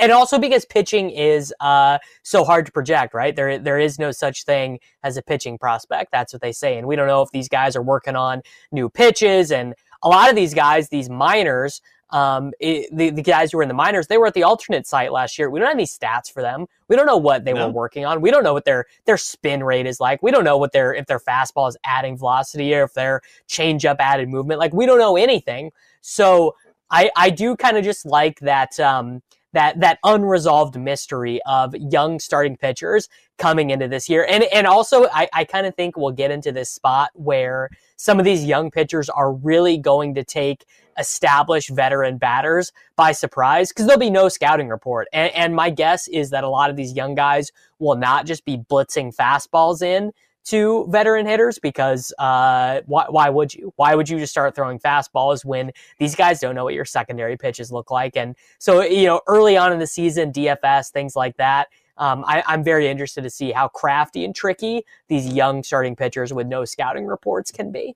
and 0.00 0.12
also 0.12 0.38
because 0.38 0.64
pitching 0.64 1.10
is 1.10 1.52
uh, 1.60 1.98
so 2.22 2.44
hard 2.44 2.66
to 2.66 2.72
project, 2.72 3.14
right? 3.14 3.34
There, 3.34 3.58
there 3.58 3.78
is 3.78 3.98
no 3.98 4.10
such 4.10 4.44
thing 4.44 4.78
as 5.02 5.16
a 5.16 5.22
pitching 5.22 5.58
prospect. 5.58 6.12
That's 6.12 6.32
what 6.32 6.42
they 6.42 6.52
say, 6.52 6.78
and 6.78 6.86
we 6.86 6.96
don't 6.96 7.06
know 7.06 7.22
if 7.22 7.30
these 7.30 7.48
guys 7.48 7.76
are 7.76 7.82
working 7.82 8.16
on 8.16 8.42
new 8.72 8.88
pitches 8.88 9.52
and. 9.52 9.74
A 10.04 10.08
lot 10.08 10.30
of 10.30 10.36
these 10.36 10.54
guys, 10.54 10.90
these 10.90 11.10
minors, 11.10 11.82
um, 12.10 12.52
it, 12.58 12.88
the, 12.96 13.10
the 13.10 13.22
guys 13.22 13.52
who 13.52 13.58
were 13.58 13.62
in 13.62 13.68
the 13.68 13.74
minors, 13.74 14.06
they 14.06 14.18
were 14.18 14.26
at 14.26 14.34
the 14.34 14.42
alternate 14.42 14.86
site 14.86 15.12
last 15.12 15.38
year. 15.38 15.50
We 15.50 15.58
don't 15.58 15.68
have 15.68 15.76
any 15.76 15.84
stats 15.84 16.32
for 16.32 16.42
them. 16.42 16.66
We 16.88 16.96
don't 16.96 17.06
know 17.06 17.16
what 17.16 17.44
they 17.44 17.52
no. 17.52 17.66
were 17.66 17.72
working 17.72 18.06
on. 18.06 18.20
We 18.20 18.30
don't 18.30 18.42
know 18.42 18.54
what 18.54 18.64
their 18.64 18.86
their 19.04 19.18
spin 19.18 19.62
rate 19.62 19.86
is 19.86 20.00
like. 20.00 20.22
We 20.22 20.30
don't 20.30 20.44
know 20.44 20.56
what 20.56 20.72
their 20.72 20.94
if 20.94 21.06
their 21.06 21.20
fastball 21.20 21.68
is 21.68 21.76
adding 21.84 22.16
velocity 22.16 22.74
or 22.74 22.84
if 22.84 22.94
their 22.94 23.20
changeup 23.48 23.96
added 23.98 24.28
movement. 24.28 24.58
Like 24.58 24.72
we 24.72 24.86
don't 24.86 24.98
know 24.98 25.16
anything. 25.16 25.70
So 26.00 26.54
I 26.90 27.10
I 27.16 27.30
do 27.30 27.56
kind 27.56 27.76
of 27.76 27.84
just 27.84 28.06
like 28.06 28.40
that 28.40 28.78
um, 28.80 29.22
that 29.52 29.80
that 29.80 29.98
unresolved 30.04 30.78
mystery 30.78 31.40
of 31.46 31.74
young 31.74 32.18
starting 32.18 32.56
pitchers 32.56 33.08
coming 33.38 33.70
into 33.70 33.88
this 33.88 34.08
year. 34.08 34.26
And 34.28 34.44
and 34.44 34.66
also 34.66 35.06
I, 35.12 35.28
I 35.32 35.44
kind 35.44 35.66
of 35.66 35.74
think 35.74 35.96
we'll 35.96 36.12
get 36.12 36.30
into 36.30 36.52
this 36.52 36.70
spot 36.70 37.10
where 37.14 37.70
some 37.96 38.18
of 38.18 38.24
these 38.24 38.44
young 38.44 38.70
pitchers 38.70 39.08
are 39.08 39.32
really 39.32 39.78
going 39.78 40.14
to 40.14 40.24
take 40.24 40.64
established 40.98 41.70
veteran 41.70 42.18
batters 42.18 42.72
by 42.96 43.12
surprise 43.12 43.68
because 43.68 43.86
there'll 43.86 44.00
be 44.00 44.10
no 44.10 44.28
scouting 44.28 44.68
report. 44.68 45.08
And, 45.12 45.32
and 45.34 45.54
my 45.54 45.70
guess 45.70 46.08
is 46.08 46.30
that 46.30 46.44
a 46.44 46.48
lot 46.48 46.70
of 46.70 46.76
these 46.76 46.92
young 46.92 47.14
guys 47.14 47.52
will 47.78 47.96
not 47.96 48.26
just 48.26 48.44
be 48.44 48.56
blitzing 48.56 49.14
fastballs 49.14 49.82
in 49.82 50.12
to 50.44 50.86
veteran 50.88 51.26
hitters 51.26 51.58
because 51.58 52.12
uh, 52.18 52.80
why, 52.86 53.04
why 53.10 53.28
would 53.28 53.54
you? 53.54 53.72
Why 53.76 53.94
would 53.94 54.08
you 54.08 54.18
just 54.18 54.32
start 54.32 54.54
throwing 54.54 54.78
fastballs 54.78 55.44
when 55.44 55.72
these 55.98 56.14
guys 56.14 56.40
don't 56.40 56.54
know 56.54 56.64
what 56.64 56.72
your 56.72 56.86
secondary 56.86 57.36
pitches 57.36 57.70
look 57.70 57.90
like? 57.90 58.16
And 58.16 58.34
so, 58.58 58.82
you 58.82 59.04
know, 59.04 59.20
early 59.26 59.58
on 59.58 59.72
in 59.74 59.78
the 59.78 59.86
season, 59.86 60.32
DFS, 60.32 60.90
things 60.90 61.14
like 61.14 61.36
that. 61.36 61.68
Um, 61.98 62.24
I, 62.26 62.42
I'm 62.46 62.62
very 62.62 62.88
interested 62.88 63.22
to 63.22 63.30
see 63.30 63.50
how 63.50 63.68
crafty 63.68 64.24
and 64.24 64.34
tricky 64.34 64.84
these 65.08 65.28
young 65.28 65.62
starting 65.62 65.96
pitchers 65.96 66.32
with 66.32 66.46
no 66.46 66.64
scouting 66.64 67.06
reports 67.06 67.50
can 67.50 67.70
be 67.70 67.94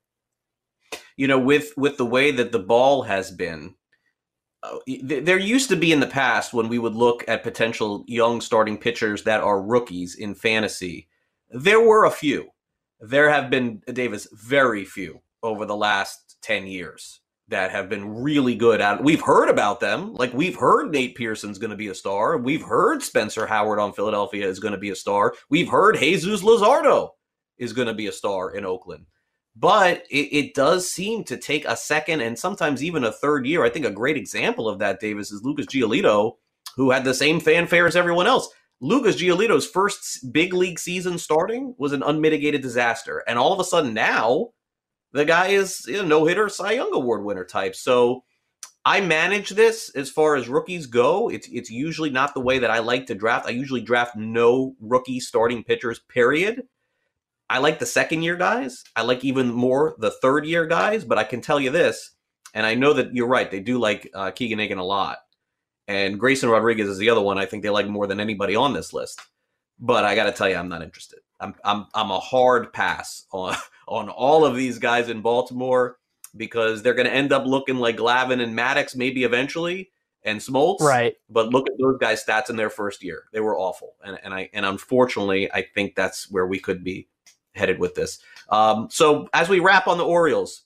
you 1.17 1.29
know, 1.29 1.39
with 1.39 1.73
with 1.77 1.97
the 1.97 2.07
way 2.07 2.31
that 2.31 2.53
the 2.53 2.59
ball 2.59 3.03
has 3.03 3.31
been, 3.31 3.75
uh, 4.63 4.79
there 5.03 5.39
used 5.39 5.69
to 5.71 5.77
be 5.77 5.93
in 5.93 6.01
the 6.01 6.07
past 6.07 6.53
when 6.53 6.69
we 6.69 6.79
would 6.79 6.95
look 6.95 7.25
at 7.29 7.43
potential 7.43 8.05
young 8.07 8.41
starting 8.41 8.79
pitchers 8.79 9.25
that 9.25 9.41
are 9.41 9.63
rookies 9.63 10.15
in 10.15 10.35
fantasy. 10.35 11.09
There 11.51 11.81
were 11.81 12.05
a 12.05 12.11
few. 12.11 12.49
There 13.01 13.31
have 13.31 13.51
been 13.51 13.83
Davis 13.93 14.29
very 14.33 14.85
few 14.85 15.21
over 15.43 15.67
the 15.67 15.77
last 15.77 16.37
ten 16.43 16.67
years 16.67 17.21
that 17.49 17.71
have 17.71 17.89
been 17.89 18.23
really 18.23 18.55
good 18.55 18.81
at. 18.81 19.03
We've 19.03 19.21
heard 19.21 19.49
about 19.49 19.81
them, 19.81 20.15
like 20.15 20.33
we've 20.33 20.57
heard 20.57 20.91
Nate 20.91 21.17
Pearson's 21.17 21.59
going 21.59 21.71
to 21.71 21.77
be 21.77 21.89
a 21.89 21.95
star. 21.95 22.39
We've 22.39 22.63
heard 22.63 23.03
Spencer 23.03 23.47
Howard 23.47 23.79
on 23.79 23.93
Philadelphia 23.93 24.47
is 24.47 24.61
going 24.61 24.73
to 24.73 24.79
be 24.79 24.91
a 24.91 24.97
star. 24.97 25.35
We've 25.51 25.69
heard 25.69 25.99
Jesus 25.99 26.43
Luzardo 26.43 27.11
is 27.59 27.73
going 27.73 27.89
to 27.89 27.95
be 27.95 28.07
a 28.07 28.13
star 28.13 28.53
in 28.55 28.65
Oakland. 28.65 29.07
But 29.55 30.07
it, 30.11 30.35
it, 30.35 30.55
does 30.55 30.91
seem 30.91 31.25
to 31.25 31.37
take 31.37 31.67
a 31.67 31.77
second 31.77 32.23
and 32.23 32.39
sometimes 32.39 32.83
even 32.83 33.05
a 33.05 33.13
third 33.13 33.47
year. 33.47 33.65
I 33.65 33.69
think 33.69 33.85
a 33.85 33.91
great 33.91 34.17
example 34.17 34.67
of 34.67 34.79
that, 34.79 34.99
Davis, 34.99 35.31
is 35.31 35.43
Lucas 35.45 35.67
Giolito, 35.67 36.37
who 36.77 36.91
had 36.91 37.05
the 37.05 37.13
same 37.13 37.39
fanfare 37.39 37.87
as 37.87 37.95
everyone 37.95 38.27
else. 38.27 38.49
Lucas 38.81 39.17
Giolito's 39.17 39.67
first 39.67 40.33
big 40.33 40.55
league 40.55 40.79
season 40.79 41.19
starting 41.19 41.75
was 41.79 41.93
an 41.93 42.03
unmitigated 42.03 42.63
disaster. 42.63 43.23
And 43.29 43.39
all 43.39 43.53
of 43.53 43.61
a 43.61 43.65
sudden 43.65 43.93
now, 43.93 44.49
the 45.13 45.25
guy 45.27 45.49
is 45.49 45.87
a 45.87 46.03
no 46.03 46.25
hitter, 46.25 46.49
Cy 46.49 46.73
Young 46.73 46.93
Award 46.95 47.23
winner 47.23 47.45
type. 47.45 47.77
So 47.77 48.25
I 48.85 49.01
manage 49.01 49.51
this 49.51 49.91
as 49.95 50.11
far 50.11 50.35
as 50.35 50.49
rookies 50.49 50.87
go. 50.87 51.29
It's 51.29 51.49
it's 51.53 51.71
usually 51.71 52.11
not 52.11 52.35
the 52.35 52.41
way 52.41 52.59
that 52.59 52.71
I 52.71 52.81
like 52.81 53.07
to 53.07 53.15
draft. 53.15 53.47
I 53.47 53.51
usually 53.51 53.83
draft 53.83 54.17
no 54.17 54.75
rookie 54.81 55.21
starting 55.21 55.63
pitchers, 55.63 56.01
period. 56.09 56.67
I 57.53 57.59
like 57.59 57.79
the 57.79 57.87
second 57.87 58.23
year 58.23 58.37
guys. 58.37 58.83
I 58.97 59.03
like 59.03 59.27
even 59.27 59.53
more 59.53 59.95
the 59.99 60.11
third 60.11 60.47
year 60.47 60.65
guys. 60.67 61.05
But 61.05 61.19
I 61.19 61.25
can 61.25 61.43
tell 61.43 61.61
you 61.61 61.69
this, 61.69 62.13
and 62.55 62.65
I 62.65 62.75
know 62.75 62.95
that 62.95 63.15
you're 63.15 63.29
right. 63.29 63.51
They 63.51 63.61
do 63.61 63.79
like 63.79 64.11
uh, 64.15 64.31
Keegan 64.31 64.59
Akin 64.59 64.79
a 64.79 64.85
lot, 64.85 65.19
and 65.87 66.19
Grayson 66.19 66.49
Rodriguez 66.49 66.89
is 66.89 66.97
the 66.97 67.11
other 67.11 67.21
one. 67.21 67.37
I 67.37 67.45
think 67.45 67.63
they 67.63 67.69
like 67.69 67.87
more 67.87 68.07
than 68.07 68.21
anybody 68.21 68.57
on 68.57 68.73
this 68.73 68.95
list. 68.95 69.21
But 69.79 70.05
I 70.05 70.15
got 70.15 70.25
to 70.25 70.33
tell 70.33 70.49
you, 70.49 70.57
I'm 70.57 70.71
not 70.71 70.83
interested. 70.83 71.19
I'm 71.41 71.55
I'm 71.63 71.87
I'm 71.95 72.11
a 72.11 72.21
hard 72.21 72.73
pass 72.73 73.27
on 73.33 73.55
on 73.87 74.09
all 74.09 74.47
of 74.47 74.57
these 74.57 74.79
guys 74.79 75.11
in 75.11 75.21
Baltimore 75.21 75.99
because 76.35 76.83
they're 76.83 76.95
going 76.95 77.07
to 77.07 77.13
end 77.13 77.35
up 77.35 77.45
looking 77.45 77.77
like 77.77 77.99
Glavine 77.99 78.43
and 78.43 78.59
Maddux 78.59 78.97
maybe 78.97 79.25
eventually 79.25 79.91
and 80.25 80.41
Smoltz. 80.41 80.81
Right. 80.81 81.17
But 81.29 81.49
look 81.51 81.69
at 81.69 81.77
those 81.79 81.99
guys' 81.99 82.25
stats 82.25 82.49
in 82.49 82.57
their 82.57 82.71
first 82.71 83.05
year. 83.05 83.25
They 83.35 83.41
were 83.41 83.59
awful. 83.59 83.97
And 84.03 84.19
and 84.25 84.33
I 84.33 84.49
and 84.55 84.65
unfortunately 84.65 85.53
I 85.53 85.67
think 85.75 85.95
that's 85.95 86.31
where 86.31 86.47
we 86.47 86.59
could 86.59 86.83
be 86.83 87.09
headed 87.55 87.79
with 87.79 87.95
this. 87.95 88.19
Um, 88.49 88.89
so 88.91 89.29
as 89.33 89.49
we 89.49 89.61
wrap 89.61 89.87
on 89.87 89.99
the 89.99 90.05
Orioles, 90.05 90.63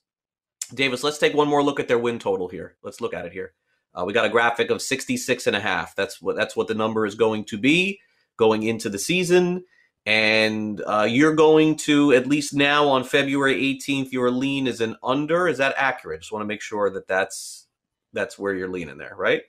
Davis, 0.75 1.05
let's 1.05 1.19
take 1.19 1.35
one 1.35 1.49
more 1.49 1.63
look 1.63 1.81
at 1.81 1.89
their 1.89 1.99
win 1.99 2.19
total 2.19 2.49
here. 2.49 2.77
Let's 2.83 3.01
look 3.01 3.15
at 3.15 3.27
it 3.27 3.33
here. 3.33 3.53
Uh, 3.95 4.05
we 4.05 4.13
got 4.13 4.27
a 4.27 4.31
graphic 4.31 4.71
of 4.71 4.83
66 4.83 5.47
and 5.47 5.57
a 5.57 5.61
half. 5.61 5.95
That's 5.95 6.21
what 6.21 6.37
that's 6.37 6.55
what 6.55 6.69
the 6.69 6.75
number 6.75 7.07
is 7.07 7.15
going 7.15 7.45
to 7.47 7.59
be 7.59 8.01
going 8.37 8.63
into 8.63 8.89
the 8.89 8.99
season. 8.99 9.65
And 10.05 10.81
uh, 10.87 11.07
you're 11.09 11.35
going 11.35 11.77
to 11.79 12.13
at 12.13 12.29
least 12.29 12.55
now 12.55 12.87
on 12.87 13.03
February 13.03 13.57
18th, 13.57 14.13
your 14.13 14.31
lean 14.31 14.69
is 14.69 14.81
an 14.81 14.97
under. 15.03 15.49
Is 15.49 15.59
that 15.59 15.75
accurate? 15.77 16.21
Just 16.21 16.31
want 16.31 16.43
to 16.43 16.47
make 16.47 16.61
sure 16.61 16.91
that 16.91 17.09
that's 17.09 17.67
that's 18.13 18.39
where 18.39 18.55
you're 18.55 18.69
leaning 18.69 18.99
there, 18.99 19.15
right? 19.17 19.43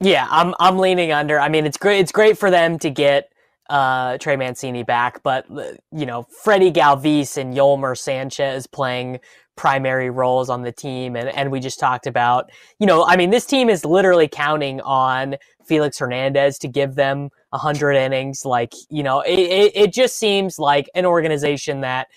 Yeah, 0.00 0.28
I'm 0.30 0.54
I'm 0.60 0.78
leaning 0.78 1.10
under. 1.10 1.40
I 1.40 1.48
mean, 1.48 1.66
it's 1.66 1.78
great. 1.78 2.00
It's 2.00 2.12
great 2.12 2.38
for 2.38 2.50
them 2.50 2.78
to 2.80 2.90
get 2.90 3.32
uh, 3.68 4.18
Trey 4.18 4.36
Mancini 4.36 4.82
back, 4.82 5.22
but 5.22 5.46
you 5.50 6.06
know 6.06 6.26
Freddie 6.42 6.72
Galvis 6.72 7.36
and 7.36 7.54
Yolmer 7.54 7.96
Sanchez 7.96 8.66
playing 8.66 9.20
primary 9.56 10.10
roles 10.10 10.50
on 10.50 10.62
the 10.62 10.72
team, 10.72 11.16
and 11.16 11.28
and 11.28 11.50
we 11.50 11.60
just 11.60 11.80
talked 11.80 12.06
about 12.06 12.50
you 12.78 12.86
know 12.86 13.04
I 13.06 13.16
mean 13.16 13.30
this 13.30 13.46
team 13.46 13.68
is 13.68 13.84
literally 13.84 14.28
counting 14.28 14.80
on 14.82 15.36
Felix 15.64 15.98
Hernandez 15.98 16.58
to 16.58 16.68
give 16.68 16.94
them 16.94 17.30
hundred 17.52 17.92
innings. 17.94 18.44
Like 18.44 18.72
you 18.90 19.02
know 19.02 19.20
it, 19.20 19.38
it, 19.38 19.72
it 19.74 19.92
just 19.92 20.18
seems 20.18 20.58
like 20.58 20.88
an 20.94 21.06
organization 21.06 21.80
that 21.80 22.08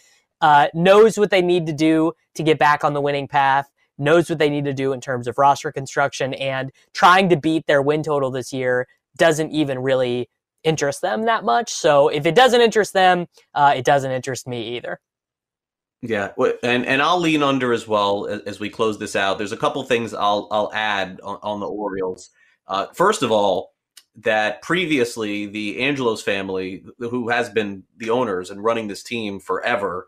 uh, 0.42 0.68
knows 0.74 1.18
what 1.18 1.32
they 1.32 1.42
need 1.42 1.66
to 1.66 1.74
do 1.74 2.14
to 2.36 2.44
get 2.44 2.60
back 2.60 2.84
on 2.84 2.94
the 2.94 3.02
winning 3.02 3.28
path. 3.28 3.70
Knows 3.98 4.30
what 4.30 4.40
they 4.40 4.50
need 4.50 4.66
to 4.66 4.74
do 4.74 4.94
in 4.94 5.02
terms 5.02 5.28
of 5.28 5.38
roster 5.38 5.72
construction 5.72 6.34
and 6.36 6.72
trying 6.94 7.28
to 7.30 7.36
beat 7.36 7.68
their 7.68 7.82
win 7.82 8.04
total 8.04 8.32
this 8.32 8.54
year 8.54 8.88
doesn't 9.18 9.52
even 9.52 9.80
really 9.80 10.30
interest 10.64 11.02
them 11.02 11.24
that 11.24 11.44
much. 11.44 11.72
So 11.72 12.10
if 12.10 12.26
it 12.26 12.36
doesn't 12.36 12.62
interest 12.62 12.94
them, 12.94 13.28
uh, 13.54 13.74
it 13.76 13.86
doesn't 13.86 14.12
interest 14.12 14.48
me 14.48 14.78
either. 14.78 15.00
Yeah, 16.02 16.32
and 16.64 16.86
and 16.86 17.02
I'll 17.02 17.20
lean 17.20 17.44
under 17.44 17.74
as 17.74 17.86
well 17.86 18.26
as 18.46 18.60
we 18.60 18.70
close 18.70 18.98
this 18.98 19.18
out. 19.18 19.38
There's 19.38 19.52
a 19.52 19.58
couple 19.58 19.84
things 19.84 20.14
I'll 20.14 20.48
I'll 20.50 20.72
add 20.74 21.20
on, 21.22 21.40
on 21.44 21.60
the 21.60 21.68
Orioles. 21.68 22.30
Uh, 22.68 22.86
first 22.94 23.22
of 23.22 23.32
all, 23.32 23.74
that 24.16 24.62
previously 24.62 25.48
the 25.48 25.82
Angelos 25.82 26.22
family, 26.22 26.86
who 27.00 27.30
has 27.30 27.50
been 27.50 27.84
the 27.98 28.12
owners 28.12 28.50
and 28.50 28.64
running 28.64 28.88
this 28.88 29.04
team 29.04 29.40
forever, 29.42 30.08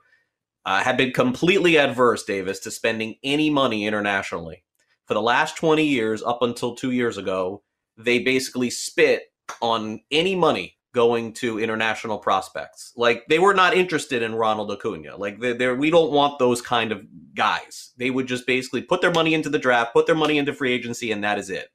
uh, 0.66 0.82
had 0.82 0.96
been 0.96 1.12
completely 1.12 1.78
adverse, 1.78 2.24
Davis, 2.24 2.60
to 2.60 2.72
spending 2.72 3.16
any 3.24 3.50
money 3.50 3.86
internationally. 3.86 4.64
For 5.08 5.14
the 5.14 5.22
last 5.22 5.58
20 5.58 5.86
years, 5.86 6.24
up 6.24 6.42
until 6.42 6.76
two 6.76 6.92
years 6.92 7.18
ago, 7.18 7.64
they 7.98 8.20
basically 8.20 8.70
spit 8.70 9.31
on 9.62 10.02
any 10.12 10.36
money 10.36 10.78
going 10.94 11.34
to 11.34 11.60
international 11.60 12.18
prospects. 12.18 12.92
Like 12.96 13.26
they 13.28 13.40
were 13.40 13.54
not 13.54 13.74
interested 13.74 14.22
in 14.22 14.36
Ronald 14.36 14.72
Acuna. 14.72 15.16
Like 15.18 15.40
they 15.40 15.72
we 15.74 15.90
don't 15.90 16.12
want 16.12 16.40
those 16.40 16.62
kind 16.62 16.92
of 16.92 17.02
guys. 17.34 17.92
They 17.98 18.10
would 18.10 18.28
just 18.28 18.46
basically 18.46 18.82
put 18.82 19.02
their 19.02 19.12
money 19.12 19.34
into 19.34 19.50
the 19.50 19.60
draft, 19.60 19.94
put 19.94 20.06
their 20.06 20.16
money 20.16 20.38
into 20.38 20.54
free 20.54 20.74
agency, 20.74 21.12
and 21.12 21.24
that 21.24 21.40
is 21.40 21.50
it. 21.50 21.70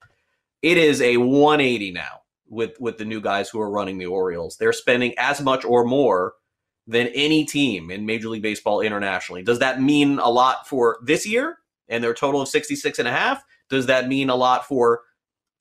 It 0.63 0.77
is 0.77 1.01
a 1.01 1.17
180 1.17 1.93
now 1.93 2.23
with 2.49 2.79
with 2.81 2.99
the 2.99 3.05
new 3.05 3.21
guys 3.21 3.49
who 3.49 3.61
are 3.61 3.71
running 3.71 3.99
the 3.99 4.07
Orioles. 4.07 4.57
They're 4.59 4.73
spending 4.73 5.15
as 5.19 5.41
much 5.41 5.65
or 5.65 5.85
more 5.85 6.35
than 6.87 7.09
any 7.09 7.45
team 7.45 7.91
in 7.91 8.07
Major 8.07 8.29
League 8.29 8.43
Baseball 8.43 8.81
internationally. 8.81 9.43
Does 9.43 9.59
that 9.59 9.81
mean 9.81 10.19
a 10.19 10.29
lot 10.29 10.69
for 10.69 10.99
this 11.03 11.27
year 11.27 11.59
and 11.89 12.03
their 12.03 12.15
total 12.15 12.43
of 12.43 12.49
66 12.49 12.99
and 12.99 13.09
a 13.09 13.13
half? 13.13 13.43
Does 13.69 13.87
that 13.87 14.07
mean 14.09 14.31
a 14.31 14.37
lot 14.37 14.67
for 14.67 15.03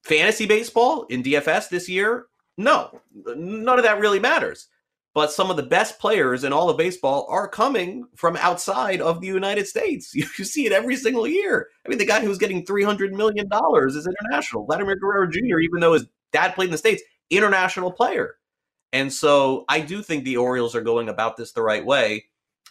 fantasy 0.06 0.46
baseball 0.46 1.04
in 1.10 1.24
DFS 1.24 1.70
this 1.70 1.90
year? 1.90 2.28
No, 2.58 3.02
none 3.36 3.78
of 3.78 3.84
that 3.84 4.00
really 4.00 4.20
matters. 4.20 4.68
But 5.14 5.32
some 5.32 5.50
of 5.50 5.56
the 5.56 5.64
best 5.64 5.98
players 5.98 6.44
in 6.44 6.52
all 6.52 6.70
of 6.70 6.78
baseball 6.78 7.26
are 7.30 7.48
coming 7.48 8.06
from 8.16 8.36
outside 8.36 9.02
of 9.02 9.22
the 9.22 9.28
United 9.28 9.68
States. 9.68 10.14
You, 10.16 10.26
see 10.26 10.66
it 10.66 10.74
every 10.74 10.98
single 10.98 11.26
year. 11.26 11.70
I 11.86 11.90
mean, 11.90 11.98
the 11.98 12.06
guy 12.06 12.20
who's 12.20 12.38
getting 12.38 12.66
$300 12.66 13.12
million 13.12 13.48
is 13.88 14.08
international. 14.08 14.66
Vladimir 14.66 14.98
Guerrero 14.98 15.28
Jr., 15.28 15.60
even 15.60 15.80
though 15.80 15.94
his 15.94 16.06
dad 16.34 16.54
played 16.54 16.66
in 16.66 16.72
the 16.72 16.78
States, 16.78 17.02
international 17.30 17.92
player. 17.92 18.36
And 18.92 19.12
so 19.12 19.64
I 19.70 19.80
do 19.80 20.04
think 20.04 20.24
the 20.24 20.38
Orioles 20.38 20.76
are 20.76 20.82
going 20.82 21.08
about 21.08 21.38
this 21.38 21.54
the 21.54 21.62
right 21.62 21.86
way. 21.86 22.26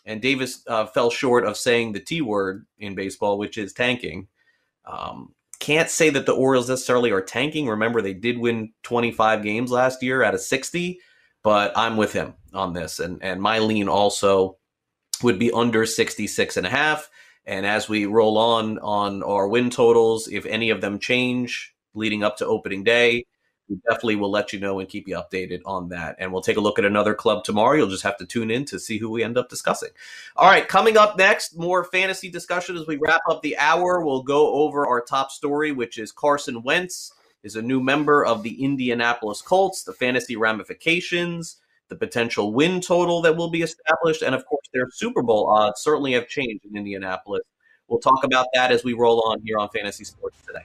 And 0.04 0.20
Davis 0.20 0.62
uh, 0.66 0.84
fell 0.86 1.10
short 1.10 1.44
of 1.44 1.56
saying 1.56 1.92
the 1.92 2.00
T 2.00 2.20
word 2.20 2.66
in 2.78 2.94
baseball, 2.94 3.38
which 3.38 3.56
is 3.56 3.72
tanking. 3.72 4.28
Um, 4.84 5.33
can't 5.60 5.90
say 5.90 6.10
that 6.10 6.26
the 6.26 6.34
Orioles 6.34 6.68
necessarily 6.68 7.10
are 7.10 7.20
tanking. 7.20 7.68
Remember, 7.68 8.00
they 8.00 8.14
did 8.14 8.38
win 8.38 8.72
25 8.82 9.42
games 9.42 9.70
last 9.70 10.02
year 10.02 10.22
out 10.22 10.34
of 10.34 10.40
60, 10.40 10.98
but 11.42 11.72
I'm 11.76 11.96
with 11.96 12.12
him 12.12 12.34
on 12.52 12.72
this. 12.72 12.98
And, 12.98 13.22
and 13.22 13.40
my 13.40 13.58
lean 13.58 13.88
also 13.88 14.58
would 15.22 15.38
be 15.38 15.52
under 15.52 15.86
66 15.86 16.56
and 16.56 16.66
a 16.66 16.70
half. 16.70 17.08
And 17.46 17.66
as 17.66 17.88
we 17.88 18.06
roll 18.06 18.38
on 18.38 18.78
on 18.78 19.22
our 19.22 19.46
win 19.46 19.70
totals, 19.70 20.28
if 20.28 20.46
any 20.46 20.70
of 20.70 20.80
them 20.80 20.98
change 20.98 21.74
leading 21.94 22.24
up 22.24 22.36
to 22.38 22.46
opening 22.46 22.84
day, 22.84 23.26
we 23.68 23.76
definitely 23.88 24.16
will 24.16 24.30
let 24.30 24.52
you 24.52 24.60
know 24.60 24.78
and 24.78 24.88
keep 24.88 25.08
you 25.08 25.16
updated 25.16 25.60
on 25.64 25.88
that. 25.88 26.16
And 26.18 26.32
we'll 26.32 26.42
take 26.42 26.56
a 26.56 26.60
look 26.60 26.78
at 26.78 26.84
another 26.84 27.14
club 27.14 27.44
tomorrow. 27.44 27.76
You'll 27.76 27.88
just 27.88 28.02
have 28.02 28.18
to 28.18 28.26
tune 28.26 28.50
in 28.50 28.64
to 28.66 28.78
see 28.78 28.98
who 28.98 29.10
we 29.10 29.24
end 29.24 29.38
up 29.38 29.48
discussing. 29.48 29.90
All 30.36 30.48
right, 30.48 30.68
coming 30.68 30.96
up 30.96 31.16
next, 31.16 31.56
more 31.56 31.84
fantasy 31.84 32.30
discussion 32.30 32.76
as 32.76 32.86
we 32.86 32.96
wrap 32.96 33.22
up 33.30 33.42
the 33.42 33.56
hour. 33.56 34.04
We'll 34.04 34.22
go 34.22 34.52
over 34.54 34.86
our 34.86 35.00
top 35.00 35.30
story, 35.30 35.72
which 35.72 35.98
is 35.98 36.12
Carson 36.12 36.62
Wentz 36.62 37.12
is 37.42 37.56
a 37.56 37.62
new 37.62 37.80
member 37.80 38.24
of 38.24 38.42
the 38.42 38.64
Indianapolis 38.64 39.42
Colts, 39.42 39.84
the 39.84 39.92
fantasy 39.92 40.34
ramifications, 40.34 41.58
the 41.88 41.96
potential 41.96 42.52
win 42.52 42.80
total 42.80 43.20
that 43.22 43.36
will 43.36 43.50
be 43.50 43.62
established, 43.62 44.22
and 44.22 44.34
of 44.34 44.44
course, 44.46 44.66
their 44.72 44.88
Super 44.90 45.22
Bowl 45.22 45.48
odds 45.50 45.82
certainly 45.82 46.12
have 46.14 46.26
changed 46.26 46.64
in 46.64 46.76
Indianapolis. 46.76 47.42
We'll 47.86 48.00
talk 48.00 48.24
about 48.24 48.46
that 48.54 48.72
as 48.72 48.82
we 48.82 48.94
roll 48.94 49.22
on 49.28 49.42
here 49.44 49.58
on 49.58 49.68
Fantasy 49.68 50.04
Sports 50.04 50.38
today. 50.46 50.64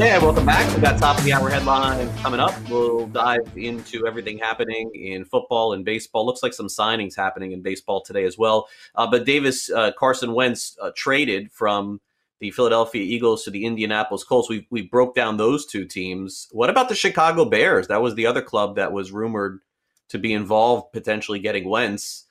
Yeah, 0.00 0.16
welcome 0.16 0.46
back. 0.46 0.66
We've 0.72 0.80
got 0.80 0.98
top 0.98 1.18
of 1.18 1.24
the 1.24 1.34
hour 1.34 1.50
headline 1.50 2.10
coming 2.16 2.40
up. 2.40 2.54
We'll 2.70 3.06
dive 3.08 3.52
into 3.54 4.06
everything 4.06 4.38
happening 4.38 4.90
in 4.94 5.26
football 5.26 5.74
and 5.74 5.84
baseball. 5.84 6.24
Looks 6.24 6.42
like 6.42 6.54
some 6.54 6.68
signings 6.68 7.14
happening 7.14 7.52
in 7.52 7.60
baseball 7.60 8.00
today 8.00 8.24
as 8.24 8.38
well. 8.38 8.66
Uh, 8.94 9.10
but 9.10 9.26
Davis 9.26 9.70
uh, 9.70 9.92
Carson 9.92 10.32
Wentz 10.32 10.74
uh, 10.80 10.90
traded 10.96 11.52
from 11.52 12.00
the 12.38 12.50
Philadelphia 12.50 13.02
Eagles 13.02 13.44
to 13.44 13.50
the 13.50 13.66
Indianapolis 13.66 14.24
Colts. 14.24 14.48
We 14.48 14.66
we 14.70 14.80
broke 14.80 15.14
down 15.14 15.36
those 15.36 15.66
two 15.66 15.84
teams. 15.84 16.48
What 16.50 16.70
about 16.70 16.88
the 16.88 16.94
Chicago 16.94 17.44
Bears? 17.44 17.88
That 17.88 18.00
was 18.00 18.14
the 18.14 18.24
other 18.24 18.40
club 18.40 18.76
that 18.76 18.92
was 18.92 19.12
rumored 19.12 19.60
to 20.08 20.18
be 20.18 20.32
involved, 20.32 20.94
potentially 20.94 21.40
getting 21.40 21.68
Wentz 21.68 22.24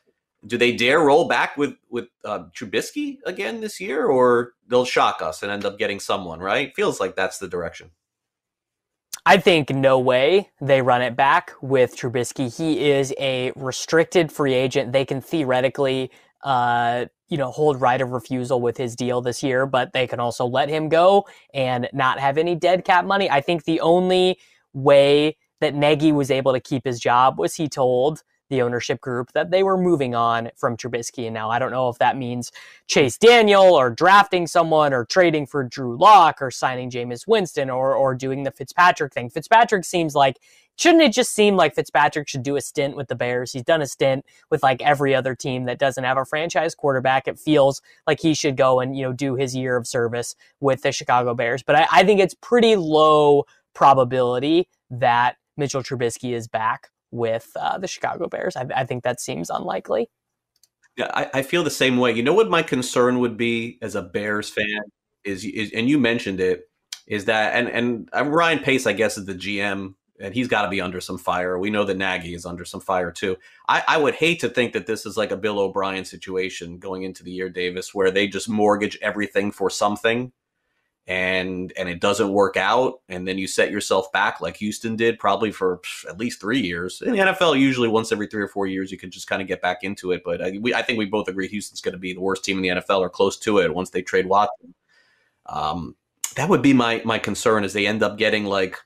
do 0.46 0.58
they 0.58 0.72
dare 0.72 1.00
roll 1.00 1.28
back 1.28 1.58
with 1.58 1.76
with 1.90 2.08
uh, 2.24 2.46
Trubisky 2.56 3.18
again 3.26 3.62
this 3.62 3.80
year, 3.80 4.06
or 4.06 4.54
they'll 4.68 4.86
shock 4.86 5.22
us 5.22 5.44
and 5.44 5.52
end 5.52 5.66
up 5.66 5.78
getting 5.78 6.00
someone? 6.00 6.40
Right? 6.40 6.74
Feels 6.76 7.00
like 7.00 7.16
that's 7.16 7.40
the 7.40 7.48
direction. 7.48 7.92
I 9.26 9.38
think 9.38 9.70
no 9.70 10.00
way 10.00 10.50
they 10.62 10.82
run 10.82 11.02
it 11.02 11.16
back 11.16 11.54
with 11.62 11.96
Trubisky. 11.96 12.56
He 12.56 12.90
is 12.90 13.14
a 13.20 13.52
restricted 13.56 14.32
free 14.32 14.54
agent. 14.54 14.94
They 14.94 15.06
can 15.06 15.22
theoretically, 15.22 16.10
uh, 16.44 17.06
you 17.28 17.38
know, 17.38 17.52
hold 17.52 17.82
right 17.82 18.00
of 18.00 18.12
refusal 18.12 18.62
with 18.62 18.78
his 18.78 18.96
deal 18.96 19.22
this 19.22 19.44
year, 19.44 19.66
but 19.66 19.94
they 19.94 20.08
can 20.08 20.20
also 20.20 20.46
let 20.46 20.70
him 20.70 20.90
go 20.90 21.28
and 21.54 21.90
not 21.92 22.20
have 22.20 22.38
any 22.38 22.56
dead 22.56 22.86
cap 22.86 23.06
money. 23.06 23.30
I 23.30 23.42
think 23.42 23.66
the 23.66 23.82
only 23.82 24.40
way 24.74 25.38
that 25.60 25.76
Nagy 25.76 26.12
was 26.12 26.32
able 26.32 26.54
to 26.54 26.60
keep 26.60 26.86
his 26.86 27.00
job 27.00 27.38
was 27.38 27.56
he 27.56 27.68
told 27.68 28.24
the 28.50 28.62
ownership 28.62 29.00
group 29.02 29.32
that 29.34 29.52
they 29.52 29.64
were 29.64 29.78
moving 29.78 30.16
on 30.16 30.50
from 30.56 30.76
Trubisky. 30.76 31.26
And 31.26 31.34
now 31.34 31.50
I 31.50 31.60
don't 31.60 31.72
know 31.72 31.90
if 31.90 31.98
that 32.00 32.18
means 32.18 32.52
Chase 32.88 33.18
Daniel 33.18 33.76
or 33.76 33.90
drafting 33.90 34.48
someone 34.48 34.94
or 34.94 35.06
trading 35.06 35.46
for 35.46 35.64
Drew 35.64 35.98
Lock 35.98 36.42
or 36.42 36.52
signing 36.52 36.90
Jameis 36.90 37.28
Winston 37.28 37.70
or, 37.70 37.94
or 37.94 38.16
doing 38.16 38.44
the 38.44 38.52
Fitzpatrick 38.52 39.14
thing. 39.14 39.30
Fitzpatrick 39.30 39.86
seems 39.86 40.16
like, 40.16 40.40
shouldn't 40.76 41.04
it 41.04 41.14
just 41.14 41.34
seem 41.34 41.56
like 41.56 41.76
Fitzpatrick 41.76 42.28
should 42.28 42.44
do 42.44 42.56
a 42.56 42.62
stint 42.62 42.96
with 42.96 43.08
the 43.08 43.16
Bears? 43.16 43.52
He's 43.52 43.64
done 43.64 43.82
a 43.82 43.88
stint 43.88 44.26
with 44.50 44.64
like 44.64 44.82
every 44.82 45.14
other 45.14 45.36
team 45.36 45.66
that 45.66 45.78
doesn't 45.78 46.04
have 46.04 46.18
a 46.18 46.26
franchise 46.26 46.74
quarterback. 46.74 47.28
It 47.28 47.38
feels 47.38 47.82
like 48.08 48.20
he 48.20 48.34
should 48.34 48.58
go 48.58 48.80
and, 48.80 48.98
you 48.98 49.04
know, 49.04 49.14
do 49.14 49.36
his 49.36 49.56
year 49.56 49.76
of 49.76 49.86
service 49.86 50.36
with 50.60 50.82
the 50.82 50.92
Chicago 50.92 51.36
Bears. 51.36 51.62
But 51.64 51.76
I, 51.76 51.88
I 51.92 52.04
think 52.04 52.20
it's 52.20 52.36
pretty 52.36 52.76
low 52.76 53.46
probability 53.74 54.68
that 54.90 55.36
Mitchell 55.56 55.84
Trubisky 55.84 56.34
is 56.34 56.48
back 56.48 56.90
with 57.12 57.52
uh, 57.56 57.78
the 57.78 57.88
Chicago 57.88 58.28
Bears. 58.28 58.56
I, 58.56 58.66
I, 58.76 58.86
think 58.86 59.04
that 59.04 59.20
seems 59.20 59.50
unlikely. 59.50 60.10
Yeah, 60.98 61.10
I, 61.14 61.30
I, 61.36 61.42
feel 61.42 61.64
the 61.64 61.72
same 61.72 61.98
way. 61.98 62.12
You 62.12 62.24
know 62.24 62.34
what 62.34 62.50
my 62.50 62.62
concern 62.62 63.20
would 63.20 63.38
be 63.38 63.78
as 63.82 63.96
a 63.96 64.02
Bears 64.02 64.50
fan 64.50 64.82
is, 65.24 65.46
is 65.46 65.72
and 65.72 65.90
you 65.90 65.98
mentioned 65.98 66.40
it, 66.40 66.70
is 67.08 67.26
that 67.26 67.56
and 67.56 67.68
and 67.70 68.10
uh, 68.16 68.26
Ryan 68.26 68.60
Pace, 68.60 68.86
I 68.86 68.94
guess, 68.94 69.18
is 69.18 69.26
the 69.26 69.34
GM, 69.34 69.96
and 70.20 70.34
he's 70.34 70.48
got 70.48 70.64
to 70.64 70.70
be 70.70 70.82
under 70.82 71.02
some 71.02 71.18
fire. 71.18 71.58
We 71.58 71.70
know 71.70 71.86
that 71.86 71.98
Nagy 71.98 72.34
is 72.34 72.46
under 72.46 72.66
some 72.66 72.82
fire 72.82 73.12
too. 73.12 73.38
I, 73.68 73.84
I 73.88 73.98
would 73.98 74.16
hate 74.16 74.42
to 74.42 74.50
think 74.50 74.74
that 74.74 74.86
this 74.86 75.06
is 75.06 75.18
like 75.18 75.32
a 75.32 75.38
Bill 75.38 75.60
O'Brien 75.60 76.06
situation 76.06 76.78
going 76.78 77.04
into 77.04 77.24
the 77.24 77.32
year, 77.32 77.50
Davis, 77.50 77.94
where 77.94 78.12
they 78.12 78.28
just 78.28 78.50
mortgage 78.50 78.98
everything 79.02 79.52
for 79.52 79.70
something 79.70 80.32
and 81.10 81.74
and 81.76 81.90
it 81.90 82.00
doesn't 82.00 82.30
work 82.30 82.56
out 82.56 83.02
and 83.10 83.28
then 83.28 83.40
you 83.40 83.48
set 83.48 83.72
yourself 83.72 84.12
back 84.12 84.40
like 84.42 84.56
Houston 84.58 84.96
did 84.96 85.18
probably 85.18 85.52
for 85.52 85.82
at 86.08 86.20
least 86.20 86.40
3 86.40 86.60
years. 86.60 87.02
In 87.02 87.14
the 87.14 87.18
NFL 87.18 87.60
usually 87.60 87.88
once 87.88 88.12
every 88.12 88.28
3 88.28 88.44
or 88.44 88.48
4 88.48 88.68
years 88.68 88.92
you 88.92 88.98
can 88.98 89.10
just 89.10 89.28
kind 89.28 89.42
of 89.42 89.48
get 89.48 89.60
back 89.60 89.80
into 89.82 90.12
it, 90.12 90.22
but 90.24 90.40
I, 90.40 90.60
we, 90.62 90.72
I 90.72 90.84
think 90.84 91.00
we 91.00 91.08
both 91.08 91.28
agree 91.28 91.48
Houston's 91.48 91.82
going 91.82 91.94
to 91.94 92.00
be 92.00 92.14
the 92.14 92.22
worst 92.22 92.46
team 92.46 92.58
in 92.58 92.62
the 92.62 92.82
NFL 92.82 93.00
or 93.00 93.10
close 93.10 93.38
to 93.40 93.58
it 93.58 93.74
once 93.74 93.90
they 93.90 94.04
trade 94.04 94.28
Watson. 94.28 94.76
Um, 95.48 95.96
that 96.36 96.48
would 96.48 96.62
be 96.62 96.74
my 96.74 97.02
my 97.04 97.18
concern 97.18 97.64
is 97.64 97.74
they 97.74 97.88
end 97.88 98.04
up 98.04 98.20
getting 98.20 98.46
like 98.46 98.78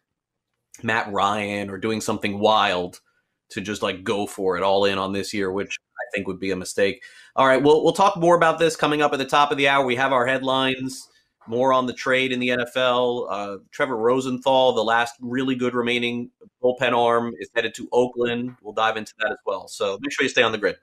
Matt 0.82 1.12
Ryan 1.12 1.70
or 1.70 1.78
doing 1.78 2.00
something 2.00 2.40
wild 2.40 3.02
to 3.50 3.60
just 3.60 3.84
like 3.84 4.06
go 4.06 4.26
for 4.26 4.56
it 4.56 4.64
all 4.64 4.86
in 4.86 4.98
on 4.98 5.12
this 5.12 5.34
year, 5.34 5.52
which 5.52 5.78
I 5.98 6.06
think 6.16 6.28
would 6.28 6.40
be 6.40 6.52
a 6.52 6.56
mistake. 6.56 7.04
All 7.36 7.46
right, 7.46 7.62
we'll 7.62 7.84
we'll 7.84 7.92
talk 7.92 8.16
more 8.16 8.38
about 8.38 8.60
this 8.60 8.78
coming 8.78 9.02
up 9.02 9.12
at 9.12 9.20
the 9.20 9.26
top 9.26 9.52
of 9.52 9.58
the 9.58 9.68
hour. 9.68 9.86
We 9.86 9.98
have 9.98 10.14
our 10.14 10.26
headlines 10.26 11.10
more 11.48 11.74
on 11.74 11.86
the 11.86 11.94
trade 11.94 12.32
in 12.32 12.40
the 12.40 12.50
NFL. 12.50 13.28
Uh, 13.30 13.58
Trevor 13.72 13.98
Rosenthal, 13.98 14.74
the 14.74 14.84
last 14.84 15.16
really 15.20 15.56
good 15.56 15.74
remaining 15.74 16.30
bullpen 16.64 16.94
arm, 16.94 17.34
is 17.40 17.50
headed 17.56 17.74
to 17.76 17.88
Oakland. 17.92 18.56
We'll 18.62 18.74
dive 18.74 18.98
into 18.98 19.14
that 19.20 19.32
as 19.32 19.38
well. 19.46 19.68
So 19.68 19.98
make 20.02 20.12
sure 20.12 20.24
you 20.24 20.30
stay 20.30 20.44
on 20.44 20.52
the 20.52 20.58
grid. 20.58 20.78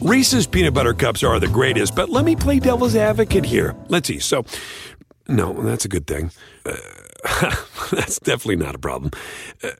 Reese's 0.00 0.46
peanut 0.46 0.74
butter 0.74 0.92
cups 0.92 1.22
are 1.22 1.40
the 1.40 1.48
greatest, 1.48 1.96
but 1.96 2.10
let 2.10 2.26
me 2.26 2.36
play 2.36 2.58
devil's 2.58 2.94
advocate 2.94 3.44
here. 3.44 3.74
Let's 3.88 4.06
see. 4.06 4.18
So, 4.18 4.44
no, 5.28 5.54
that's 5.62 5.86
a 5.86 5.88
good 5.88 6.06
thing. 6.06 6.30
Uh, 6.66 6.76
that's 7.90 8.18
definitely 8.18 8.56
not 8.56 8.74
a 8.74 8.78
problem. 8.78 9.12
Uh, 9.62 9.70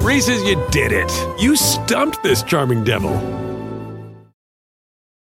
Reese's, 0.00 0.42
you 0.44 0.64
did 0.70 0.92
it. 0.92 1.12
You 1.38 1.56
stumped 1.56 2.22
this 2.22 2.42
charming 2.42 2.84
devil. 2.84 3.10